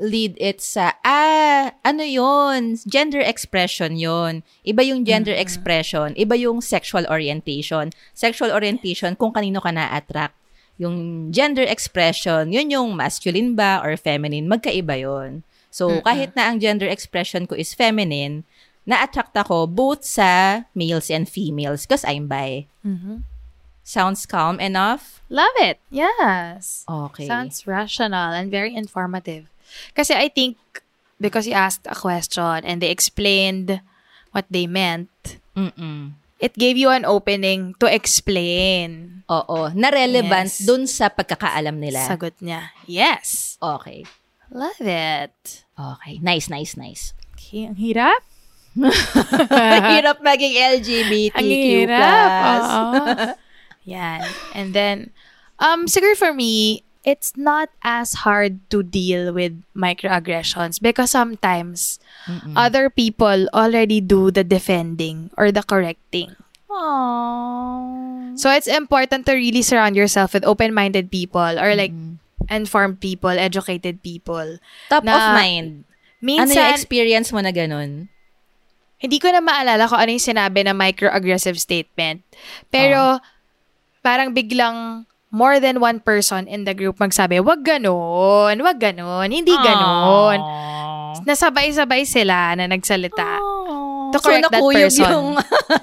lead 0.00 0.36
it 0.40 0.60
sa, 0.60 0.96
ah, 1.04 1.72
ano 1.84 2.04
yon 2.04 2.76
Gender 2.84 3.20
expression 3.20 3.96
yon 3.96 4.40
Iba 4.64 4.84
yung 4.84 5.04
gender 5.04 5.32
expression, 5.32 6.12
iba 6.16 6.36
yung 6.36 6.60
sexual 6.64 7.04
orientation. 7.08 7.92
Sexual 8.12 8.52
orientation, 8.52 9.16
kung 9.16 9.32
kanino 9.32 9.60
ka 9.60 9.72
na-attract. 9.72 10.36
Yung 10.80 11.28
gender 11.28 11.64
expression, 11.64 12.52
yun 12.52 12.72
yung 12.72 12.96
masculine 12.96 13.52
ba 13.52 13.80
or 13.84 13.96
feminine, 14.00 14.48
magkaiba 14.48 14.96
yon 14.96 15.44
So, 15.72 16.04
kahit 16.04 16.36
na 16.36 16.52
ang 16.52 16.60
gender 16.60 16.84
expression 16.84 17.48
ko 17.48 17.56
is 17.56 17.72
feminine, 17.72 18.44
na-attract 18.82 19.34
ako 19.34 19.66
both 19.66 20.02
sa 20.02 20.62
males 20.74 21.06
and 21.08 21.26
females 21.26 21.86
because 21.86 22.02
I'm 22.02 22.26
bi. 22.26 22.66
Mhm. 22.82 23.22
Sounds 23.82 24.26
calm 24.26 24.62
enough? 24.62 25.18
Love 25.26 25.54
it. 25.58 25.82
Yes. 25.90 26.86
Okay. 26.86 27.26
Sounds 27.26 27.66
rational 27.66 28.30
and 28.30 28.46
very 28.46 28.70
informative. 28.74 29.50
Kasi 29.94 30.14
I 30.14 30.30
think 30.30 30.54
because 31.18 31.46
you 31.46 31.54
asked 31.54 31.86
a 31.90 31.94
question 31.94 32.62
and 32.62 32.78
they 32.78 32.90
explained 32.90 33.82
what 34.30 34.46
they 34.50 34.66
meant, 34.70 35.10
Mm-mm. 35.58 36.14
it 36.38 36.54
gave 36.54 36.78
you 36.78 36.90
an 36.94 37.02
opening 37.02 37.74
to 37.82 37.86
explain. 37.86 39.22
Oo. 39.26 39.70
Na 39.74 39.90
relevant 39.90 40.50
Yes. 40.50 40.62
dun 40.62 40.86
sa 40.86 41.10
pagkakaalam 41.10 41.78
nila. 41.78 42.06
Sagot 42.06 42.38
niya. 42.38 42.70
Yes. 42.86 43.58
Okay. 43.58 44.06
Love 44.52 44.78
it. 44.82 45.64
Okay. 45.74 46.18
Nice, 46.22 46.46
nice, 46.46 46.76
nice. 46.76 47.14
Okay, 47.34 47.66
ang 47.66 47.74
hirap. 47.76 48.22
Hirap 49.92 50.24
maging 50.24 50.54
LGBTQ+. 50.56 51.36
Ang 51.36 51.48
hirap. 51.48 52.30
Oo. 52.62 52.96
Yan. 53.92 54.22
And 54.54 54.72
then, 54.72 55.10
um, 55.58 55.86
siguro 55.86 56.16
for 56.16 56.32
me, 56.32 56.84
it's 57.04 57.34
not 57.36 57.68
as 57.82 58.22
hard 58.22 58.62
to 58.70 58.82
deal 58.82 59.34
with 59.34 59.58
microaggressions 59.74 60.80
because 60.80 61.10
sometimes 61.10 61.98
other 62.54 62.88
people 62.88 63.50
already 63.52 64.00
do 64.00 64.30
the 64.30 64.44
defending 64.44 65.30
or 65.36 65.50
the 65.50 65.62
correcting. 65.62 66.34
Aww. 66.70 68.38
So 68.38 68.48
it's 68.50 68.70
important 68.70 69.26
to 69.26 69.34
really 69.34 69.62
surround 69.62 69.96
yourself 69.96 70.32
with 70.32 70.44
open-minded 70.44 71.10
people 71.10 71.58
or 71.58 71.74
like 71.74 71.92
informed 72.48 73.00
people, 73.00 73.30
educated 73.30 74.02
people. 74.02 74.58
Top 74.88 75.04
Na- 75.04 75.14
of 75.14 75.22
mind. 75.36 75.84
ano 76.22 76.48
yung 76.54 76.70
experience 76.72 77.34
mo 77.34 77.42
na 77.42 77.50
ganun? 77.50 78.08
Hindi 79.02 79.18
ko 79.18 79.34
na 79.34 79.42
maalala 79.42 79.90
kung 79.90 79.98
ano 79.98 80.14
yung 80.14 80.22
sinabi 80.22 80.62
na 80.62 80.70
microaggressive 80.70 81.58
statement. 81.58 82.22
Pero, 82.70 83.18
parang 83.98 84.30
biglang 84.30 85.02
more 85.32 85.58
than 85.58 85.82
one 85.82 85.98
person 85.98 86.46
in 86.46 86.62
the 86.68 86.76
group 86.76 87.00
magsabi, 87.02 87.42
wag 87.42 87.66
ganon, 87.66 88.54
wag 88.62 88.78
ganon, 88.78 89.26
hindi 89.32 89.50
ganon. 89.50 90.38
Nasabay-sabay 91.26 92.06
sila 92.06 92.54
na 92.54 92.70
nagsalita. 92.70 93.40
To 94.12 94.18
so, 94.20 94.28
correct 94.28 94.52
that 94.52 94.60
nakuyog 94.60 94.92
person. 94.92 95.08
yung 95.08 95.28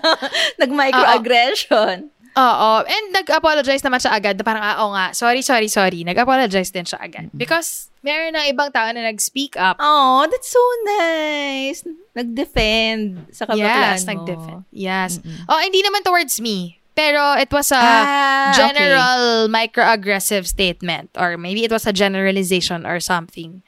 nag-microaggression. 0.62 2.14
Oo. 2.36 2.72
And 2.84 3.06
nag-apologize 3.12 3.82
naman 3.82 3.98
siya 3.98 4.14
agad. 4.14 4.36
Na 4.36 4.44
parang, 4.44 4.64
ah, 4.64 4.76
oo 4.84 4.92
nga, 4.94 5.14
sorry, 5.14 5.42
sorry, 5.42 5.68
sorry. 5.68 6.04
Nag-apologize 6.04 6.70
din 6.70 6.86
siya 6.86 7.02
agad. 7.02 7.30
Because, 7.34 7.90
meron 8.02 8.36
ng 8.36 8.48
ibang 8.50 8.70
tao 8.70 8.86
na 8.90 9.02
nag-speak 9.04 9.58
up. 9.58 9.78
Oh, 9.78 10.28
that's 10.30 10.48
so 10.48 10.62
nice. 11.00 11.82
Nag-defend 12.14 13.28
sa 13.32 13.48
kabaklaan 13.48 13.96
Yes, 13.96 14.00
mo. 14.04 14.10
nag-defend. 14.14 14.62
Yes. 14.70 15.12
Oh, 15.48 15.60
hindi 15.60 15.82
naman 15.82 16.04
towards 16.04 16.38
me. 16.40 16.78
Pero 16.94 17.40
it 17.40 17.48
was 17.48 17.72
a 17.72 17.80
Ah, 17.80 18.52
general 18.52 19.48
microaggressive 19.48 20.44
statement 20.44 21.08
or 21.16 21.40
maybe 21.40 21.64
it 21.64 21.72
was 21.72 21.88
a 21.88 21.96
generalization 21.96 22.84
or 22.84 23.00
something. 23.00 23.64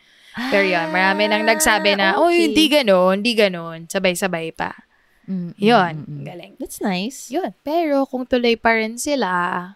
Pero 0.51 0.63
yun, 0.63 0.91
marami 0.91 1.27
nang 1.27 1.43
nagsabi 1.43 1.95
na, 1.95 2.15
oh, 2.15 2.27
okay. 2.27 2.47
hindi 2.47 2.65
ganon, 2.67 3.19
hindi 3.23 3.35
ganon. 3.35 3.87
Sabay-sabay 3.87 4.51
pa. 4.51 4.71
Mm, 5.29 5.53
Yun, 5.57 5.95
galing. 6.25 6.53
That's 6.59 6.81
nice. 6.81 7.29
Yun. 7.29 7.53
Pero 7.63 8.05
kung 8.05 8.25
tuloy 8.25 8.57
pa 8.57 8.73
rin 8.75 8.97
sila, 8.97 9.75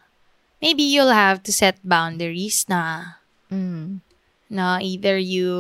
maybe 0.60 0.82
you'll 0.84 1.14
have 1.14 1.44
to 1.46 1.52
set 1.54 1.78
boundaries 1.86 2.66
na, 2.68 3.18
Mm. 3.52 4.02
na 4.50 4.82
either 4.82 5.18
you 5.18 5.54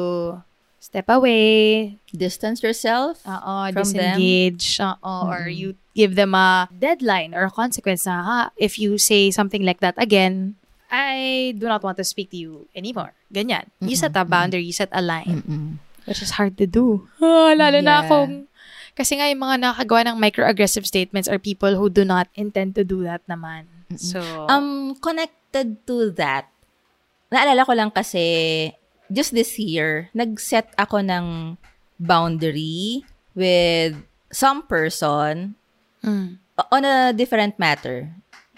step 0.82 1.06
away, 1.10 1.98
Distance 2.10 2.62
yourself. 2.62 3.22
Oo, 3.26 3.70
From 3.74 3.86
them? 3.94 4.18
disengage. 4.18 4.80
Oo, 4.82 5.30
or 5.30 5.50
you 5.50 5.76
give 5.94 6.16
them 6.16 6.34
a 6.34 6.68
deadline 6.72 7.34
or 7.34 7.46
a 7.48 7.54
consequence 7.54 8.06
na, 8.06 8.24
ha, 8.24 8.40
if 8.58 8.78
you 8.80 8.98
say 8.98 9.30
something 9.32 9.62
like 9.64 9.80
that 9.82 9.96
again, 9.98 10.56
I 10.90 11.54
do 11.58 11.66
not 11.68 11.82
want 11.84 11.98
to 11.98 12.06
speak 12.08 12.30
to 12.32 12.38
you 12.38 12.54
anymore. 12.74 13.14
Ganyan. 13.34 13.68
You 13.82 13.98
set 13.98 14.16
a 14.16 14.24
boundary, 14.24 14.64
you 14.64 14.72
set 14.74 14.90
a 14.94 15.02
line. 15.02 15.44
Mm-mm. 15.44 15.68
Which 16.06 16.22
is 16.22 16.38
hard 16.38 16.56
to 16.62 16.70
do. 16.70 17.10
Ah, 17.18 17.52
lalo 17.58 17.82
na 17.82 18.06
Yeah. 18.06 18.08
kung, 18.08 18.32
kasi 18.96 19.20
nga 19.20 19.28
yung 19.28 19.44
mga 19.44 19.60
nakagawa 19.60 20.08
ng 20.08 20.18
microaggressive 20.18 20.88
statements 20.88 21.28
are 21.28 21.38
people 21.38 21.76
who 21.76 21.92
do 21.92 22.08
not 22.08 22.32
intend 22.34 22.74
to 22.80 22.88
do 22.88 23.04
that 23.04 23.22
naman. 23.28 23.68
So, 24.00 24.24
Um, 24.50 24.96
connected 24.98 25.84
to 25.86 26.10
that, 26.18 26.50
naalala 27.30 27.68
ko 27.68 27.76
lang 27.76 27.92
kasi, 27.92 28.72
just 29.12 29.36
this 29.36 29.60
year, 29.60 30.10
nag-set 30.16 30.72
ako 30.80 31.04
ng 31.04 31.60
boundary 32.00 33.04
with 33.36 34.00
some 34.32 34.64
person 34.66 35.56
mm, 36.04 36.40
on 36.72 36.84
a 36.84 37.12
different 37.14 37.60
matter. 37.60 38.10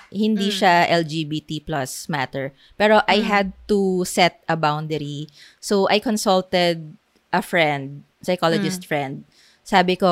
Hindi 0.08 0.48
siya 0.56 0.88
LGBT 0.88 1.68
plus 1.68 2.08
matter. 2.08 2.56
Pero 2.80 3.04
I 3.12 3.20
had 3.20 3.52
to 3.68 4.08
set 4.08 4.40
a 4.48 4.56
boundary. 4.56 5.28
So, 5.60 5.90
I 5.92 6.00
consulted 6.00 6.96
a 7.34 7.44
friend, 7.44 8.08
psychologist 8.24 8.88
friend. 8.88 9.28
Sabi 9.68 10.00
ko, 10.00 10.08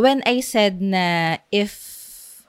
when 0.00 0.24
I 0.24 0.40
said 0.40 0.80
na 0.80 1.36
if 1.52 1.76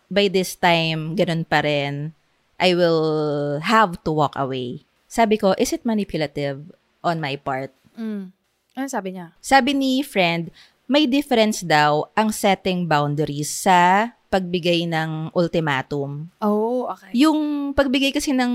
by 0.08 0.32
this 0.32 0.56
time 0.56 1.20
ganun 1.20 1.44
pa 1.44 1.60
rin, 1.60 2.16
I 2.56 2.72
will 2.72 3.60
have 3.60 4.00
to 4.08 4.16
walk 4.16 4.40
away. 4.40 4.88
Sabi 5.12 5.36
ko, 5.36 5.52
is 5.60 5.76
it 5.76 5.84
manipulative 5.84 6.72
on 7.04 7.20
my 7.20 7.36
part? 7.36 7.76
mm. 8.00 8.32
Ano 8.76 8.88
sabi 8.92 9.16
niya? 9.16 9.32
Sabi 9.40 9.72
ni 9.72 10.04
friend, 10.04 10.52
may 10.88 11.08
difference 11.08 11.64
daw 11.64 12.12
ang 12.12 12.32
setting 12.32 12.88
boundaries 12.88 13.48
sa 13.48 14.12
pagbigay 14.28 14.84
ng 14.84 15.32
ultimatum. 15.32 16.28
Oh, 16.44 16.92
okay. 16.92 17.12
Yung 17.16 17.72
pagbigay 17.72 18.12
kasi 18.12 18.36
ng 18.36 18.54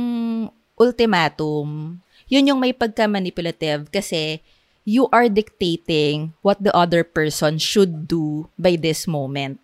ultimatum, 0.76 1.96
yun 2.28 2.48
yung 2.52 2.60
may 2.60 2.76
pagka-manipulative 2.76 3.88
kasi 3.88 4.44
you 4.84 5.08
are 5.12 5.28
dictating 5.28 6.32
what 6.40 6.60
the 6.60 6.72
other 6.74 7.04
person 7.04 7.58
should 7.60 8.08
do 8.08 8.48
by 8.58 8.76
this 8.76 9.04
moment. 9.04 9.60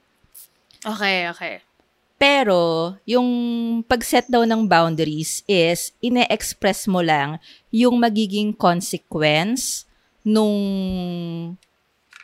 Okay, 0.85 1.27
okay. 1.33 1.55
Pero, 2.17 2.97
yung 3.05 3.29
pag-set 3.85 4.25
daw 4.33 4.49
ng 4.49 4.64
boundaries 4.64 5.45
is, 5.45 5.93
ine-express 6.01 6.89
mo 6.89 7.05
lang 7.05 7.37
yung 7.69 8.01
magiging 8.01 8.57
consequence 8.57 9.85
nung 10.25 10.57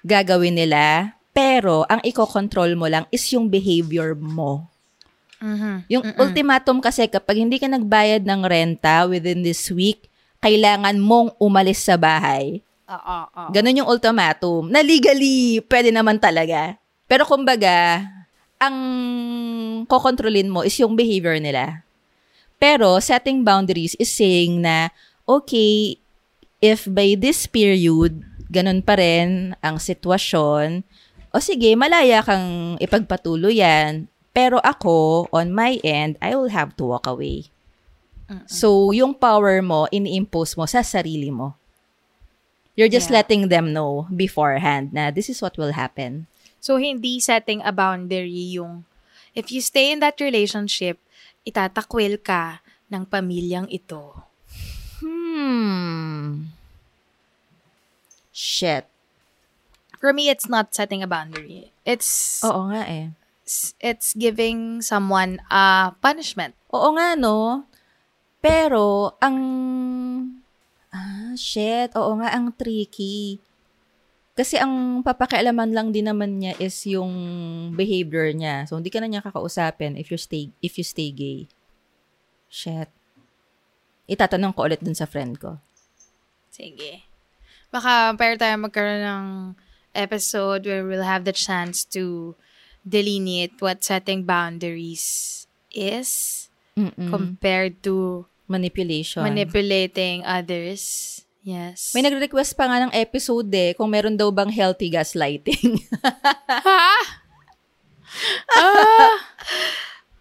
gagawin 0.00 0.56
nila. 0.56 1.12
Pero, 1.36 1.84
ang 1.92 2.00
iko-control 2.00 2.72
mo 2.72 2.88
lang 2.88 3.04
is 3.12 3.24
yung 3.36 3.52
behavior 3.52 4.16
mo. 4.16 4.64
Mhm. 5.44 5.84
Yung 5.92 6.04
ultimatum 6.16 6.80
kasi, 6.80 7.04
kapag 7.04 7.44
hindi 7.44 7.60
ka 7.60 7.68
nagbayad 7.68 8.24
ng 8.24 8.42
renta 8.48 9.04
within 9.04 9.44
this 9.44 9.68
week, 9.68 10.08
kailangan 10.40 10.96
mong 10.96 11.36
umalis 11.36 11.84
sa 11.84 12.00
bahay. 12.00 12.64
Oo, 12.92 13.18
oo. 13.32 13.48
Ganon 13.48 13.80
yung 13.80 13.88
ultimatum. 13.88 14.68
Na 14.68 14.84
legally, 14.84 15.64
pwede 15.64 15.88
naman 15.88 16.20
talaga. 16.20 16.76
Pero 17.08 17.24
kumbaga, 17.24 18.04
ang 18.60 18.76
kokontrolin 19.88 20.52
mo 20.52 20.60
is 20.62 20.76
yung 20.76 20.92
behavior 20.92 21.40
nila. 21.40 21.82
Pero 22.60 23.00
setting 23.00 23.42
boundaries 23.42 23.96
is 23.98 24.12
saying 24.12 24.62
na, 24.62 24.92
okay, 25.24 25.98
if 26.62 26.86
by 26.86 27.18
this 27.18 27.48
period, 27.50 28.22
ganun 28.52 28.84
pa 28.84 29.00
rin 29.00 29.56
ang 29.64 29.80
sitwasyon, 29.80 30.84
o 31.32 31.40
sige, 31.40 31.72
malaya 31.74 32.20
kang 32.20 32.76
ipagpatuloy 32.78 33.58
yan. 33.58 34.06
Pero 34.36 34.60
ako, 34.60 35.28
on 35.32 35.52
my 35.52 35.80
end, 35.84 36.20
I 36.20 36.36
will 36.36 36.52
have 36.52 36.76
to 36.76 36.84
walk 36.88 37.08
away. 37.08 37.48
So, 38.48 38.96
yung 38.96 39.12
power 39.12 39.60
mo, 39.60 39.84
ini-impose 39.92 40.56
mo 40.56 40.64
sa 40.64 40.80
sarili 40.80 41.28
mo. 41.28 41.52
You're 42.72 42.88
just 42.88 43.12
Yeah. 43.12 43.20
letting 43.20 43.52
them 43.52 43.76
know 43.76 44.08
beforehand 44.08 44.96
na 44.96 45.12
this 45.12 45.28
is 45.28 45.44
what 45.44 45.60
will 45.60 45.76
happen. 45.76 46.26
So, 46.62 46.78
hindi 46.80 47.20
setting 47.20 47.60
a 47.60 47.74
boundary 47.74 48.54
yung, 48.56 48.86
if 49.34 49.50
you 49.52 49.60
stay 49.60 49.92
in 49.92 50.00
that 50.00 50.16
relationship, 50.22 50.96
itatakwil 51.44 52.22
ka 52.22 52.62
ng 52.88 53.04
pamilyang 53.04 53.66
ito. 53.68 54.24
Hmm. 55.02 56.54
Shit. 58.32 58.86
For 59.98 60.14
me, 60.14 60.30
it's 60.30 60.48
not 60.48 60.72
setting 60.74 61.02
a 61.02 61.10
boundary. 61.10 61.70
It's, 61.84 62.40
Oo 62.42 62.70
nga 62.72 62.86
eh. 62.88 63.10
it's, 63.44 63.74
it's 63.82 64.14
giving 64.14 64.80
someone 64.80 65.42
a 65.50 65.92
punishment. 66.00 66.54
Oo 66.72 66.94
nga, 66.96 67.18
no? 67.18 67.66
Pero, 68.40 69.14
ang... 69.20 69.36
Ah, 70.92 71.32
shit. 71.34 71.90
Oo 71.96 72.20
nga, 72.20 72.36
ang 72.36 72.52
tricky. 72.52 73.40
Kasi 74.32 74.56
ang 74.56 75.04
papakialaman 75.04 75.72
lang 75.76 75.92
din 75.92 76.08
naman 76.08 76.40
niya 76.40 76.56
is 76.56 76.76
yung 76.88 77.12
behavior 77.76 78.32
niya. 78.32 78.64
So, 78.64 78.80
hindi 78.80 78.88
ka 78.88 79.00
na 79.00 79.08
niya 79.08 79.24
kakausapin 79.24 79.96
if 80.00 80.08
you 80.08 80.20
stay, 80.20 80.52
if 80.64 80.76
you 80.80 80.84
stay 80.84 81.12
gay. 81.12 81.48
Shit. 82.48 82.88
Itatanong 84.08 84.52
ko 84.52 84.68
ulit 84.68 84.80
dun 84.80 84.96
sa 84.96 85.08
friend 85.08 85.36
ko. 85.40 85.60
Sige. 86.52 87.04
Baka 87.72 88.12
pero 88.16 88.36
tayo 88.36 88.56
magkaroon 88.60 89.04
ng 89.04 89.26
episode 89.96 90.68
where 90.68 90.84
we'll 90.84 91.04
have 91.04 91.24
the 91.24 91.32
chance 91.32 91.84
to 91.88 92.36
delineate 92.84 93.56
what 93.60 93.84
setting 93.84 94.24
boundaries 94.24 95.44
is 95.72 96.48
Mm-mm. 96.76 97.08
compared 97.08 97.80
to 97.84 98.24
Manipulation. 98.52 99.24
manipulating 99.24 100.20
others. 100.28 101.08
Yes. 101.42 101.90
May 101.96 102.06
nagre-request 102.06 102.54
pa 102.54 102.70
nga 102.70 102.86
ng 102.86 102.94
episode 102.94 103.50
eh, 103.50 103.74
kung 103.74 103.90
meron 103.90 104.14
daw 104.14 104.30
bang 104.30 104.52
healthy 104.52 104.92
gaslighting. 104.92 105.82
ah! 108.60 109.16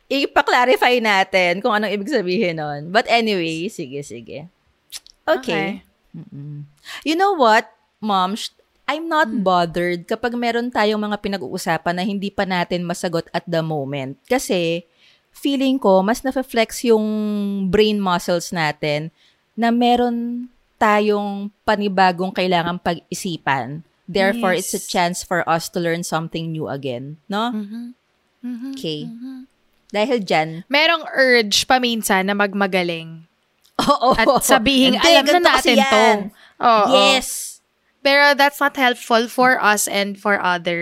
Ipa-clarify 0.09 0.97
natin 0.97 1.61
kung 1.61 1.75
anong 1.75 1.93
ibig 1.93 2.09
sabihin 2.09 2.57
nun. 2.57 2.89
But 2.89 3.05
anyway, 3.05 3.69
sige, 3.69 4.01
sige. 4.01 4.49
Okay. 5.29 5.37
Okay. 5.37 5.67
Mm-mm. 6.17 6.65
You 7.05 7.15
know 7.15 7.37
what, 7.37 7.69
mom? 8.01 8.35
I'm 8.89 9.07
not 9.07 9.31
bothered 9.31 10.03
kapag 10.03 10.35
meron 10.35 10.67
tayong 10.67 10.99
mga 10.99 11.23
pinag-uusapan 11.23 11.95
na 11.95 12.03
hindi 12.03 12.27
pa 12.27 12.43
natin 12.43 12.83
masagot 12.83 13.23
at 13.31 13.47
the 13.47 13.63
moment. 13.63 14.19
Kasi, 14.27 14.83
feeling 15.31 15.79
ko, 15.79 16.03
mas 16.03 16.21
na-flex 16.21 16.83
yung 16.85 17.03
brain 17.67 17.97
muscles 17.97 18.51
natin 18.51 19.09
na 19.55 19.71
meron 19.71 20.47
tayong 20.77 21.49
panibagong 21.61 22.31
kailangan 22.31 22.77
pag-isipan. 22.77 23.81
Therefore, 24.05 24.51
Yes. 24.53 24.73
it's 24.73 24.75
a 24.75 24.83
chance 24.83 25.23
for 25.23 25.47
us 25.47 25.71
to 25.71 25.79
learn 25.79 26.03
something 26.03 26.51
new 26.51 26.67
again. 26.67 27.15
No? 27.29 27.53
Mhm. 27.53 27.95
Okay. 28.73 29.05
Dahil 29.91 30.23
dyan, 30.23 30.49
Merong 30.67 31.05
urge 31.13 31.63
paminsan 31.63 32.27
na 32.27 32.33
magmagaling. 32.33 33.23
oo. 33.79 34.09
At 34.13 34.27
sabihin, 34.41 34.97
Hindi, 34.97 35.05
alam 35.05 35.25
na 35.25 35.39
natin 35.55 35.77
to. 35.79 36.03
Oo. 36.59 36.91
Yes. 37.13 37.61
Pero 38.01 38.33
that's 38.33 38.57
not 38.57 38.73
helpful 38.75 39.29
for 39.29 39.61
us 39.61 39.85
and 39.85 40.17
for 40.17 40.41
other 40.41 40.81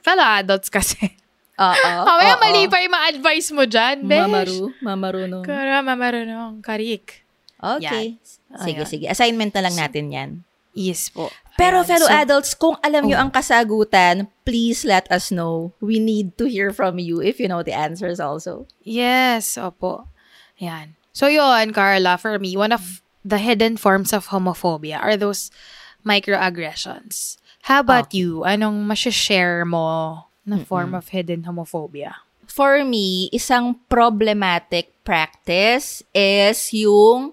fellow 0.00 0.24
adults 0.24 0.72
kasi. 0.74 1.12
Oo. 1.54 1.90
Mamaya 2.02 2.34
mali 2.38 2.66
pa 2.66 2.82
yung 2.82 2.94
mga 2.94 3.06
advice 3.14 3.48
mo 3.54 3.62
dyan, 3.62 3.96
besh. 4.04 4.22
Mamaru. 4.26 4.60
Mamaru, 4.82 5.20
no? 5.30 5.40
Kara, 5.46 5.80
mamarunong. 5.80 6.58
Karik. 6.60 7.22
Okay. 7.62 8.18
Sige, 8.60 8.82
Ayan. 8.82 8.90
sige. 8.90 9.04
Assignment 9.06 9.54
na 9.54 9.64
lang 9.64 9.76
natin 9.78 10.10
yan. 10.10 10.30
Yes 10.74 11.06
po. 11.08 11.30
Pero 11.54 11.80
Ayan. 11.80 11.88
fellow 11.88 12.08
So, 12.10 12.14
adults, 12.18 12.50
kung 12.58 12.74
alam 12.82 13.06
nyo 13.06 13.14
Oh. 13.16 13.22
ang 13.22 13.30
kasagutan, 13.30 14.26
please 14.42 14.82
let 14.82 15.06
us 15.08 15.30
know. 15.30 15.70
We 15.78 16.02
need 16.02 16.34
to 16.42 16.50
hear 16.50 16.74
from 16.74 16.98
you 16.98 17.22
if 17.22 17.38
you 17.38 17.46
know 17.46 17.62
the 17.62 17.72
answers 17.72 18.18
also. 18.18 18.66
Yes, 18.82 19.54
opo. 19.54 20.10
Yan. 20.58 20.98
So 21.14 21.30
yun, 21.30 21.70
Carla, 21.70 22.18
for 22.18 22.34
me, 22.42 22.58
one 22.58 22.74
of 22.74 23.00
the 23.22 23.38
hidden 23.38 23.78
forms 23.78 24.10
of 24.10 24.34
homophobia 24.34 24.98
are 24.98 25.14
those 25.14 25.54
microaggressions. 26.02 27.38
How 27.64 27.80
about 27.80 28.12
you? 28.12 28.42
Anong 28.44 28.84
masashare 28.84 29.64
mo 29.64 30.26
na 30.46 30.60
form 30.62 30.94
of 30.94 31.08
hidden 31.08 31.44
homophobia? 31.48 32.22
For 32.46 32.84
me, 32.84 33.32
isang 33.32 33.80
problematic 33.88 34.92
practice 35.02 36.04
is 36.14 36.72
yung 36.72 37.32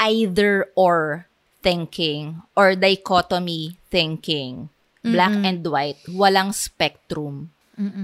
either 0.00 0.70
or 0.74 1.26
thinking 1.60 2.42
or 2.56 2.74
dichotomy 2.74 3.76
thinking. 3.90 4.70
Black 5.02 5.34
and 5.34 5.66
white. 5.66 5.98
Walang 6.06 6.54
spectrum. 6.54 7.50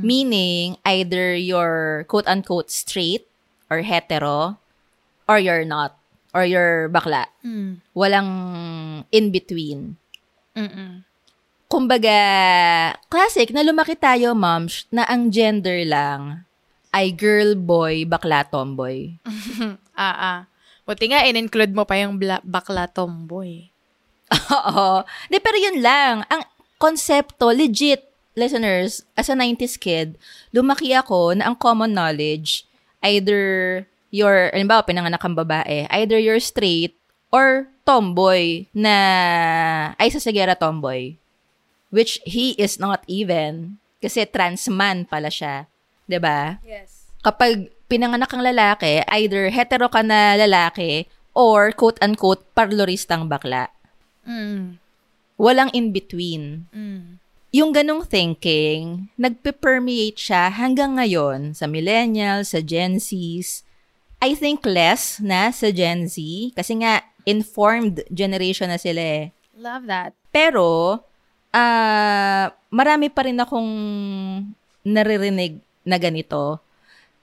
Meaning, 0.02 0.76
either 0.82 1.34
you're 1.38 2.02
quote-unquote 2.10 2.74
straight 2.74 3.30
or 3.70 3.86
hetero 3.86 4.58
or 5.30 5.38
you're 5.38 5.64
not. 5.64 5.94
Or 6.34 6.44
you're 6.44 6.90
bakla. 6.90 7.24
Walang 7.96 8.30
in-between. 9.10 9.96
Mm-mm. 10.54 11.07
Kumbaga, 11.68 12.18
classic, 13.12 13.52
na 13.52 13.60
lumaki 13.60 13.92
tayo, 13.92 14.32
moms, 14.32 14.88
na 14.88 15.04
ang 15.04 15.28
gender 15.28 15.84
lang 15.84 16.48
ay 16.92 17.12
girl, 17.12 17.52
boy, 17.54 18.08
bakla, 18.08 18.44
tomboy. 18.48 19.12
Ah, 19.98 20.14
ah. 20.14 20.38
Buti 20.86 21.10
nga, 21.10 21.26
in-include 21.26 21.74
mo 21.74 21.82
pa 21.82 21.98
yung 21.98 22.22
bla- 22.22 22.38
bakla 22.46 22.86
tomboy. 22.86 23.66
Oo. 24.54 25.02
De, 25.26 25.42
pero 25.42 25.58
yun 25.58 25.82
lang. 25.82 26.22
Ang 26.30 26.46
konsepto, 26.78 27.50
legit, 27.50 28.06
listeners, 28.38 29.02
as 29.18 29.26
a 29.26 29.34
90s 29.34 29.74
kid, 29.74 30.14
lumaki 30.54 30.94
ako 30.94 31.34
na 31.34 31.50
ang 31.50 31.58
common 31.58 31.90
knowledge, 31.90 32.62
either 33.02 33.82
you're, 34.14 34.54
halimbawa, 34.54 34.86
pinanganak 34.86 35.18
kang 35.18 35.34
babae, 35.34 35.90
either 35.90 36.22
you're 36.22 36.38
straight 36.38 36.94
or 37.34 37.66
tomboy 37.82 38.62
na, 38.70 38.94
ay 39.98 40.14
sasagera 40.14 40.54
tomboy. 40.54 41.18
Which 41.88 42.20
he 42.28 42.52
is 42.60 42.76
not 42.76 43.02
even. 43.08 43.80
Kasi 43.98 44.28
trans 44.28 44.68
man 44.68 45.08
pala 45.08 45.32
siya. 45.32 45.66
'Di 46.06 46.18
ba? 46.20 46.60
Yes. 46.62 47.10
Kapag 47.24 47.72
pinanganak 47.88 48.30
kang 48.30 48.44
lalaki, 48.44 49.02
either 49.08 49.48
hetero 49.50 49.88
ka 49.88 50.04
na 50.04 50.36
lalaki 50.36 51.08
or 51.32 51.72
quote-unquote 51.72 52.44
parloristang 52.52 53.26
bakla. 53.26 53.72
Mm. 54.28 54.76
Walang 55.40 55.70
in-between. 55.72 56.68
Mm. 56.70 57.18
Yung 57.48 57.72
ganong 57.72 58.04
thinking, 58.04 59.08
nagpe-permeate 59.16 60.20
siya 60.20 60.52
hanggang 60.52 61.00
ngayon 61.00 61.56
sa 61.56 61.64
millennials, 61.64 62.52
sa 62.52 62.60
Gen 62.60 63.00
Zs. 63.00 63.64
I 64.20 64.36
think 64.36 64.66
less 64.68 65.16
na 65.22 65.48
sa 65.48 65.72
Gen 65.72 66.10
Z 66.10 66.20
kasi 66.52 66.82
nga 66.82 67.06
informed 67.24 68.04
generation 68.12 68.68
na 68.68 68.76
sila 68.76 69.00
eh. 69.00 69.24
Love 69.56 69.88
that. 69.88 70.12
Pero, 70.28 71.00
ah 71.58 72.54
marami 72.70 73.10
pa 73.10 73.26
rin 73.26 73.38
akong 73.42 73.70
naririnig 74.86 75.58
na 75.82 75.98
ganito. 75.98 76.62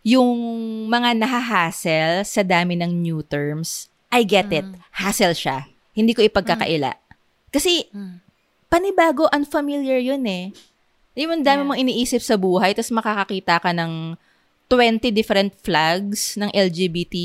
Yung 0.05 0.37
mga 0.85 1.17
nahahassle 1.17 2.21
sa 2.27 2.41
dami 2.45 2.77
ng 2.77 2.91
new 2.93 3.25
terms, 3.25 3.89
I 4.13 4.21
get 4.21 4.53
it. 4.53 4.67
Hassle 4.93 5.33
siya. 5.33 5.65
Hindi 5.97 6.13
ko 6.13 6.21
ipagkakaila. 6.21 6.93
Kasi, 7.49 7.89
panibago, 8.69 9.25
unfamiliar 9.33 9.97
yun 9.97 10.21
eh. 10.29 10.53
Yung 11.17 11.41
dami 11.41 11.65
mong 11.65 11.79
iniisip 11.81 12.21
sa 12.21 12.37
buhay, 12.37 12.75
tapos 12.77 12.93
makakakita 12.93 13.57
ka 13.63 13.71
ng 13.73 14.13
20 14.69 15.13
different 15.13 15.53
flags 15.61 16.37
ng 16.37 16.49
LGBT 16.53 17.15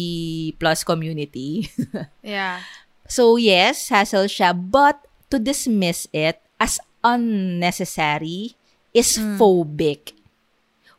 plus 0.60 0.84
community. 0.84 1.68
Yeah. 2.24 2.62
So 3.10 3.34
yes, 3.40 3.90
hassle 3.90 4.30
siya, 4.30 4.54
but 4.54 5.02
to 5.34 5.42
dismiss 5.42 6.06
it 6.14 6.38
as 6.62 6.78
unnecessary 7.02 8.56
is 8.92 9.16
phobic. 9.38 10.12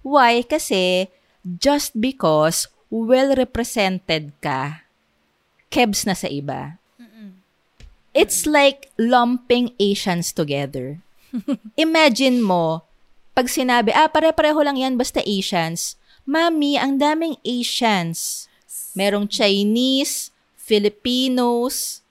Why? 0.01 0.41
Kasi 0.41 1.09
just 1.45 1.97
because 1.97 2.67
well-represented 2.91 4.35
ka, 4.43 4.85
kebs 5.71 6.03
na 6.05 6.13
sa 6.13 6.27
iba. 6.27 6.81
It's 8.11 8.43
like 8.43 8.91
lumping 8.99 9.71
Asians 9.79 10.35
together. 10.35 10.99
Imagine 11.79 12.43
mo, 12.43 12.83
pag 13.31 13.47
sinabi, 13.47 13.95
ah, 13.95 14.11
pare-pareho 14.11 14.59
lang 14.59 14.75
yan, 14.75 14.99
basta 14.99 15.23
Asians. 15.23 15.95
Mami, 16.27 16.75
ang 16.75 16.99
daming 16.99 17.39
Asians. 17.47 18.51
Merong 18.99 19.31
Chinese, 19.31 20.35
Filipinos, 20.59 22.03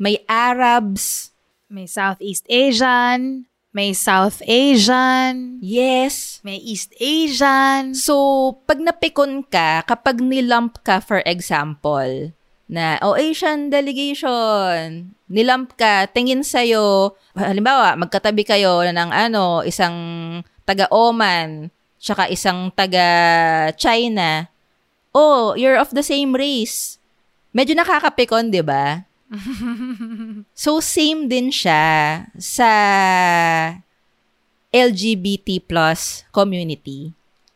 may 0.00 0.24
Arabs. 0.24 1.31
May 1.72 1.88
Southeast 1.88 2.44
Asian, 2.52 3.48
may 3.72 3.96
South 3.96 4.44
Asian, 4.44 5.56
Yes. 5.64 6.44
may 6.44 6.60
East 6.60 6.92
Asian. 7.00 7.96
So, 7.96 8.60
pag 8.68 8.76
napikon 8.76 9.40
ka, 9.48 9.80
kapag 9.88 10.20
nilump 10.20 10.84
ka, 10.84 11.00
for 11.00 11.24
example, 11.24 12.36
na, 12.68 13.00
oh, 13.00 13.16
Asian 13.16 13.72
delegation, 13.72 15.16
nilump 15.32 15.72
ka, 15.80 16.12
tingin 16.12 16.44
sa'yo, 16.44 17.16
halimbawa, 17.32 17.96
magkatabi 17.96 18.44
kayo 18.44 18.84
ng 18.84 19.08
ano, 19.08 19.64
isang 19.64 19.96
taga-Oman, 20.68 21.72
tsaka 21.96 22.28
isang 22.28 22.68
taga-China, 22.76 24.52
oh, 25.16 25.56
you're 25.56 25.80
of 25.80 25.96
the 25.96 26.04
same 26.04 26.36
race. 26.36 27.00
Medyo 27.56 27.80
nakakapikon, 27.80 28.52
di 28.52 28.60
ba? 28.60 29.08
so, 30.64 30.80
same 30.84 31.28
din 31.28 31.48
siya 31.48 31.82
sa 32.36 32.70
LGBT 34.72 35.64
plus 35.64 36.24
community. 36.32 37.12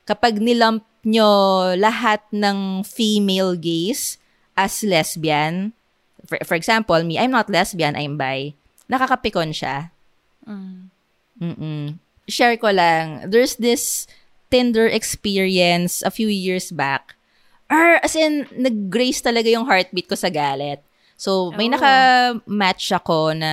Kapag 0.09 0.41
nilump 0.41 0.85
nyo 1.07 1.73
lahat 1.77 2.25
ng 2.33 2.83
female 2.85 3.57
gays 3.57 4.19
as 4.57 4.81
lesbian, 4.83 5.77
for, 6.25 6.41
for 6.45 6.57
example, 6.57 6.99
me, 7.05 7.21
I'm 7.21 7.33
not 7.33 7.53
lesbian, 7.53 7.97
I'm 7.97 8.17
bi, 8.17 8.57
nakakapikon 8.89 9.53
siya. 9.53 9.93
Mm-mm. 11.41 11.99
Share 12.27 12.57
ko 12.57 12.73
lang, 12.73 13.31
there's 13.31 13.57
this 13.57 14.07
Tinder 14.47 14.87
experience 14.87 16.07
a 16.07 16.11
few 16.15 16.31
years 16.31 16.71
back. 16.71 17.19
Or, 17.67 17.99
as 17.99 18.15
in, 18.15 18.47
nag-grace 18.55 19.27
talaga 19.27 19.51
yung 19.51 19.67
heartbeat 19.67 20.07
ko 20.07 20.15
sa 20.15 20.31
galit. 20.31 20.86
So, 21.17 21.51
may 21.53 21.69
Oh. 21.69 21.75
naka-match 21.75 22.93
ako 22.93 23.33
na 23.33 23.53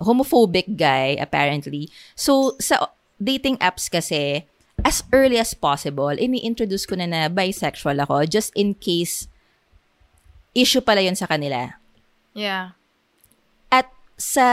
homophobic 0.00 0.72
guy, 0.74 1.14
apparently. 1.16 1.92
So, 2.16 2.56
sa 2.58 2.90
dating 3.16 3.60
apps 3.60 3.86
kasi, 3.86 4.48
as 4.82 5.04
early 5.12 5.38
as 5.38 5.54
possible, 5.54 6.10
ini-introduce 6.10 6.88
ko 6.88 6.96
na 6.96 7.06
na 7.06 7.20
bisexual 7.28 8.00
ako 8.02 8.24
just 8.26 8.50
in 8.56 8.74
case 8.74 9.28
issue 10.52 10.82
pala 10.82 11.00
yun 11.00 11.14
sa 11.14 11.28
kanila. 11.28 11.76
Yeah. 12.34 12.74
At 13.68 13.92
sa 14.16 14.46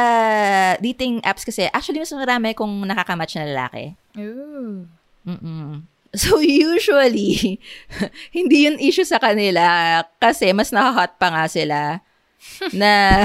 dating 0.78 1.24
apps 1.24 1.48
kasi, 1.48 1.72
actually, 1.72 2.04
mas 2.04 2.12
marami 2.12 2.54
kung 2.54 2.84
nakakamatch 2.84 3.40
na 3.40 3.48
lalaki. 3.48 3.96
Ooh. 4.20 4.86
Mm-mm. 5.26 5.88
So, 6.14 6.40
usually, 6.72 7.58
hindi 8.38 8.68
yun 8.68 8.78
issue 8.78 9.08
sa 9.08 9.18
kanila 9.18 10.04
kasi 10.20 10.52
mas 10.52 10.70
nakahot 10.70 11.16
pa 11.16 11.28
nga 11.32 11.46
sila 11.48 11.80
na 12.76 13.24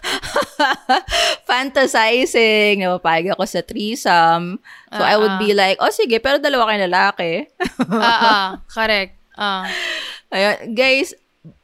fantasizing, 1.50 2.80
napapayag 2.80 3.32
ako 3.34 3.44
sa 3.44 3.60
threesome. 3.64 4.60
So, 4.92 5.02
I 5.02 5.16
would 5.16 5.36
be 5.40 5.52
like, 5.56 5.80
oh, 5.80 5.92
sige, 5.92 6.20
pero 6.20 6.36
dalawa 6.40 6.68
kayong 6.68 6.86
lalaki. 6.88 7.32
Ah, 7.88 8.20
ah, 8.20 8.48
correct. 8.68 9.16
Ah. 9.36 9.64
Ayun, 10.32 10.76
guys, 10.76 11.16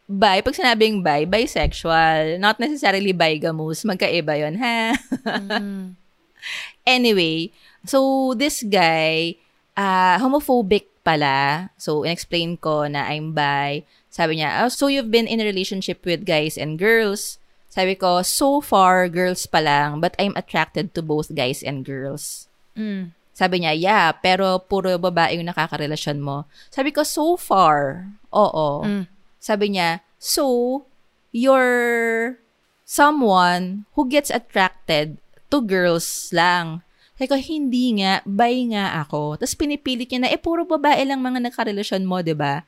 bi, 0.08 0.40
pag 0.40 0.56
sinabing 0.56 1.04
bi, 1.04 1.28
bisexual, 1.28 2.40
not 2.40 2.56
necessarily 2.56 3.12
bigamous, 3.12 3.84
magkaiba 3.84 4.40
yon 4.40 4.56
ha? 4.56 4.96
Mm. 5.24 5.92
anyway, 6.96 7.52
so 7.84 8.32
this 8.32 8.64
guy, 8.64 9.36
uh, 9.76 10.16
homophobic 10.16 10.88
pala. 11.04 11.68
So, 11.76 12.04
in-explain 12.04 12.56
ko 12.56 12.88
na 12.88 13.08
I'm 13.08 13.32
bi. 13.32 13.84
Sabi 14.18 14.42
niya, 14.42 14.66
oh, 14.66 14.70
so 14.74 14.90
you've 14.90 15.14
been 15.14 15.30
in 15.30 15.38
a 15.38 15.46
relationship 15.46 16.02
with 16.02 16.26
guys 16.26 16.58
and 16.58 16.74
girls? 16.74 17.38
Sabi 17.70 17.94
ko, 17.94 18.26
so 18.26 18.58
far, 18.58 19.06
girls 19.06 19.46
pa 19.46 19.62
lang, 19.62 20.02
but 20.02 20.18
I'm 20.18 20.34
attracted 20.34 20.90
to 20.98 21.06
both 21.06 21.30
guys 21.30 21.62
and 21.62 21.86
girls. 21.86 22.50
Mm. 22.74 23.14
Sabi 23.30 23.62
niya, 23.62 23.78
yeah, 23.78 24.10
pero 24.10 24.58
puro 24.58 24.98
babae 24.98 25.38
yung 25.38 25.46
nakakarelasyon 25.46 26.18
mo. 26.18 26.50
Sabi 26.66 26.90
ko, 26.90 27.06
so 27.06 27.38
far, 27.38 28.10
oo. 28.34 28.82
Mm. 28.82 29.06
Sabi 29.38 29.78
niya, 29.78 30.02
so, 30.18 30.82
you're 31.30 32.42
someone 32.82 33.86
who 33.94 34.10
gets 34.10 34.34
attracted 34.34 35.22
to 35.46 35.62
girls 35.62 36.34
lang. 36.34 36.82
Sabi 37.14 37.30
ko, 37.30 37.36
hindi 37.38 38.02
nga, 38.02 38.26
bi 38.26 38.66
nga 38.74 38.98
ako. 39.06 39.38
Tapos 39.38 39.54
pinipilit 39.54 40.10
niya 40.10 40.26
na, 40.26 40.30
eh, 40.34 40.42
puro 40.42 40.66
babae 40.66 41.06
lang 41.06 41.22
mga 41.22 41.46
nagkarelasyon 41.46 42.02
mo, 42.02 42.18
'di 42.18 42.34
ba 42.34 42.66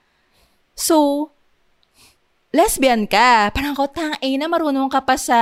So, 0.81 1.29
lesbian 2.51 3.07
ka. 3.07 3.51
Parang 3.51 3.75
ko, 3.75 3.87
tang, 3.87 4.15
eh, 4.19 4.35
na 4.35 4.47
marunong 4.47 4.89
ka 4.89 5.01
pa 5.01 5.15
sa 5.15 5.39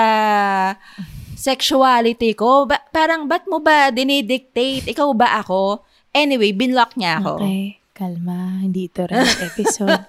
sexuality 1.35 2.35
ko. 2.35 2.65
Ba- 2.65 2.85
parang, 2.89 3.25
ba't 3.25 3.47
mo 3.47 3.59
ba 3.59 3.89
dinidictate? 3.89 4.85
Ikaw 4.87 5.09
ba 5.13 5.39
ako? 5.39 5.85
Anyway, 6.11 6.51
binlock 6.51 6.97
niya 6.97 7.21
ako. 7.21 7.39
Okay, 7.41 7.79
kalma. 7.93 8.59
Hindi 8.59 8.89
ito 8.89 9.05
rin 9.05 9.23
episode. 9.41 10.03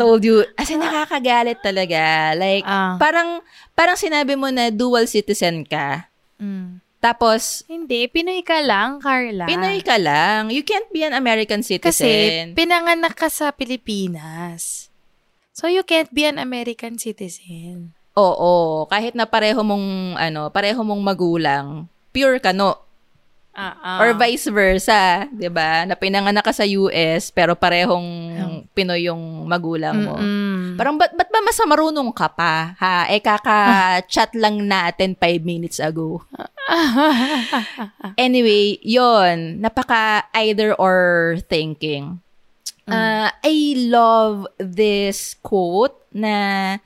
Told 0.00 0.22
you. 0.22 0.44
As 0.56 0.68
in, 0.68 0.80
nakakagalit 0.80 1.60
talaga. 1.60 2.34
Like, 2.34 2.64
Ah. 2.64 2.96
parang, 2.96 3.40
parang 3.72 3.96
sinabi 3.96 4.36
mo 4.36 4.48
na 4.48 4.68
dual 4.68 5.06
citizen 5.06 5.64
ka. 5.64 6.10
Mm. 6.36 6.79
Tapos, 7.00 7.64
Hindi, 7.64 8.04
Pinoy 8.12 8.44
ka 8.44 8.60
lang, 8.60 9.00
Carla. 9.00 9.48
Pinoy 9.48 9.80
ka 9.80 9.96
lang. 9.96 10.52
You 10.52 10.60
can't 10.60 10.86
be 10.92 11.00
an 11.00 11.16
American 11.16 11.64
Kasi 11.64 11.80
citizen. 11.80 12.52
pinanganak 12.52 13.16
ka 13.16 13.32
sa 13.32 13.56
Pilipinas. 13.56 14.92
So 15.56 15.66
you 15.66 15.80
can't 15.84 16.12
be 16.12 16.28
an 16.28 16.36
American 16.36 17.00
citizen. 17.00 17.96
Oo. 18.16 18.84
Kahit 18.86 19.16
na 19.16 19.24
pareho 19.24 19.64
mong, 19.64 20.16
ano, 20.20 20.52
pareho 20.52 20.80
mong 20.84 21.02
magulang, 21.02 21.88
pure 22.12 22.36
ka 22.38 22.52
no. 22.52 22.76
Ah, 23.50 23.74
ah. 23.82 23.98
Or 23.98 24.14
vice 24.14 24.46
versa, 24.46 25.26
'di 25.26 25.50
ba? 25.50 25.82
Na 25.82 25.98
pinanganak 25.98 26.46
ka 26.46 26.54
sa 26.54 26.62
US 26.62 27.34
pero 27.34 27.58
parehong 27.58 28.06
Pinoy 28.70 29.10
yung 29.10 29.50
magulang 29.50 30.06
mo. 30.06 30.14
Mm-mm. 30.14 30.78
Parang 30.78 30.94
ba't, 30.94 31.10
ba't 31.10 31.26
ba 31.26 31.42
mas 31.42 31.58
marunong 31.58 32.14
ka 32.14 32.30
pa? 32.30 32.78
Ha? 32.78 33.10
Eh 33.10 33.18
kaka-chat 33.18 34.30
lang 34.38 34.62
natin 34.62 35.18
5 35.18 35.42
minutes 35.42 35.82
ago. 35.82 36.22
anyway, 38.14 38.78
yon 38.86 39.58
Napaka 39.58 40.30
either 40.38 40.70
or 40.78 41.36
thinking. 41.50 42.22
Uh, 42.90 43.30
I 43.30 43.56
love 43.86 44.50
this 44.58 45.38
quote 45.42 45.94
na 46.10 46.78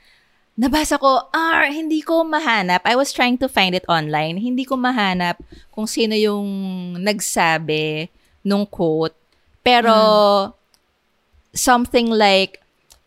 nabasa 0.55 0.99
ko, 0.99 1.29
ah, 1.35 1.67
hindi 1.67 2.03
ko 2.03 2.23
mahanap. 2.23 2.83
I 2.87 2.95
was 2.95 3.11
trying 3.13 3.39
to 3.43 3.49
find 3.51 3.75
it 3.75 3.85
online. 3.89 4.39
Hindi 4.39 4.65
ko 4.65 4.79
mahanap 4.79 5.43
kung 5.75 5.87
sino 5.87 6.15
yung 6.15 6.47
nagsabi 7.03 8.09
nung 8.47 8.67
quote. 8.67 9.15
Pero, 9.65 10.55
something 11.55 12.07
like, 12.11 12.61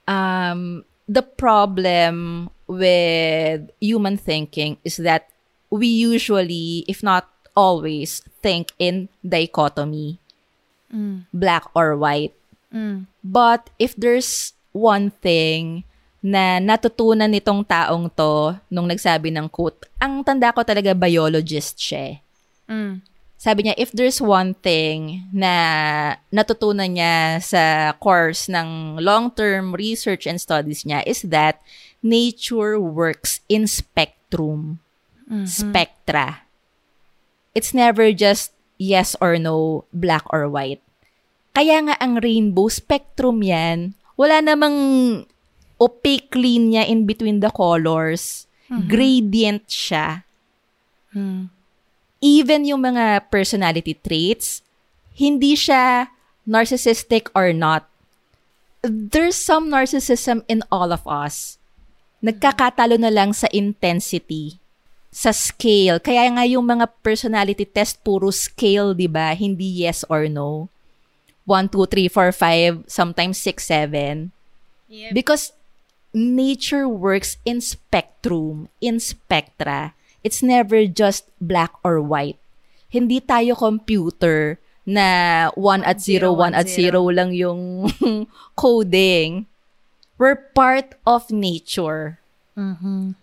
um, 0.08 0.84
the 1.08 1.22
problem 1.24 2.50
with 2.68 3.72
human 3.80 4.18
thinking 4.18 4.76
is 4.84 4.98
that 4.98 5.30
we 5.70 5.88
usually, 5.88 6.84
if 6.88 7.04
not 7.04 7.30
always, 7.56 8.24
think 8.44 8.72
in 8.80 9.08
dichotomy, 9.24 10.20
Mm. 10.88 11.28
black 11.36 11.68
or 11.76 12.00
white. 12.00 12.32
Mm. 12.72 13.12
But 13.24 13.70
if 13.76 13.92
there's 13.96 14.56
one 14.72 15.12
thing 15.12 15.84
na 16.28 16.60
natutunan 16.60 17.32
nitong 17.32 17.64
taong 17.64 18.12
to 18.12 18.52
nung 18.68 18.92
nagsabi 18.92 19.32
ng 19.32 19.48
quote, 19.48 19.88
ang 19.96 20.20
tanda 20.28 20.52
ko 20.52 20.60
talaga 20.68 20.92
biologist 20.92 21.80
siya. 21.80 22.12
eh. 22.12 22.16
Mm. 22.68 23.00
Sabi 23.38 23.60
niya, 23.64 23.78
if 23.80 23.96
there's 23.96 24.20
one 24.20 24.58
thing 24.60 25.24
na 25.32 25.54
natutunan 26.34 26.90
niya 26.90 27.40
sa 27.40 27.94
course 27.96 28.52
ng 28.52 29.00
long-term 29.00 29.72
research 29.78 30.28
and 30.28 30.42
studies 30.42 30.84
niya 30.84 31.06
is 31.08 31.24
that 31.24 31.64
nature 32.04 32.76
works 32.76 33.40
in 33.48 33.70
spectrum. 33.70 34.84
Spectra. 35.48 36.48
It's 37.54 37.72
never 37.78 38.12
just 38.12 38.52
yes 38.80 39.16
or 39.22 39.38
no, 39.38 39.86
black 39.94 40.24
or 40.34 40.50
white. 40.50 40.82
Kaya 41.52 41.84
nga 41.88 41.96
ang 42.00 42.20
rainbow 42.20 42.72
spectrum 42.72 43.44
yan, 43.44 43.94
wala 44.18 44.42
namang 44.42 44.78
opaque 45.78 46.34
linya 46.34 46.86
in 46.86 47.06
between 47.06 47.40
the 47.40 47.50
colors. 47.54 48.46
Gradient 48.68 49.64
siya. 49.72 50.28
Mm. 51.16 51.48
Even 52.20 52.62
yung 52.68 52.84
mga 52.84 53.32
personality 53.32 53.96
traits, 53.96 54.60
hindi 55.16 55.56
siya 55.56 56.12
narcissistic 56.44 57.32
or 57.32 57.56
not. 57.56 57.88
There's 58.84 59.40
some 59.40 59.72
narcissism 59.72 60.44
in 60.52 60.62
all 60.70 60.92
of 60.92 61.06
us. 61.08 61.58
Nagkakatalo 62.22 62.98
na 62.98 63.14
lang 63.14 63.34
sa 63.34 63.46
intensity, 63.54 64.58
sa 65.14 65.34
scale. 65.34 66.02
Kaya 66.02 66.30
nga 66.34 66.44
yung 66.46 66.66
mga 66.66 66.90
personality 67.02 67.66
test, 67.66 68.02
puro 68.02 68.34
scale, 68.34 68.94
di 68.94 69.10
ba? 69.10 69.34
Hindi 69.34 69.86
yes 69.86 70.06
or 70.10 70.30
no. 70.30 70.70
1, 71.46 71.72
2, 71.72 72.12
3, 72.12 72.12
4, 72.12 72.86
5, 72.86 72.92
sometimes 72.92 73.38
6, 73.40 73.64
7. 73.64 74.32
Because 75.14 75.57
nature 76.18 76.90
works 76.90 77.38
in 77.46 77.62
spectrum, 77.62 78.74
in 78.82 78.98
spectra. 78.98 79.94
It's 80.26 80.42
never 80.42 80.90
just 80.90 81.30
black 81.38 81.72
or 81.86 82.02
white. 82.02 82.42
Hindi 82.90 83.22
tayo 83.22 83.54
computer 83.54 84.58
na 84.88 85.52
1 85.54 85.84
at 85.86 86.02
0, 86.02 86.34
1 86.34 86.58
at 86.58 86.66
0 86.66 87.14
lang 87.14 87.38
yung 87.38 87.92
coding. 88.58 89.46
We're 90.18 90.50
part 90.58 90.98
of 91.06 91.30
nature. 91.30 92.18
Mhm. 92.58 93.14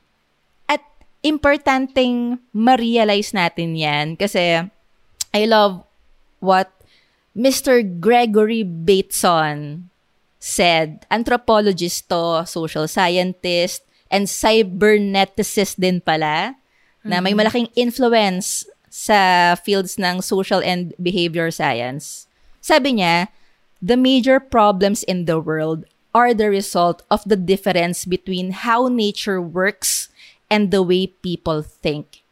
At 0.71 0.87
importanteng 1.27 2.39
ma-realize 2.55 3.35
natin 3.35 3.75
yan 3.75 4.15
kasi 4.15 4.63
I 5.35 5.43
love 5.51 5.83
what 6.39 6.71
Mr. 7.35 7.83
Gregory 7.83 8.63
Bateson 8.63 9.91
said. 10.45 11.09
Anthropologist 11.09 12.13
to, 12.13 12.45
social 12.45 12.85
scientist, 12.85 13.81
and 14.13 14.29
cyberneticist 14.29 15.81
din 15.81 16.05
pala 16.05 16.61
na 17.01 17.25
may 17.25 17.33
malaking 17.33 17.73
influence 17.73 18.69
sa 18.93 19.57
fields 19.57 19.97
ng 19.97 20.21
social 20.21 20.61
and 20.61 20.93
behavior 21.01 21.49
science. 21.49 22.29
Sabi 22.61 23.01
niya, 23.01 23.33
the 23.81 23.97
major 23.97 24.37
problems 24.37 25.01
in 25.09 25.25
the 25.25 25.41
world 25.41 25.89
are 26.13 26.37
the 26.37 26.53
result 26.53 27.03
of 27.11 27.25
the 27.25 27.37
difference 27.37 28.05
between 28.05 28.53
how 28.53 28.87
nature 28.87 29.41
works 29.41 30.13
and 30.53 30.71
the 30.71 30.85
way 30.85 31.09
people 31.09 31.65
think. 31.65 32.23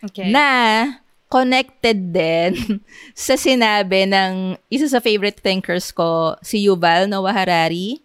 Okay. 0.00 0.30
Na 0.30 1.02
connected 1.28 2.12
din 2.12 2.80
sa 3.14 3.36
sinabi 3.36 4.08
ng 4.08 4.56
isa 4.72 4.88
sa 4.88 5.00
favorite 5.00 5.40
thinkers 5.40 5.92
ko, 5.92 6.36
si 6.40 6.64
Yuval 6.64 7.08
Noah 7.08 7.36
Harari, 7.36 8.00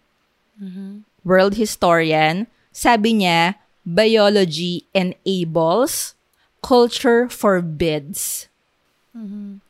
world 1.24 1.56
historian. 1.56 2.46
Sabi 2.70 3.24
niya, 3.24 3.56
biology 3.84 4.84
enables, 4.92 6.14
culture 6.60 7.28
forbids. 7.28 8.48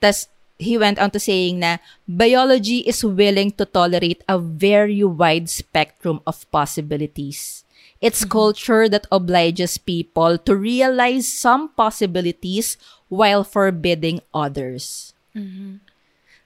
Tas 0.02 0.28
he 0.58 0.78
went 0.78 0.98
on 0.98 1.10
to 1.10 1.18
saying 1.18 1.58
na 1.58 1.82
biology 2.06 2.86
is 2.86 3.02
willing 3.02 3.50
to 3.58 3.66
tolerate 3.66 4.22
a 4.30 4.38
very 4.38 5.02
wide 5.02 5.50
spectrum 5.50 6.22
of 6.26 6.46
possibilities. 6.50 7.64
It's 8.04 8.24
culture 8.24 8.88
that 8.88 9.08
obliges 9.08 9.80
people 9.80 10.36
to 10.44 10.52
realize 10.52 11.24
some 11.24 11.72
possibilities 11.72 12.76
while 13.14 13.46
forbidding 13.46 14.18
others. 14.34 15.14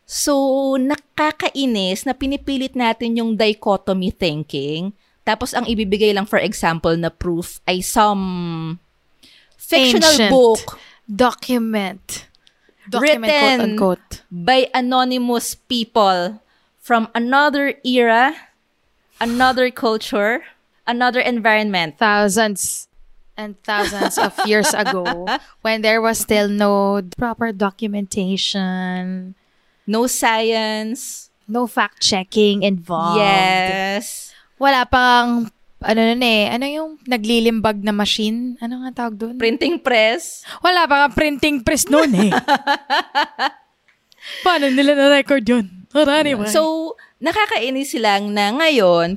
So, 0.05 0.33
nakakainis 0.77 2.05
na 2.05 2.13
pinipilit 2.13 2.77
natin 2.77 3.17
yung 3.17 3.37
dichotomy 3.37 4.13
thinking, 4.13 4.93
Tapos 5.29 5.53
ang 5.53 5.69
ibibigay 5.69 6.17
lang 6.17 6.25
for 6.25 6.41
example 6.41 6.97
na 6.97 7.13
proof 7.13 7.61
ay 7.69 7.85
some 7.85 8.81
fictional 9.61 10.09
Ancient. 10.09 10.33
book 10.33 10.81
Document. 11.05 12.25
Document, 12.89 13.29
Written. 13.29 13.77
quote-unquote. 13.77 14.25
by 14.33 14.73
anonymous 14.73 15.53
people 15.53 16.41
from 16.81 17.13
another 17.13 17.77
era, 17.85 18.33
another 19.21 19.69
culture, 19.69 20.49
another 20.89 21.21
environment. 21.21 22.01
Thousands 22.01 22.88
and 23.39 23.55
thousands 23.63 24.19
of 24.19 24.35
years 24.45 24.75
ago 24.75 25.07
when 25.63 25.81
there 25.81 26.03
was 26.03 26.19
still 26.19 26.51
no 26.51 27.01
proper 27.17 27.55
documentation, 27.55 29.33
No 29.87 30.11
science. 30.11 31.31
no 31.49 31.65
fact-checking 31.65 32.61
involved. 32.61 33.25
Yes. 33.25 34.35
Wala 34.61 34.85
pang, 34.85 35.49
ano 35.81 36.01
nun 36.03 36.21
eh, 36.21 36.53
ano 36.53 36.67
yung 36.69 36.91
naglilimbag 37.09 37.81
na 37.81 37.95
machine? 37.95 38.59
Ano 38.61 38.85
nga 38.85 38.91
tawag 38.93 39.17
doon? 39.17 39.35
Printing 39.41 39.81
press. 39.81 40.45
Wala 40.61 40.85
pa 40.85 41.07
nga 41.07 41.09
printing 41.15 41.65
press 41.65 41.89
noon 41.89 42.13
eh. 42.29 42.33
Paano 44.45 44.69
nila 44.69 44.93
na-record 44.93 45.47
yun? 45.47 45.89
But 45.89 46.11
anyway. 46.11 46.53
So, 46.53 46.93
nakakainis 47.17 47.97
lang 47.97 48.37
na 48.37 48.53
ngayon, 48.53 49.17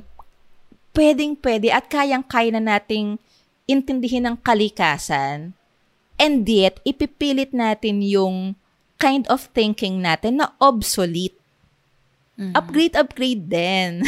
pwedeng-pwede 0.96 1.68
at 1.68 1.84
kayang-kaya 1.92 2.56
na 2.56 2.64
nating 2.64 3.20
intindihin 3.66 4.26
ang 4.26 4.36
kalikasan 4.38 5.54
and 6.22 6.46
yet, 6.46 6.78
ipipilit 6.86 7.50
natin 7.50 7.98
yung 7.98 8.54
kind 9.02 9.26
of 9.26 9.50
thinking 9.50 9.98
natin 9.98 10.38
na 10.38 10.54
obsolete. 10.62 11.34
Upgrade, 12.54 12.94
upgrade 12.94 13.50
din. 13.50 14.06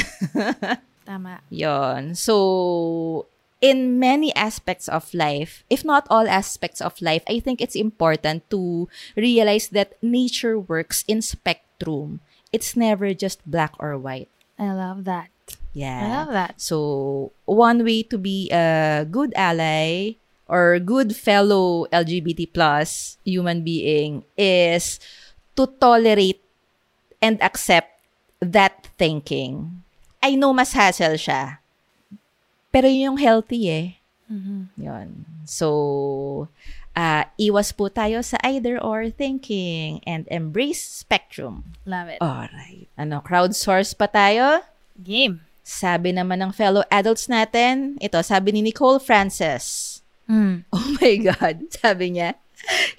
Tama. 1.10 1.42
Yon. 1.50 2.14
So, 2.14 3.26
in 3.58 3.98
many 3.98 4.30
aspects 4.38 4.86
of 4.86 5.10
life, 5.10 5.66
if 5.66 5.82
not 5.82 6.06
all 6.06 6.30
aspects 6.30 6.78
of 6.78 6.94
life, 7.02 7.26
I 7.26 7.42
think 7.42 7.58
it's 7.58 7.74
important 7.74 8.46
to 8.54 8.86
realize 9.18 9.74
that 9.74 9.98
nature 9.98 10.54
works 10.54 11.02
in 11.10 11.18
spectrum. 11.18 12.22
It's 12.54 12.78
never 12.78 13.10
just 13.10 13.42
black 13.42 13.74
or 13.82 13.98
white. 13.98 14.30
I 14.54 14.70
love 14.70 15.02
that. 15.10 15.33
Yeah. 15.74 16.00
I 16.00 16.06
love 16.22 16.30
that. 16.32 16.62
So, 16.62 17.34
one 17.44 17.82
way 17.82 18.06
to 18.06 18.16
be 18.16 18.48
a 18.54 19.04
good 19.04 19.34
ally 19.34 20.16
or 20.46 20.78
good 20.78 21.16
fellow 21.18 21.90
LGBT 21.90 22.54
plus 22.54 23.18
human 23.26 23.66
being 23.66 24.22
is 24.38 25.02
to 25.58 25.66
tolerate 25.66 26.40
and 27.20 27.42
accept 27.42 27.90
that 28.40 28.86
thinking. 28.96 29.82
I 30.22 30.38
know 30.38 30.54
mas 30.54 30.72
hassle 30.72 31.18
siya. 31.18 31.58
Pero 32.70 32.86
yun 32.86 33.14
yung 33.14 33.20
healthy 33.20 33.70
eh. 33.70 33.88
Yun. 34.78 35.26
So, 35.44 36.48
ah 36.94 37.26
iwas 37.34 37.74
po 37.74 37.90
tayo 37.90 38.22
sa 38.22 38.38
either 38.46 38.78
or 38.78 39.10
thinking 39.10 39.98
and 40.06 40.26
embrace 40.30 40.82
spectrum. 40.82 41.74
Love 41.84 42.14
it. 42.14 42.18
Alright. 42.22 42.86
Ano, 42.94 43.20
crowdsource 43.20 43.94
pa 43.98 44.06
tayo? 44.06 44.62
Game. 45.02 45.42
Sabi 45.64 46.12
naman 46.12 46.44
ng 46.44 46.52
fellow 46.52 46.84
adults 46.92 47.24
natin, 47.24 47.96
ito, 47.96 48.20
sabi 48.20 48.52
ni 48.52 48.60
Nicole 48.60 49.00
Francis. 49.00 49.98
Mm. 50.28 50.68
Oh 50.76 50.88
my 51.00 51.14
God, 51.24 51.56
sabi 51.72 52.20
niya, 52.20 52.36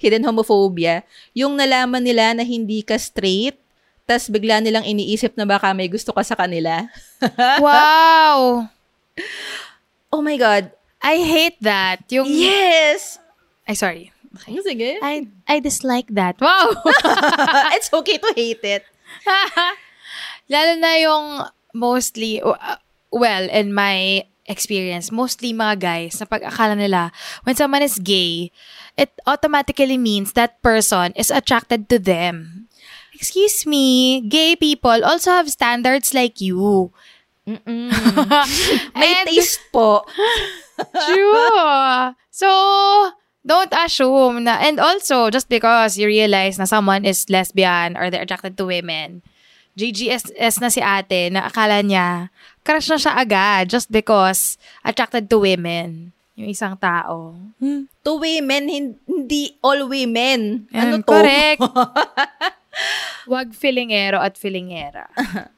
hidden 0.02 0.26
homophobia, 0.26 1.06
yung 1.30 1.54
nalaman 1.54 2.02
nila 2.02 2.34
na 2.34 2.42
hindi 2.42 2.82
ka 2.82 2.98
straight, 2.98 3.54
tas 4.02 4.26
bigla 4.26 4.58
nilang 4.58 4.82
iniisip 4.82 5.38
na 5.38 5.46
baka 5.46 5.70
may 5.74 5.86
gusto 5.86 6.10
ka 6.10 6.26
sa 6.26 6.34
kanila. 6.34 6.90
wow! 7.62 8.66
Oh 10.10 10.22
my 10.22 10.34
God. 10.34 10.70
I 10.98 11.22
hate 11.22 11.58
that. 11.62 12.02
Yung... 12.10 12.26
Yes! 12.26 13.22
Ay, 13.66 13.78
sorry. 13.78 14.10
Sige. 14.42 14.98
I, 15.02 15.30
I 15.46 15.62
dislike 15.62 16.10
that. 16.14 16.38
Wow! 16.42 16.82
It's 17.78 17.90
okay 17.94 18.18
to 18.18 18.30
hate 18.34 18.62
it. 18.62 18.82
Lalo 20.50 20.72
na 20.78 20.92
yung 20.98 21.26
mostly, 21.76 22.40
uh, 22.40 22.80
well, 23.12 23.44
in 23.52 23.72
my 23.76 24.24
experience, 24.48 25.12
mostly 25.12 25.52
mga 25.52 25.76
guys, 25.78 26.14
na 26.18 26.26
pag-akala 26.26 26.74
nila, 26.78 27.12
when 27.44 27.54
someone 27.54 27.82
is 27.84 27.98
gay, 28.00 28.50
it 28.96 29.12
automatically 29.26 29.98
means 29.98 30.32
that 30.32 30.62
person 30.62 31.12
is 31.14 31.30
attracted 31.30 31.88
to 31.92 31.98
them. 32.00 32.66
Excuse 33.12 33.64
me, 33.66 34.20
gay 34.24 34.56
people 34.56 35.04
also 35.04 35.30
have 35.30 35.50
standards 35.50 36.12
like 36.14 36.40
you. 36.40 36.92
Mm-mm. 37.46 37.90
May 38.98 39.12
And- 39.22 39.28
taste 39.28 39.60
po. 39.72 40.02
True. 41.06 42.12
So, 42.30 42.48
don't 43.46 43.72
assume 43.72 44.44
na, 44.44 44.58
and 44.60 44.78
also, 44.80 45.30
just 45.30 45.48
because 45.48 45.96
you 45.96 46.06
realize 46.06 46.58
na 46.58 46.66
someone 46.66 47.04
is 47.06 47.30
lesbian 47.30 47.96
or 47.96 48.10
they're 48.10 48.22
attracted 48.26 48.58
to 48.58 48.66
women, 48.66 49.22
GGS 49.76 50.56
na 50.58 50.72
si 50.72 50.80
ate 50.80 51.28
na 51.28 51.46
akala 51.46 51.84
niya, 51.84 52.32
crush 52.64 52.88
na 52.88 52.96
siya 52.96 53.12
agad 53.20 53.68
just 53.68 53.92
because 53.92 54.56
attracted 54.80 55.28
to 55.28 55.36
women. 55.38 56.16
Yung 56.36 56.52
isang 56.52 56.76
tao. 56.76 57.36
To 58.04 58.12
women, 58.20 58.68
hin- 58.68 58.98
hindi 59.08 59.56
all 59.60 59.88
women. 59.88 60.68
Ano 60.72 61.00
Yan, 61.00 61.04
to? 61.04 61.08
Correct. 61.08 61.60
Wag 63.32 63.56
filingero 63.56 64.20
at 64.20 64.36
filingera. 64.36 65.08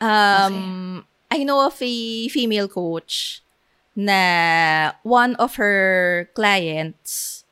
Um, 0.00 1.04
I 1.28 1.44
know 1.44 1.60
of 1.60 1.76
a 1.76 1.94
female 2.32 2.72
coach 2.72 3.44
na 3.92 4.96
one 5.04 5.36
of 5.36 5.60
her 5.60 6.24
clients, 6.32 7.44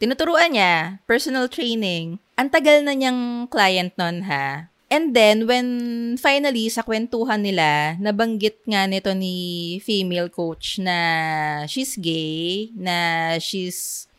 tinuturuan 0.00 0.56
niya, 0.56 1.04
personal 1.04 1.44
training. 1.44 2.16
Ang 2.40 2.48
tagal 2.48 2.80
na 2.80 2.96
niyang 2.96 3.52
client 3.52 3.92
nun 4.00 4.24
ha. 4.24 4.72
And 4.90 5.14
then, 5.14 5.46
when 5.46 5.68
finally, 6.18 6.66
sa 6.66 6.82
kwentuhan 6.82 7.46
nila, 7.46 7.94
nabanggit 8.02 8.58
nga 8.66 8.90
nito 8.90 9.14
ni 9.14 9.78
female 9.86 10.26
coach 10.26 10.82
na 10.82 10.98
she's 11.70 11.94
gay, 11.94 12.74
na 12.74 13.38
she's 13.38 14.10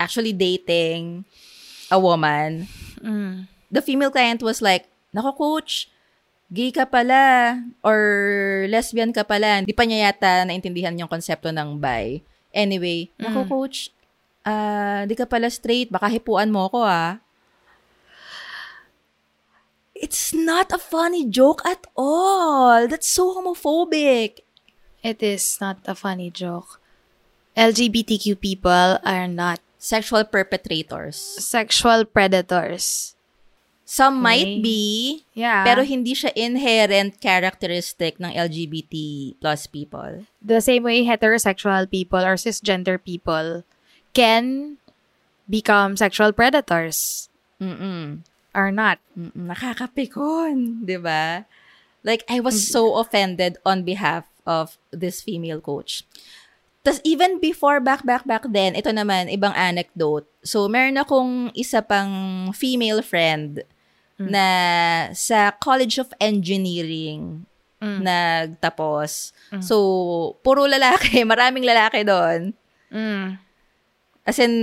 actually 0.00 0.32
dating 0.32 1.28
a 1.92 2.00
woman 2.00 2.64
Mm. 3.04 3.44
the 3.68 3.84
female 3.84 4.08
client 4.08 4.40
was 4.40 4.64
like, 4.64 4.88
Nako 5.12 5.36
coach, 5.36 5.92
gay 6.48 6.72
ka 6.72 6.88
pala 6.88 7.54
or 7.84 8.00
lesbian 8.72 9.12
ka 9.12 9.22
pala. 9.28 9.60
Hindi 9.60 9.76
pa 9.76 9.84
niya 9.84 10.08
yata 10.08 10.48
naintindihan 10.48 10.96
yung 10.96 11.06
konsepto 11.06 11.52
ng 11.52 11.76
bi. 11.76 12.24
Anyway, 12.50 13.12
nako 13.20 13.44
Mm. 13.44 13.48
coach, 13.52 13.92
ah, 14.42 15.04
di 15.04 15.12
ka 15.12 15.28
pala 15.28 15.52
straight, 15.52 15.92
baka 15.92 16.08
hipuan 16.08 16.48
mo 16.48 16.64
ako 16.64 16.80
ah. 16.80 17.20
It's 19.94 20.34
not 20.34 20.72
a 20.72 20.78
funny 20.78 21.24
joke 21.26 21.62
at 21.64 21.86
all. 21.96 22.86
That's 22.88 23.08
so 23.08 23.34
homophobic. 23.38 24.42
It 25.02 25.22
is 25.22 25.58
not 25.60 25.78
a 25.86 25.94
funny 25.94 26.30
joke. 26.30 26.80
LGBTQ 27.56 28.40
people 28.40 28.98
are 29.04 29.28
not 29.28 29.60
Sexual 29.78 30.24
perpetrators. 30.32 31.14
sexual 31.38 32.04
predators. 32.08 33.14
Some 33.84 34.18
Okay. 34.18 34.22
might 34.24 34.52
be, 34.64 35.22
Yeah. 35.36 35.60
pero 35.62 35.84
hindi 35.84 36.16
siya 36.16 36.32
inherent 36.34 37.20
characteristic 37.20 38.16
ng 38.18 38.32
LGBT 38.32 39.36
plus 39.38 39.68
people. 39.68 40.24
the 40.40 40.58
same 40.64 40.82
way 40.88 41.04
heterosexual 41.04 41.84
people 41.86 42.24
or 42.24 42.34
cisgender 42.40 42.96
people 42.96 43.62
can 44.16 44.76
become 45.48 45.96
sexual 46.00 46.32
predators 46.32 47.28
Mm-mm. 47.60 48.24
Or 48.54 48.70
not. 48.70 49.02
Nakakapikon, 49.18 50.86
'di 50.86 50.98
ba? 51.02 51.44
Like 52.06 52.24
I 52.28 52.40
was 52.40 52.60
so 52.68 52.96
offended 53.00 53.58
on 53.64 53.82
behalf 53.82 54.28
of 54.44 54.76
this 54.92 55.20
female 55.20 55.60
coach. 55.60 56.04
Tas 56.84 57.00
even 57.00 57.40
before 57.40 57.80
back 57.80 58.04
back 58.04 58.28
back 58.28 58.44
then, 58.48 58.76
ito 58.76 58.92
naman 58.92 59.32
ibang 59.32 59.56
anecdote. 59.56 60.28
So 60.44 60.68
meron 60.68 61.00
akong 61.00 61.48
isa 61.56 61.80
pang 61.80 62.52
female 62.52 63.00
friend 63.00 63.64
na 64.20 64.46
sa 65.16 65.50
College 65.58 65.96
of 65.98 66.12
Engineering 66.20 67.48
nagtapos. 67.84 69.32
So 69.60 69.76
puro 70.40 70.64
lalaki, 70.64 71.20
maraming 71.28 71.64
lalaki 71.64 72.04
doon. 72.06 72.56
Mm. 72.88 73.36
As 74.24 74.38
in, 74.40 74.54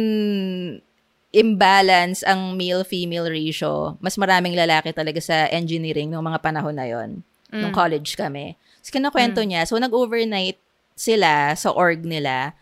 imbalance 1.32 2.28
ang 2.28 2.60
male-female 2.60 3.32
ratio. 3.32 3.96
Mas 4.04 4.20
maraming 4.20 4.56
lalaki 4.56 4.92
talaga 4.92 5.20
sa 5.24 5.48
engineering 5.48 6.12
noong 6.12 6.28
mga 6.28 6.44
panahon 6.44 6.76
na 6.76 6.88
yon 6.88 7.24
nung 7.52 7.76
college 7.76 8.16
kami. 8.16 8.56
So, 8.80 8.96
kinakwento 8.96 9.44
niya. 9.44 9.68
So, 9.68 9.76
nag-overnight 9.76 10.56
sila 10.96 11.52
sa 11.56 11.72
org 11.76 12.04
nila. 12.08 12.56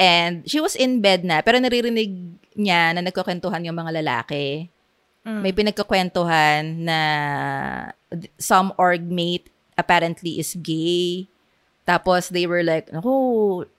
And 0.00 0.48
she 0.48 0.64
was 0.64 0.72
in 0.76 1.04
bed 1.04 1.28
na, 1.28 1.44
pero 1.44 1.60
naririnig 1.60 2.12
niya 2.56 2.96
na 2.96 3.04
nagkukwentuhan 3.04 3.68
yung 3.68 3.76
mga 3.76 4.00
lalaki. 4.00 4.72
May 5.20 5.52
pinagkukwentuhan 5.52 6.88
na 6.88 7.00
some 8.40 8.72
org 8.80 9.04
mate 9.04 9.52
apparently 9.76 10.40
is 10.40 10.56
gay. 10.56 11.28
Tapos 11.90 12.30
they 12.30 12.46
were 12.46 12.62
like, 12.62 12.86
naku, 12.94 13.10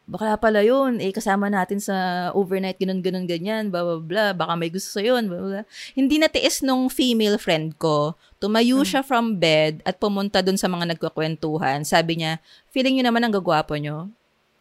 bakla 0.04 0.36
pala 0.36 0.60
yun. 0.60 1.00
Eh, 1.00 1.16
kasama 1.16 1.48
natin 1.48 1.80
sa 1.80 2.28
overnight, 2.36 2.76
ganun, 2.76 3.00
ganun, 3.00 3.24
ganyan, 3.24 3.72
blah, 3.72 3.88
blah, 3.88 4.04
blah. 4.04 4.32
Baka 4.36 4.60
may 4.60 4.68
gusto 4.68 4.92
sa 4.92 5.00
yun, 5.00 5.32
blah, 5.32 5.40
blah. 5.40 5.66
Hindi 5.96 6.20
natiis 6.20 6.60
nung 6.60 6.92
female 6.92 7.40
friend 7.40 7.80
ko. 7.80 8.20
Tumayo 8.44 8.84
siya 8.84 9.00
from 9.00 9.40
bed 9.40 9.80
at 9.88 9.96
pumunta 9.96 10.44
dun 10.44 10.60
sa 10.60 10.68
mga 10.68 10.92
nagkakwentuhan. 10.92 11.88
Sabi 11.88 12.20
niya, 12.20 12.44
feeling 12.76 13.00
nyo 13.00 13.08
naman 13.08 13.24
ang 13.24 13.32
gagwapo 13.32 13.80
nyo. 13.80 14.12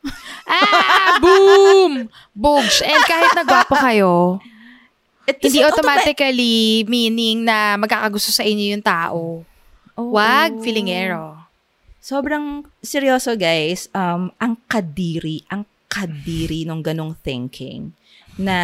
Ah! 0.50 1.22
Boom! 1.22 2.10
Bogs. 2.34 2.82
And 2.82 2.98
kahit 3.06 3.38
nagwapo 3.38 3.78
kayo, 3.78 4.42
It 5.30 5.38
hindi 5.38 5.62
automatically 5.62 6.82
meaning 6.90 7.46
na 7.46 7.78
magkakagusto 7.78 8.34
sa 8.34 8.42
inyo 8.42 8.74
yung 8.74 8.82
tao. 8.82 9.46
Oo. 9.94 10.10
Wag, 10.10 10.58
feelingero. 10.58 11.39
Sobrang 12.00 12.64
seryoso, 12.80 13.36
guys. 13.36 13.92
Um, 13.92 14.32
ang 14.40 14.56
kadiri, 14.64 15.44
ang 15.52 15.68
kadiri 15.92 16.64
nung 16.64 16.80
ganong 16.80 17.12
thinking 17.20 17.92
na 18.40 18.58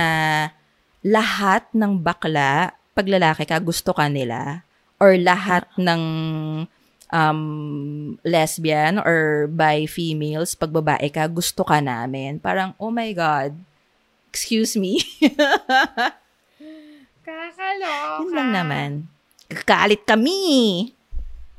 lahat 1.05 1.69
ng 1.77 2.01
bakla, 2.01 2.73
pag 2.97 3.07
lalaki 3.07 3.45
ka, 3.45 3.61
gusto 3.61 3.93
ka 3.93 4.09
nila. 4.09 4.65
Or 4.97 5.13
lahat 5.21 5.69
ng 5.77 6.03
um, 7.13 7.41
lesbian 8.25 8.97
or 9.05 9.53
bi 9.53 9.85
females, 9.85 10.57
pag 10.57 10.73
babae 10.73 11.13
ka, 11.13 11.29
gusto 11.29 11.61
ka 11.61 11.85
namin. 11.85 12.41
Parang, 12.41 12.73
oh 12.81 12.89
my 12.89 13.13
God, 13.13 13.53
excuse 14.33 14.81
me. 14.81 15.05
Kakaloka. 17.27 18.23
Yun 18.23 18.33
lang 18.33 18.51
naman. 18.55 18.91
Kakalit 19.53 20.09
kami. 20.09 20.95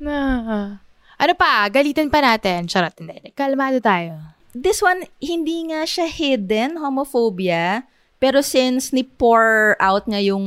Na. 0.01 0.81
Ano 1.17 1.33
pa? 1.33 1.65
Galitin 1.69 2.13
pa 2.13 2.21
natin. 2.21 2.69
Charot, 2.69 2.93
hindi. 3.01 3.33
Kalmado 3.33 3.81
tayo. 3.81 4.21
This 4.53 4.81
one, 4.81 5.05
hindi 5.17 5.69
nga 5.73 5.85
siya 5.85 6.05
hidden, 6.05 6.77
homophobia. 6.77 7.85
Pero 8.17 8.41
since 8.41 8.89
ni-pour 8.89 9.77
out 9.77 10.09
nga 10.09 10.17
yung 10.17 10.41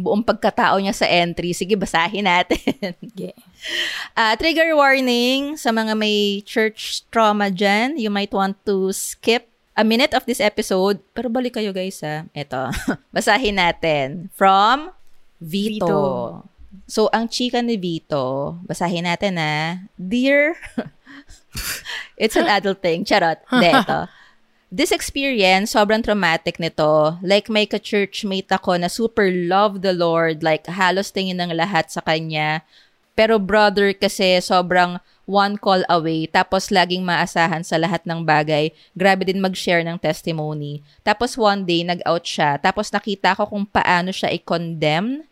buong 0.00 0.24
pagkatao 0.24 0.80
niya 0.80 0.96
sa 0.96 1.04
entry, 1.04 1.52
sige, 1.52 1.76
basahin 1.76 2.24
natin. 2.24 2.96
Yeah. 3.20 3.36
Ah, 4.16 4.32
trigger 4.40 4.72
warning 4.72 5.60
sa 5.60 5.68
mga 5.68 5.92
may 5.92 6.40
church 6.48 7.04
trauma 7.12 7.52
dyan. 7.52 8.00
You 8.00 8.08
might 8.08 8.32
want 8.32 8.56
to 8.64 8.88
skip 8.96 9.44
a 9.76 9.84
minute 9.84 10.16
of 10.16 10.24
this 10.24 10.40
episode. 10.40 11.04
Pero 11.12 11.28
balik 11.28 11.60
kayo 11.60 11.76
guys 11.76 12.00
ha. 12.00 12.24
Ito. 12.32 12.72
basahin 13.16 13.60
natin. 13.60 14.32
From 14.32 14.96
Vito. 15.36 15.84
Vito. 15.84 16.00
So, 16.90 17.06
ang 17.14 17.30
chika 17.30 17.62
ni 17.62 17.78
Vito, 17.78 18.58
basahin 18.66 19.06
natin 19.06 19.38
na, 19.38 19.86
Dear, 19.94 20.58
it's 22.18 22.34
an 22.34 22.50
adult 22.50 22.82
thing. 22.82 23.06
Charot. 23.06 23.38
Ito. 23.54 24.10
This 24.74 24.90
experience, 24.90 25.78
sobrang 25.78 26.02
traumatic 26.02 26.58
nito. 26.58 27.14
Like, 27.22 27.46
may 27.46 27.70
ka-churchmate 27.70 28.50
ako 28.50 28.74
na 28.74 28.90
super 28.90 29.30
love 29.30 29.86
the 29.86 29.94
Lord. 29.94 30.42
Like, 30.42 30.66
halos 30.66 31.14
tingin 31.14 31.38
ng 31.38 31.54
lahat 31.54 31.94
sa 31.94 32.02
kanya. 32.02 32.66
Pero 33.14 33.38
brother 33.38 33.94
kasi 33.94 34.42
sobrang 34.42 34.98
one 35.30 35.62
call 35.62 35.86
away. 35.86 36.26
Tapos, 36.26 36.74
laging 36.74 37.06
maasahan 37.06 37.62
sa 37.62 37.78
lahat 37.78 38.02
ng 38.02 38.26
bagay. 38.26 38.74
Grabe 38.98 39.30
din 39.30 39.38
mag-share 39.38 39.86
ng 39.86 39.98
testimony. 40.02 40.82
Tapos, 41.06 41.38
one 41.38 41.62
day, 41.62 41.86
nag-out 41.86 42.26
siya. 42.26 42.58
Tapos, 42.58 42.90
nakita 42.90 43.38
ko 43.38 43.46
kung 43.46 43.62
paano 43.62 44.10
siya 44.10 44.34
i-condemn 44.34 45.29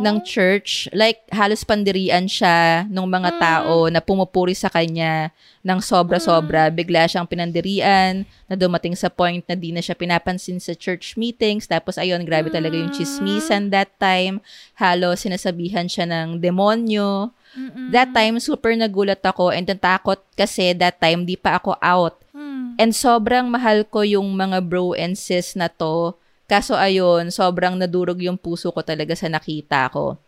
ng 0.00 0.16
church. 0.24 0.88
Like, 0.96 1.22
halos 1.28 1.62
pandirian 1.62 2.24
siya 2.24 2.88
ng 2.88 3.06
mga 3.06 3.30
tao 3.36 3.86
na 3.92 4.00
pumupuri 4.00 4.56
sa 4.56 4.72
kanya 4.72 5.28
ng 5.60 5.78
sobra-sobra. 5.84 6.72
Bigla 6.72 7.04
siyang 7.04 7.28
pinandirian 7.28 8.24
na 8.48 8.54
dumating 8.56 8.96
sa 8.96 9.12
point 9.12 9.44
na 9.44 9.52
di 9.52 9.70
na 9.70 9.84
siya 9.84 9.92
pinapansin 9.92 10.56
sa 10.56 10.72
church 10.72 11.20
meetings. 11.20 11.68
Tapos, 11.68 12.00
ayun, 12.00 12.24
grabe 12.24 12.48
talaga 12.48 12.74
yung 12.74 12.90
chismisan 12.90 13.68
that 13.68 13.92
time. 14.00 14.40
Halos 14.80 15.22
sinasabihan 15.22 15.84
siya 15.84 16.08
ng 16.08 16.40
demonyo. 16.40 17.30
That 17.92 18.16
time, 18.16 18.40
super 18.40 18.72
nagulat 18.72 19.20
ako 19.20 19.52
and 19.52 19.68
natakot 19.68 20.22
kasi 20.38 20.72
that 20.80 21.02
time, 21.02 21.28
di 21.28 21.36
pa 21.36 21.60
ako 21.60 21.76
out. 21.84 22.16
And 22.80 22.96
sobrang 22.96 23.52
mahal 23.52 23.84
ko 23.84 24.00
yung 24.00 24.32
mga 24.32 24.64
bro 24.64 24.96
and 24.96 25.12
sis 25.18 25.52
na 25.52 25.68
to. 25.68 26.16
Kaso 26.50 26.74
ayun, 26.74 27.30
sobrang 27.30 27.78
nadurog 27.78 28.18
yung 28.18 28.34
puso 28.34 28.74
ko 28.74 28.82
talaga 28.82 29.14
sa 29.14 29.30
nakita 29.30 29.86
ko. 29.94 30.18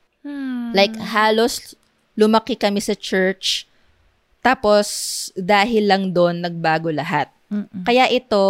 Like, 0.71 0.95
halos 0.95 1.75
lumaki 2.15 2.55
kami 2.55 2.79
sa 2.79 2.95
church. 2.95 3.67
Tapos, 4.39 4.87
dahil 5.35 5.91
lang 5.91 6.15
doon, 6.15 6.47
nagbago 6.47 6.95
lahat. 6.95 7.27
Kaya 7.83 8.07
ito, 8.07 8.47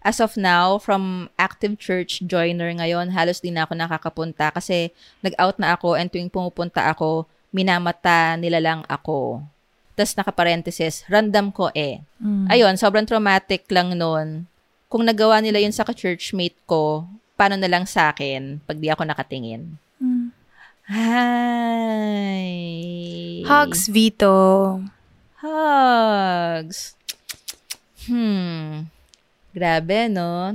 as 0.00 0.16
of 0.20 0.36
now, 0.40 0.80
from 0.80 1.28
active 1.36 1.76
church 1.76 2.24
joiner 2.24 2.72
ngayon, 2.72 3.12
halos 3.12 3.40
din 3.44 3.56
na 3.60 3.68
ako 3.68 3.76
nakakapunta 3.76 4.48
kasi 4.52 4.88
nag-out 5.20 5.60
na 5.60 5.76
ako 5.76 6.00
and 6.00 6.08
tuwing 6.08 6.32
pumupunta 6.32 6.88
ako, 6.88 7.28
minamata 7.52 8.36
nila 8.40 8.64
lang 8.64 8.80
ako. 8.88 9.44
Tapos 9.94 10.16
naka-parenthesis, 10.18 11.06
random 11.06 11.54
ko 11.54 11.68
eh. 11.72 12.02
Ayun, 12.50 12.74
sobrang 12.74 13.06
traumatic 13.06 13.68
lang 13.70 13.94
noon. 13.94 14.48
Kung 14.94 15.02
nagawa 15.02 15.42
nila 15.42 15.58
yun 15.58 15.74
sa 15.74 15.82
ka-churchmate 15.82 16.54
ko, 16.70 17.02
paano 17.34 17.58
na 17.58 17.66
lang 17.66 17.82
sa 17.82 18.14
akin 18.14 18.62
pag 18.62 18.78
di 18.78 18.86
ako 18.86 19.02
nakatingin? 19.02 19.74
Hi! 20.86 22.46
Hugs, 23.42 23.90
Vito. 23.90 24.78
Hugs. 25.42 26.94
Hmm. 28.06 28.86
Grabe, 29.50 30.06
no? 30.06 30.54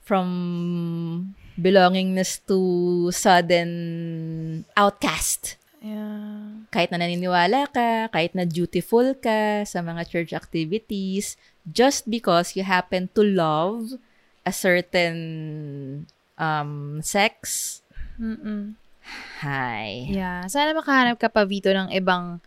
From 0.00 1.36
belongingness 1.60 2.40
to 2.48 3.12
sudden 3.12 4.64
outcast. 4.72 5.60
Yeah. 5.84 6.64
Kahit 6.72 6.88
na 6.88 7.04
naniniwala 7.04 7.68
ka, 7.68 8.08
kahit 8.16 8.32
na 8.32 8.48
dutiful 8.48 9.12
ka 9.12 9.68
sa 9.68 9.84
mga 9.84 10.08
church 10.08 10.32
activities, 10.32 11.36
just 11.70 12.10
because 12.10 12.56
you 12.56 12.62
happen 12.64 13.08
to 13.14 13.22
love 13.22 13.98
a 14.46 14.52
certain 14.52 16.06
um, 16.38 17.00
sex, 17.02 17.80
Mm-mm. 18.20 18.74
hi. 19.40 20.06
Yeah. 20.10 20.46
Sana 20.46 20.74
makahanap 20.74 21.18
ka 21.22 21.28
pa, 21.30 21.44
Vito, 21.46 21.70
ng 21.70 21.90
ibang 21.94 22.40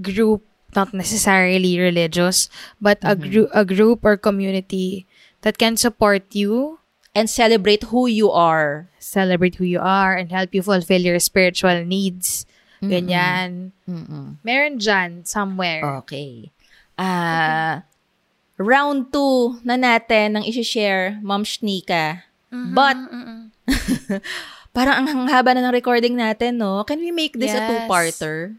group, 0.00 0.44
not 0.76 0.92
necessarily 0.92 1.80
religious, 1.80 2.48
but 2.80 2.98
a, 3.02 3.16
group, 3.16 3.48
a 3.54 3.64
group 3.64 4.04
or 4.04 4.16
community 4.16 5.06
that 5.42 5.56
can 5.58 5.76
support 5.76 6.24
you, 6.34 6.78
And 7.16 7.26
celebrate 7.26 7.88
who 7.90 8.06
you 8.06 8.30
are. 8.30 8.86
celebrate 9.00 9.56
who 9.56 9.64
you 9.64 9.80
are, 9.80 10.14
and 10.14 10.30
help 10.30 10.54
you 10.54 10.62
fulfill 10.62 11.00
your 11.02 11.18
spiritual 11.18 11.82
needs. 11.82 12.44
Ganyan. 12.78 13.72
Mm-mm. 13.90 14.38
Meron 14.46 14.78
dyan, 14.78 15.26
somewhere. 15.26 15.82
Okay. 16.04 16.52
Ah, 16.94 17.82
round 18.58 19.14
2 19.14 19.62
na 19.62 19.78
natin 19.78 20.36
ng 20.36 20.44
isi-share, 20.44 21.22
Mom 21.22 21.46
Shnika. 21.46 22.26
But, 22.50 22.96
parang 24.76 25.04
ang 25.04 25.28
haba 25.28 25.54
na 25.54 25.68
ng 25.68 25.74
recording 25.74 26.16
natin, 26.16 26.58
no? 26.58 26.82
Can 26.84 26.98
we 27.00 27.10
make 27.10 27.36
this 27.36 27.52
a 27.52 27.60
Yes. 27.60 27.68
two-parter? 27.68 28.56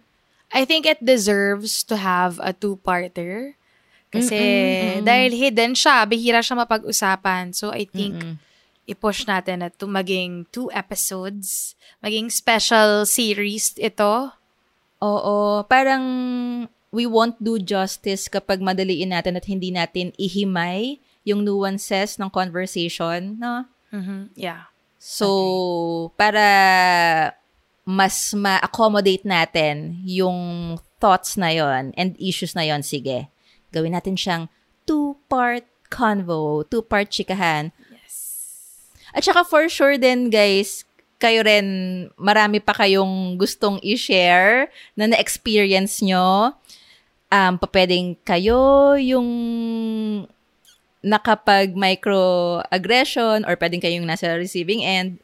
I 0.50 0.66
think 0.66 0.86
it 0.86 0.98
deserves 1.04 1.86
to 1.86 1.98
have 1.98 2.42
a 2.42 2.54
two-parter. 2.54 3.54
Kasi 4.10 4.34
Mm-mm, 4.34 4.82
mm-mm. 4.82 5.06
dahil 5.06 5.32
hidden 5.38 5.78
siya, 5.78 6.02
bihira 6.10 6.42
siya 6.42 6.58
mapag-usapan. 6.58 7.54
So 7.54 7.70
I 7.70 7.86
think 7.86 8.18
Mm-mm. 8.18 8.42
i-push 8.90 9.30
natin 9.30 9.62
na 9.62 9.70
to 9.70 9.86
maging 9.86 10.50
two 10.50 10.74
episodes. 10.74 11.78
Maging 12.02 12.34
special 12.34 13.06
series 13.06 13.78
ito. 13.78 14.34
Oo, 15.00 15.62
parang 15.70 16.02
we 16.90 17.06
won't 17.06 17.38
do 17.38 17.62
justice 17.62 18.26
kapag 18.28 18.62
madaliin 18.62 19.14
natin 19.14 19.38
at 19.38 19.46
hindi 19.46 19.70
natin 19.70 20.14
ihimay 20.18 20.98
yung 21.26 21.46
nuances 21.46 22.18
ng 22.18 22.30
conversation, 22.30 23.38
no? 23.38 23.66
Mhm. 23.94 24.34
Yeah. 24.34 24.70
So, 25.00 26.12
para 26.20 26.46
mas 27.90 28.36
ma-accommodate 28.36 29.26
natin 29.26 29.98
yung 30.06 30.78
thoughts 31.02 31.40
na 31.40 31.50
yon 31.50 31.96
and 31.98 32.14
issues 32.22 32.54
na 32.54 32.68
yon 32.68 32.86
sige, 32.86 33.32
gawin 33.74 33.98
natin 33.98 34.14
siyang 34.14 34.46
two-part 34.86 35.66
convo, 35.90 36.62
two-part 36.70 37.10
chikahan. 37.10 37.74
At 39.10 39.26
saka 39.26 39.42
for 39.42 39.66
sure 39.72 39.98
din, 39.98 40.30
guys, 40.30 40.86
kayo 41.18 41.42
rin, 41.42 41.68
marami 42.14 42.62
pa 42.62 42.78
kayong 42.78 43.36
gustong 43.42 43.82
i-share 43.82 44.70
na 44.94 45.10
na-experience 45.10 46.00
nyo. 46.06 46.54
Um, 47.30 47.62
pa 47.62 47.70
pwedeng 47.70 48.18
kayo 48.26 48.98
yung 48.98 49.30
nakapag 51.00 51.78
microaggression 51.78 53.48
or 53.48 53.56
pwedeng 53.56 53.80
kayong 53.80 54.06
nasa 54.06 54.36
receiving 54.36 54.84
end. 54.84 55.22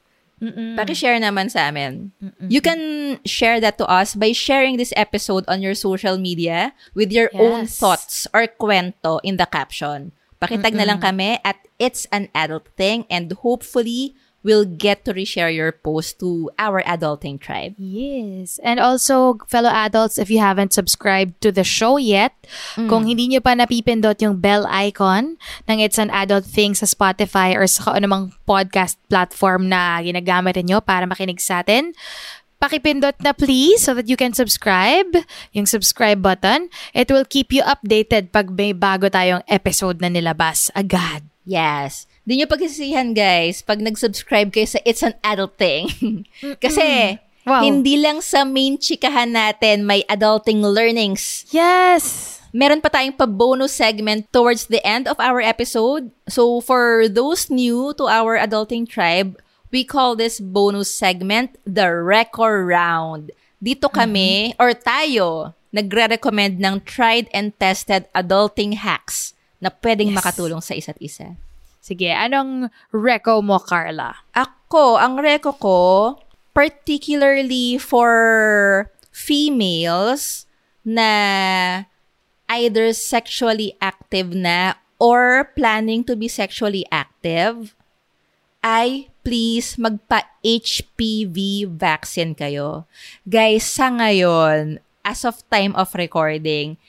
Paki-share 0.78 1.18
naman 1.18 1.50
sa 1.50 1.72
amin. 1.72 2.12
You 2.46 2.60
can 2.62 3.18
share 3.26 3.58
that 3.64 3.80
to 3.80 3.88
us 3.88 4.14
by 4.14 4.30
sharing 4.36 4.78
this 4.78 4.94
episode 4.94 5.44
on 5.48 5.64
your 5.64 5.74
social 5.74 6.20
media 6.20 6.76
with 6.94 7.10
your 7.10 7.32
own 7.34 7.66
Yes. 7.66 7.80
thoughts 7.80 8.28
or 8.36 8.46
kwento 8.46 9.18
in 9.24 9.42
the 9.42 9.48
caption. 9.50 10.12
Pakitag 10.38 10.76
na 10.76 10.86
lang 10.86 11.00
kami 11.00 11.40
at 11.42 11.58
It's 11.80 12.06
an 12.12 12.28
Adult 12.36 12.68
Thing 12.78 13.08
and 13.10 13.32
hopefully 13.42 14.14
we'll 14.46 14.64
get 14.64 15.02
to 15.04 15.12
reshare 15.12 15.50
your 15.50 15.74
post 15.74 16.22
to 16.22 16.54
our 16.62 16.86
adulting 16.86 17.42
tribe. 17.42 17.74
Yes. 17.82 18.62
And 18.62 18.78
also, 18.78 19.42
fellow 19.50 19.74
adults, 19.74 20.22
if 20.22 20.30
you 20.30 20.38
haven't 20.38 20.72
subscribed 20.72 21.42
to 21.42 21.50
the 21.50 21.66
show 21.66 21.98
yet, 21.98 22.38
kung 22.78 23.10
hindi 23.10 23.26
nyo 23.26 23.42
pa 23.42 23.58
napipindot 23.58 24.22
yung 24.22 24.38
bell 24.38 24.70
icon 24.70 25.42
ng 25.66 25.78
It's 25.82 25.98
an 25.98 26.14
Adult 26.14 26.46
Thing 26.46 26.78
sa 26.78 26.86
Spotify 26.86 27.58
or 27.58 27.66
sa 27.66 27.98
anumang 27.98 28.38
podcast 28.46 29.02
platform 29.10 29.66
na 29.66 29.98
ginagamit 30.06 30.62
nyo 30.62 30.78
para 30.78 31.10
makinig 31.10 31.42
sa 31.42 31.66
atin, 31.66 31.98
pakipindot 32.62 33.18
na 33.26 33.34
please 33.34 33.82
so 33.82 33.98
that 33.98 34.06
you 34.06 34.16
can 34.16 34.38
subscribe. 34.38 35.10
Yung 35.58 35.66
subscribe 35.66 36.22
button. 36.22 36.70
It 36.94 37.10
will 37.10 37.26
keep 37.26 37.50
you 37.50 37.66
updated 37.66 38.30
pag 38.30 38.54
may 38.54 38.78
bago 38.78 39.10
tayong 39.10 39.42
episode 39.50 39.98
na 40.00 40.14
nilabas 40.14 40.70
agad. 40.78 41.26
Yes. 41.46 42.06
Di 42.26 42.42
nyo 42.42 42.50
pagsisihan, 42.50 43.14
guys, 43.14 43.62
pag 43.62 43.78
nag-subscribe 43.78 44.50
kayo 44.50 44.66
sa 44.66 44.82
It's 44.82 45.06
an 45.06 45.14
Adult 45.22 45.62
Thing. 45.62 45.86
Kasi, 46.64 47.22
Wow. 47.46 47.62
hindi 47.62 48.02
lang 48.02 48.26
sa 48.26 48.42
main 48.42 48.82
chikahan 48.82 49.30
natin 49.30 49.86
may 49.86 50.02
adulting 50.10 50.66
learnings. 50.66 51.46
Yes! 51.54 52.42
Meron 52.50 52.82
pa 52.82 52.90
tayong 52.90 53.14
pa-bonus 53.14 53.78
segment 53.78 54.26
towards 54.34 54.66
the 54.66 54.82
end 54.82 55.06
of 55.06 55.22
our 55.22 55.38
episode. 55.38 56.10
So, 56.26 56.58
for 56.58 57.06
those 57.06 57.54
new 57.54 57.94
to 58.02 58.10
our 58.10 58.34
adulting 58.42 58.90
tribe, 58.90 59.38
we 59.70 59.86
call 59.86 60.18
this 60.18 60.42
bonus 60.42 60.90
segment 60.90 61.54
the 61.70 61.94
Record 61.94 62.66
Round. 62.66 63.30
Dito 63.62 63.94
kami, 63.94 64.58
or 64.58 64.74
tayo, 64.74 65.54
nagre-recommend 65.70 66.58
ng 66.58 66.82
tried 66.82 67.30
and 67.30 67.54
tested 67.62 68.10
adulting 68.18 68.82
hacks 68.82 69.38
na 69.62 69.70
pwedeng 69.70 70.10
Yes. 70.10 70.18
makatulong 70.18 70.66
sa 70.66 70.74
isa't 70.74 70.98
isa. 70.98 71.38
Sige, 71.86 72.10
anong 72.10 72.74
reco 72.90 73.46
mo, 73.46 73.62
Carla? 73.62 74.26
Ako, 74.34 74.98
ang 74.98 75.22
reko 75.22 75.54
ko, 75.54 76.18
particularly 76.50 77.78
for 77.78 78.10
females 79.14 80.50
na 80.82 81.86
either 82.50 82.90
sexually 82.90 83.78
active 83.78 84.34
na 84.34 84.82
or 84.98 85.54
planning 85.54 86.02
to 86.02 86.18
be 86.18 86.26
sexually 86.26 86.90
active, 86.90 87.78
ay 88.66 89.14
please 89.22 89.78
magpa-HPV 89.78 91.70
vaccine 91.70 92.34
kayo. 92.34 92.90
Guys, 93.30 93.62
sa 93.62 93.94
ngayon, 93.94 94.82
as 95.06 95.22
of 95.22 95.46
time 95.54 95.78
of 95.78 95.94
recording, 95.94 96.82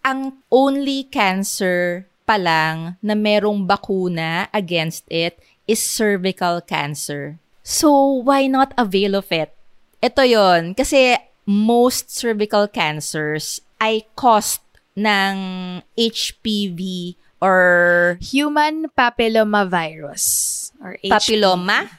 ang 0.00 0.40
only 0.48 1.04
cancer 1.12 2.08
pa 2.30 2.38
lang 2.38 2.94
na 3.02 3.18
merong 3.18 3.66
bakuna 3.66 4.46
against 4.54 5.02
it 5.10 5.42
is 5.66 5.82
cervical 5.82 6.62
cancer. 6.62 7.42
So, 7.66 7.90
why 8.22 8.46
not 8.46 8.70
avail 8.78 9.18
of 9.18 9.34
it? 9.34 9.50
Ito 9.98 10.22
yon 10.22 10.78
Kasi 10.78 11.18
most 11.42 12.14
cervical 12.14 12.70
cancers 12.70 13.58
ay 13.82 14.06
caused 14.14 14.62
ng 14.94 15.34
HPV 15.98 17.14
or 17.42 18.14
Human 18.22 18.86
papillomavirus. 18.94 20.22
Or 20.78 20.94
HPV. 21.02 21.10
papilloma. 21.10 21.90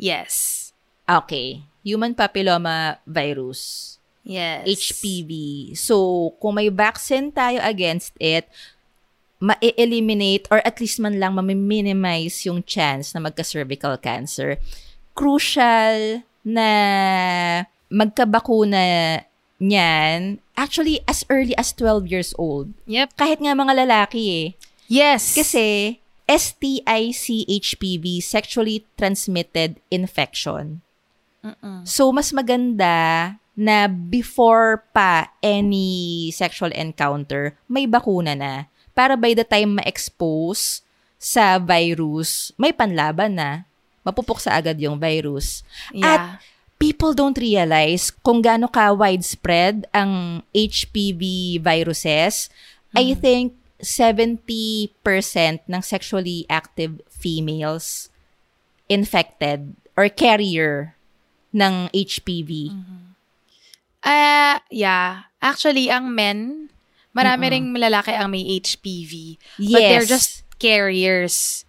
Yes. 0.00 0.72
Okay. 1.04 1.60
Human 1.84 2.16
papilloma 2.16 3.04
virus. 3.04 3.96
Yes. 4.24 4.64
HPV. 4.64 5.32
So, 5.76 6.32
kung 6.40 6.56
may 6.56 6.68
vaccine 6.68 7.32
tayo 7.32 7.60
against 7.64 8.12
it, 8.20 8.48
ma-eliminate 9.38 10.46
or 10.50 10.58
at 10.66 10.80
least 10.82 10.98
man 10.98 11.18
lang 11.22 11.34
ma-minimize 11.38 12.46
yung 12.46 12.62
chance 12.66 13.14
na 13.14 13.22
magka-cervical 13.22 13.96
cancer. 14.02 14.58
Crucial 15.14 16.22
na 16.42 16.68
magkabakuna 17.90 19.22
niyan 19.58 20.38
actually 20.54 21.02
as 21.10 21.26
early 21.30 21.54
as 21.58 21.74
12 21.74 22.06
years 22.10 22.34
old. 22.38 22.70
Yep. 22.86 23.14
Kahit 23.18 23.38
nga 23.42 23.54
mga 23.54 23.74
lalaki 23.86 24.22
eh. 24.30 24.46
Yes. 24.90 25.34
Kasi 25.34 25.98
STIC-HPV, 26.28 28.20
sexually 28.20 28.84
transmitted 29.00 29.80
infection. 29.88 30.82
So, 31.88 32.12
mas 32.12 32.28
maganda 32.36 33.40
na 33.56 33.88
before 33.88 34.84
pa 34.92 35.32
any 35.40 36.28
sexual 36.36 36.68
encounter, 36.76 37.56
may 37.64 37.88
bakuna 37.88 38.36
na. 38.36 38.68
Para 38.98 39.14
by 39.14 39.38
the 39.38 39.46
time 39.46 39.78
ma-expose 39.78 40.82
sa 41.22 41.62
virus, 41.62 42.50
may 42.58 42.74
panlaban 42.74 43.38
na. 43.38 43.62
Mapupuksa 44.02 44.50
agad 44.58 44.74
yung 44.82 44.98
virus. 44.98 45.62
At 46.02 46.02
Yeah. 46.02 46.26
people 46.82 47.14
don't 47.14 47.38
realize 47.38 48.10
kung 48.10 48.42
gaano 48.42 48.66
ka 48.66 48.90
widespread 48.90 49.86
ang 49.94 50.42
HPV 50.50 51.22
viruses. 51.62 52.50
I 52.98 53.14
think 53.14 53.54
70% 53.78 54.90
ng 55.70 55.82
sexually 55.82 56.42
active 56.50 56.98
females 57.06 58.10
infected 58.90 59.78
or 59.94 60.10
carrier 60.10 60.98
ng 61.54 61.86
HPV. 61.94 62.74
Ah, 64.02 64.62
yeah. 64.70 65.30
Actually, 65.42 65.90
ang 65.90 66.10
men, 66.14 66.70
marami 67.18 67.44
ring 67.50 67.66
lalaki 67.74 68.14
ang 68.14 68.30
may 68.30 68.46
HPV. 68.62 69.34
But 69.58 69.82
they're 69.82 70.06
Yes. 70.06 70.08
just 70.08 70.30
carriers. 70.62 71.66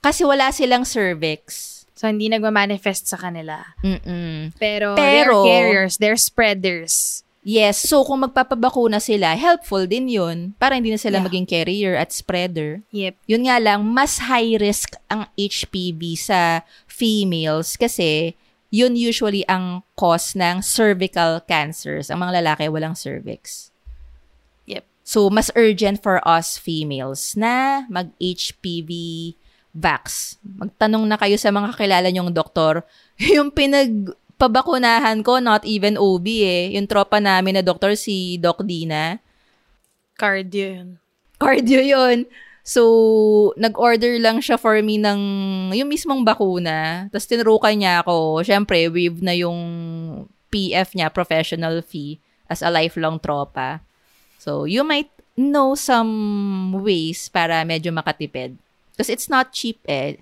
Kasi 0.00 0.24
wala 0.24 0.52
silang 0.52 0.84
cervix. 0.84 1.66
So, 1.96 2.08
hindi 2.08 2.28
nagmamanifest 2.28 3.08
sa 3.08 3.16
kanila. 3.16 3.60
Mm-mm. 3.84 4.56
Pero, 4.56 4.96
Pero- 4.96 5.44
they're 5.44 5.44
carriers. 5.44 5.96
They're 5.96 6.16
spreaders. 6.16 7.24
Yes, 7.40 7.80
so 7.80 8.04
kung 8.04 8.20
magpapabakuna 8.20 9.00
sila, 9.00 9.32
helpful 9.32 9.88
din 9.88 10.12
yun 10.12 10.52
para 10.60 10.76
hindi 10.76 10.92
na 10.92 11.00
sila 11.00 11.20
Yeah. 11.20 11.24
maging 11.24 11.48
carrier 11.48 11.96
at 11.96 12.12
spreader. 12.12 12.84
Yep. 12.92 13.16
Yun 13.24 13.48
nga 13.48 13.56
lang, 13.56 13.80
mas 13.80 14.28
high 14.28 14.60
risk 14.60 14.92
ang 15.08 15.24
HPV 15.40 16.20
sa 16.20 16.68
females 16.84 17.80
kasi 17.80 18.36
yun 18.68 18.92
usually 18.92 19.40
ang 19.48 19.80
cause 19.96 20.36
ng 20.36 20.60
cervical 20.60 21.40
cancers. 21.40 22.12
Ang 22.12 22.20
mga 22.20 22.44
lalaki 22.44 22.68
walang 22.68 22.92
cervix. 22.92 23.69
So, 25.10 25.26
mas 25.26 25.50
urgent 25.58 25.98
for 26.06 26.22
us 26.22 26.54
females 26.54 27.34
na 27.34 27.82
mag-HPV 27.90 28.94
vax. 29.74 30.38
Magtanong 30.46 31.02
na 31.02 31.18
kayo 31.18 31.34
sa 31.34 31.50
mga 31.50 31.74
kakilala 31.74 32.14
nyong 32.14 32.30
doktor. 32.30 32.86
Yung 33.34 33.50
pinagpabakunahan 33.50 35.26
ko, 35.26 35.42
not 35.42 35.66
even 35.66 35.98
OB 35.98 36.26
eh. 36.46 36.64
Yung 36.78 36.86
tropa 36.86 37.18
namin 37.18 37.58
na 37.58 37.66
doktor, 37.66 37.98
si 37.98 38.38
Doc 38.38 38.62
Dina. 38.62 39.18
Cardio 40.14 40.78
yun. 40.78 40.88
Cardio 41.42 41.82
yun. 41.82 42.30
So, 42.62 43.50
nag-order 43.58 44.14
lang 44.22 44.38
siya 44.38 44.62
for 44.62 44.78
me 44.78 44.94
ng 44.94 45.18
yung 45.74 45.90
mismong 45.90 46.22
bakuna. 46.22 47.10
Tapos 47.10 47.26
tinrukan 47.26 47.74
niya 47.74 48.06
ako. 48.06 48.46
Siyempre, 48.46 48.86
waive 48.86 49.18
na 49.26 49.34
yung 49.34 49.58
PF 50.54 50.94
niya, 50.94 51.10
professional 51.10 51.82
fee, 51.82 52.22
as 52.46 52.62
a 52.62 52.70
lifelong 52.70 53.18
tropa. 53.18 53.82
So, 54.40 54.64
you 54.64 54.80
might 54.80 55.12
know 55.36 55.76
some 55.76 56.72
ways 56.80 57.28
para 57.28 57.60
medyo 57.68 57.92
makatipid. 57.92 58.56
Because 58.96 59.12
it's 59.12 59.28
not 59.28 59.52
cheap 59.52 59.84
eh. 59.84 60.16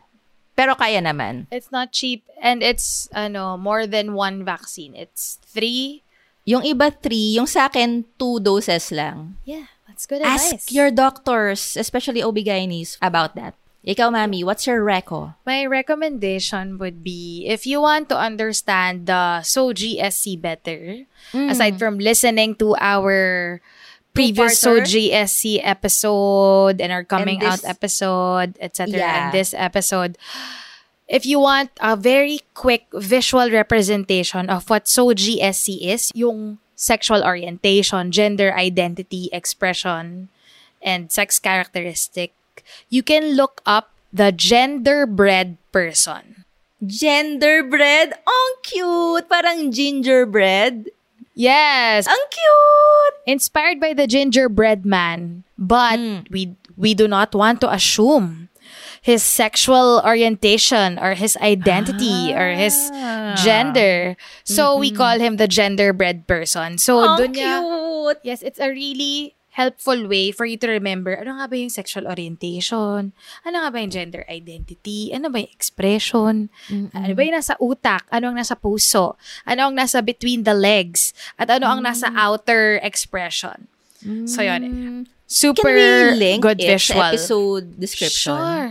Pero 0.59 0.75
kaya 0.75 0.99
naman. 0.99 1.47
It's 1.55 1.71
not 1.71 1.95
cheap 1.95 2.27
and 2.43 2.67
it's 2.67 3.07
ano 3.15 3.55
more 3.55 3.87
than 3.87 4.19
one 4.19 4.43
vaccine. 4.43 4.99
It's 4.99 5.39
three. 5.47 6.03
Yung 6.43 6.67
iba 6.67 6.91
three, 6.91 7.39
yung 7.39 7.47
sa 7.47 7.71
akin, 7.71 8.03
two 8.19 8.43
doses 8.43 8.91
lang. 8.91 9.39
Yeah, 9.47 9.71
that's 9.87 10.09
good 10.09 10.25
Ask 10.25 10.73
your 10.73 10.91
doctors, 10.91 11.77
especially 11.77 12.25
OB-GYNs, 12.25 12.99
about 12.99 13.37
that. 13.37 13.55
Ikaw, 13.87 14.11
Mami, 14.11 14.43
what's 14.43 14.67
your 14.67 14.83
reco? 14.83 15.37
My 15.47 15.65
recommendation 15.65 16.81
would 16.81 17.05
be 17.05 17.47
if 17.47 17.69
you 17.69 17.81
want 17.85 18.09
to 18.09 18.19
understand 18.19 19.07
the 19.07 19.45
SOGSC 19.45 20.41
better, 20.41 21.07
aside 21.33 21.79
from 21.79 22.01
listening 22.01 22.57
to 22.57 22.75
our 22.81 23.61
previous 24.19 24.59
Two-parter. 24.61 24.83
SOGSC 24.83 25.61
episode 25.63 26.81
and 26.83 26.91
our 26.91 27.05
coming 27.07 27.39
And 27.39 27.55
out 27.55 27.63
this- 27.63 27.71
episode, 27.71 28.59
etc., 28.59 28.99
Yeah. 28.99 29.07
and 29.07 29.27
this 29.31 29.55
episode, 29.55 30.19
if 31.07 31.25
you 31.25 31.39
want 31.39 31.71
a 31.81 31.95
very 31.97 32.43
quick 32.53 32.91
visual 32.93 33.49
representation 33.51 34.51
of 34.51 34.69
what 34.69 34.85
SOGSC 34.91 35.87
is, 35.89 36.11
yung 36.15 36.59
sexual 36.77 37.23
orientation, 37.25 38.11
gender 38.13 38.55
identity, 38.55 39.31
expression, 39.33 40.29
and 40.83 41.11
sex 41.11 41.39
characteristic, 41.39 42.35
you 42.91 43.03
can 43.03 43.35
look 43.35 43.63
up 43.67 43.91
the 44.13 44.31
genderbread 44.35 45.57
person. 45.73 46.45
Genderbread? 46.79 48.15
Ang 48.23 48.53
cute! 48.63 49.27
Parang 49.27 49.73
gingerbread. 49.75 50.91
Yes. 51.39 52.11
Ang 52.11 52.25
cute! 52.35 53.17
Inspired 53.31 53.79
by 53.79 53.95
the 53.95 54.11
gingerbread 54.11 54.83
man. 54.83 55.47
But 55.55 56.03
hmm. 56.03 56.27
we 56.35 56.59
we 56.75 56.99
do 56.99 57.07
not 57.07 57.31
want 57.31 57.63
to 57.63 57.71
assume 57.71 58.51
his 58.99 59.23
sexual 59.23 60.03
orientation 60.03 60.99
or 60.99 61.15
his 61.15 61.39
identity 61.39 62.35
or 62.35 62.51
his 62.51 62.75
ah. 62.91 63.39
gender. 63.39 64.19
So 64.43 64.75
we 64.77 64.91
call 64.91 65.23
him 65.23 65.39
the 65.39 65.47
genderbread 65.47 66.27
person. 66.27 66.83
So 66.83 67.07
Ang 67.07 67.31
dun 67.31 67.33
niya 67.39 67.63
cute! 67.63 68.19
Yes, 68.27 68.43
it's 68.43 68.59
a 68.59 68.67
really 68.67 69.38
helpful 69.59 70.07
way 70.07 70.31
for 70.31 70.47
you 70.47 70.55
to 70.55 70.71
remember 70.71 71.19
ano 71.19 71.43
nga 71.43 71.51
ba 71.51 71.59
yung 71.59 71.75
sexual 71.75 72.07
orientation, 72.07 73.11
ano 73.43 73.57
nga 73.59 73.71
ba 73.75 73.83
yung 73.83 73.91
gender 73.91 74.23
identity, 74.31 75.11
ano 75.11 75.27
ba 75.27 75.43
yung 75.43 75.51
expression, 75.51 76.47
ano 76.71 77.13
ba 77.13 77.21
yung 77.27 77.35
nasa 77.35 77.59
utak, 77.59 78.07
ano 78.15 78.31
ang 78.31 78.39
nasa 78.39 78.55
puso, 78.55 79.19
ano 79.43 79.67
ang 79.67 79.75
nasa 79.75 79.99
between 79.99 80.47
the 80.47 80.55
legs, 80.55 81.11
at 81.35 81.51
ano 81.51 81.67
ang 81.67 81.83
nasa 81.83 82.15
outer 82.15 82.79
expression. 82.87 83.67
So 84.31 84.47
yun, 84.47 85.11
super 85.27 85.75
we 85.75 86.15
link 86.15 86.47
good 86.47 86.63
visual. 86.63 87.03
episode 87.03 87.75
description? 87.75 88.39
Sure. 88.39 88.69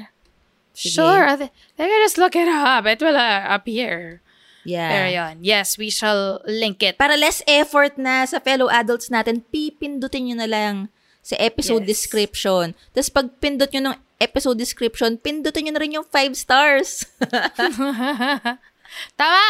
Sige. 0.72 0.94
Sure. 0.94 1.24
I 1.28 1.52
I 1.76 1.84
can 1.90 2.02
just 2.06 2.22
look 2.22 2.38
it 2.38 2.48
up. 2.48 2.88
It 2.88 3.04
will 3.04 3.18
uh, 3.18 3.44
appear. 3.50 4.24
Yeah. 4.68 4.92
Pero 4.92 5.08
yun. 5.08 5.36
Yes, 5.40 5.80
we 5.80 5.88
shall 5.88 6.44
link 6.44 6.84
it. 6.84 7.00
Para 7.00 7.16
less 7.16 7.40
effort 7.48 7.96
na 7.96 8.28
sa 8.28 8.44
fellow 8.44 8.68
adults 8.68 9.08
natin, 9.08 9.48
pipindutin 9.48 10.28
nyo 10.28 10.36
na 10.44 10.50
lang 10.52 10.76
sa 11.24 11.40
episode 11.40 11.88
Yes. 11.88 11.92
description. 11.96 12.76
Tapos 12.92 13.08
pag 13.08 13.28
pindot 13.40 13.72
nyo 13.72 13.92
ng 13.92 13.98
episode 14.20 14.60
description, 14.60 15.16
pindutin 15.16 15.72
nyo 15.72 15.74
na 15.76 15.82
rin 15.82 15.96
yung 15.96 16.08
5 16.08 16.36
stars. 16.36 17.08
Tama! 19.20 19.46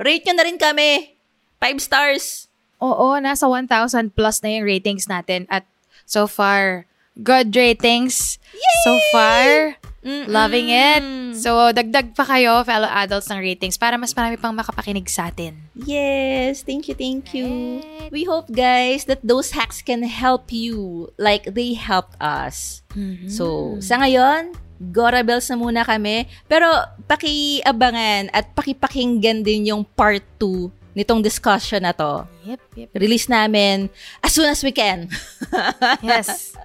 Rate 0.00 0.24
nyo 0.28 0.34
na 0.36 0.44
rin 0.48 0.56
kami. 0.56 1.16
5 1.60 1.76
stars. 1.80 2.48
Oo, 2.80 3.20
nasa 3.20 3.44
1,000 3.44 4.08
plus 4.16 4.40
na 4.40 4.56
yung 4.56 4.64
ratings 4.64 5.04
natin. 5.04 5.44
At 5.52 5.68
so 6.08 6.24
far, 6.24 6.88
good 7.20 7.52
ratings. 7.52 8.40
So 8.88 8.96
far, 9.12 9.76
loving 10.04 10.68
it. 10.72 11.02
So, 11.36 11.72
dagdag 11.72 12.16
pa 12.16 12.24
kayo, 12.24 12.64
fellow 12.64 12.88
adults, 12.88 13.28
ng 13.28 13.40
ratings 13.40 13.76
para 13.76 13.96
mas 14.00 14.12
marami 14.16 14.40
pang 14.40 14.52
makapakinig 14.52 15.08
sa 15.08 15.28
atin. 15.28 15.56
Yes, 15.76 16.64
thank 16.64 16.88
you, 16.88 16.96
thank 16.96 17.32
you. 17.36 17.80
We 18.10 18.24
hope, 18.24 18.50
guys, 18.50 19.04
that 19.06 19.20
those 19.24 19.52
hacks 19.52 19.80
can 19.80 20.04
help 20.04 20.52
you 20.52 21.08
like 21.20 21.52
they 21.52 21.76
helped 21.76 22.16
us. 22.20 22.82
So, 23.30 23.76
sa 23.80 24.02
ngayon, 24.02 24.56
Gora 24.80 25.20
Bells 25.20 25.46
na 25.52 25.56
muna 25.60 25.84
kami. 25.84 26.24
Pero, 26.48 26.66
pakiabangan 27.04 28.32
at 28.32 28.56
pakipakinggan 28.56 29.44
din 29.44 29.68
yung 29.68 29.84
part 29.84 30.24
2 30.40 30.96
nitong 30.96 31.22
discussion 31.22 31.84
na 31.84 31.94
to. 31.94 32.26
Yep, 32.48 32.60
yep. 32.74 32.88
Release 32.98 33.30
namin 33.30 33.92
as 34.24 34.34
soon 34.34 34.50
as 34.50 34.64
we 34.64 34.72
can. 34.74 35.06
Yes. 36.02 36.56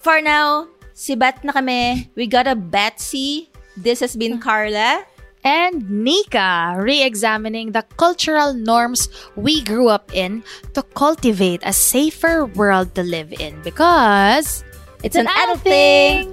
For 0.00 0.20
now, 0.20 0.68
si 0.94 1.18
Bat 1.18 1.44
na 1.44 1.52
kami. 1.52 2.08
We 2.14 2.30
got 2.30 2.46
a 2.46 2.56
Batsy. 2.56 3.52
This 3.76 4.00
has 4.00 4.16
been 4.16 4.38
Carla. 4.40 5.04
and 5.44 5.84
Nika, 5.90 6.74
re-examining 6.80 7.72
the 7.76 7.84
cultural 8.00 8.56
norms 8.56 9.12
we 9.36 9.60
grew 9.62 9.88
up 9.92 10.08
in 10.16 10.42
to 10.72 10.82
cultivate 10.96 11.60
a 11.62 11.72
safer 11.72 12.48
world 12.56 12.96
to 12.96 13.04
live 13.04 13.28
in 13.36 13.60
because 13.60 14.64
It's 15.04 15.16
an 15.20 15.28
adult 15.28 15.60
thing. 15.60 16.32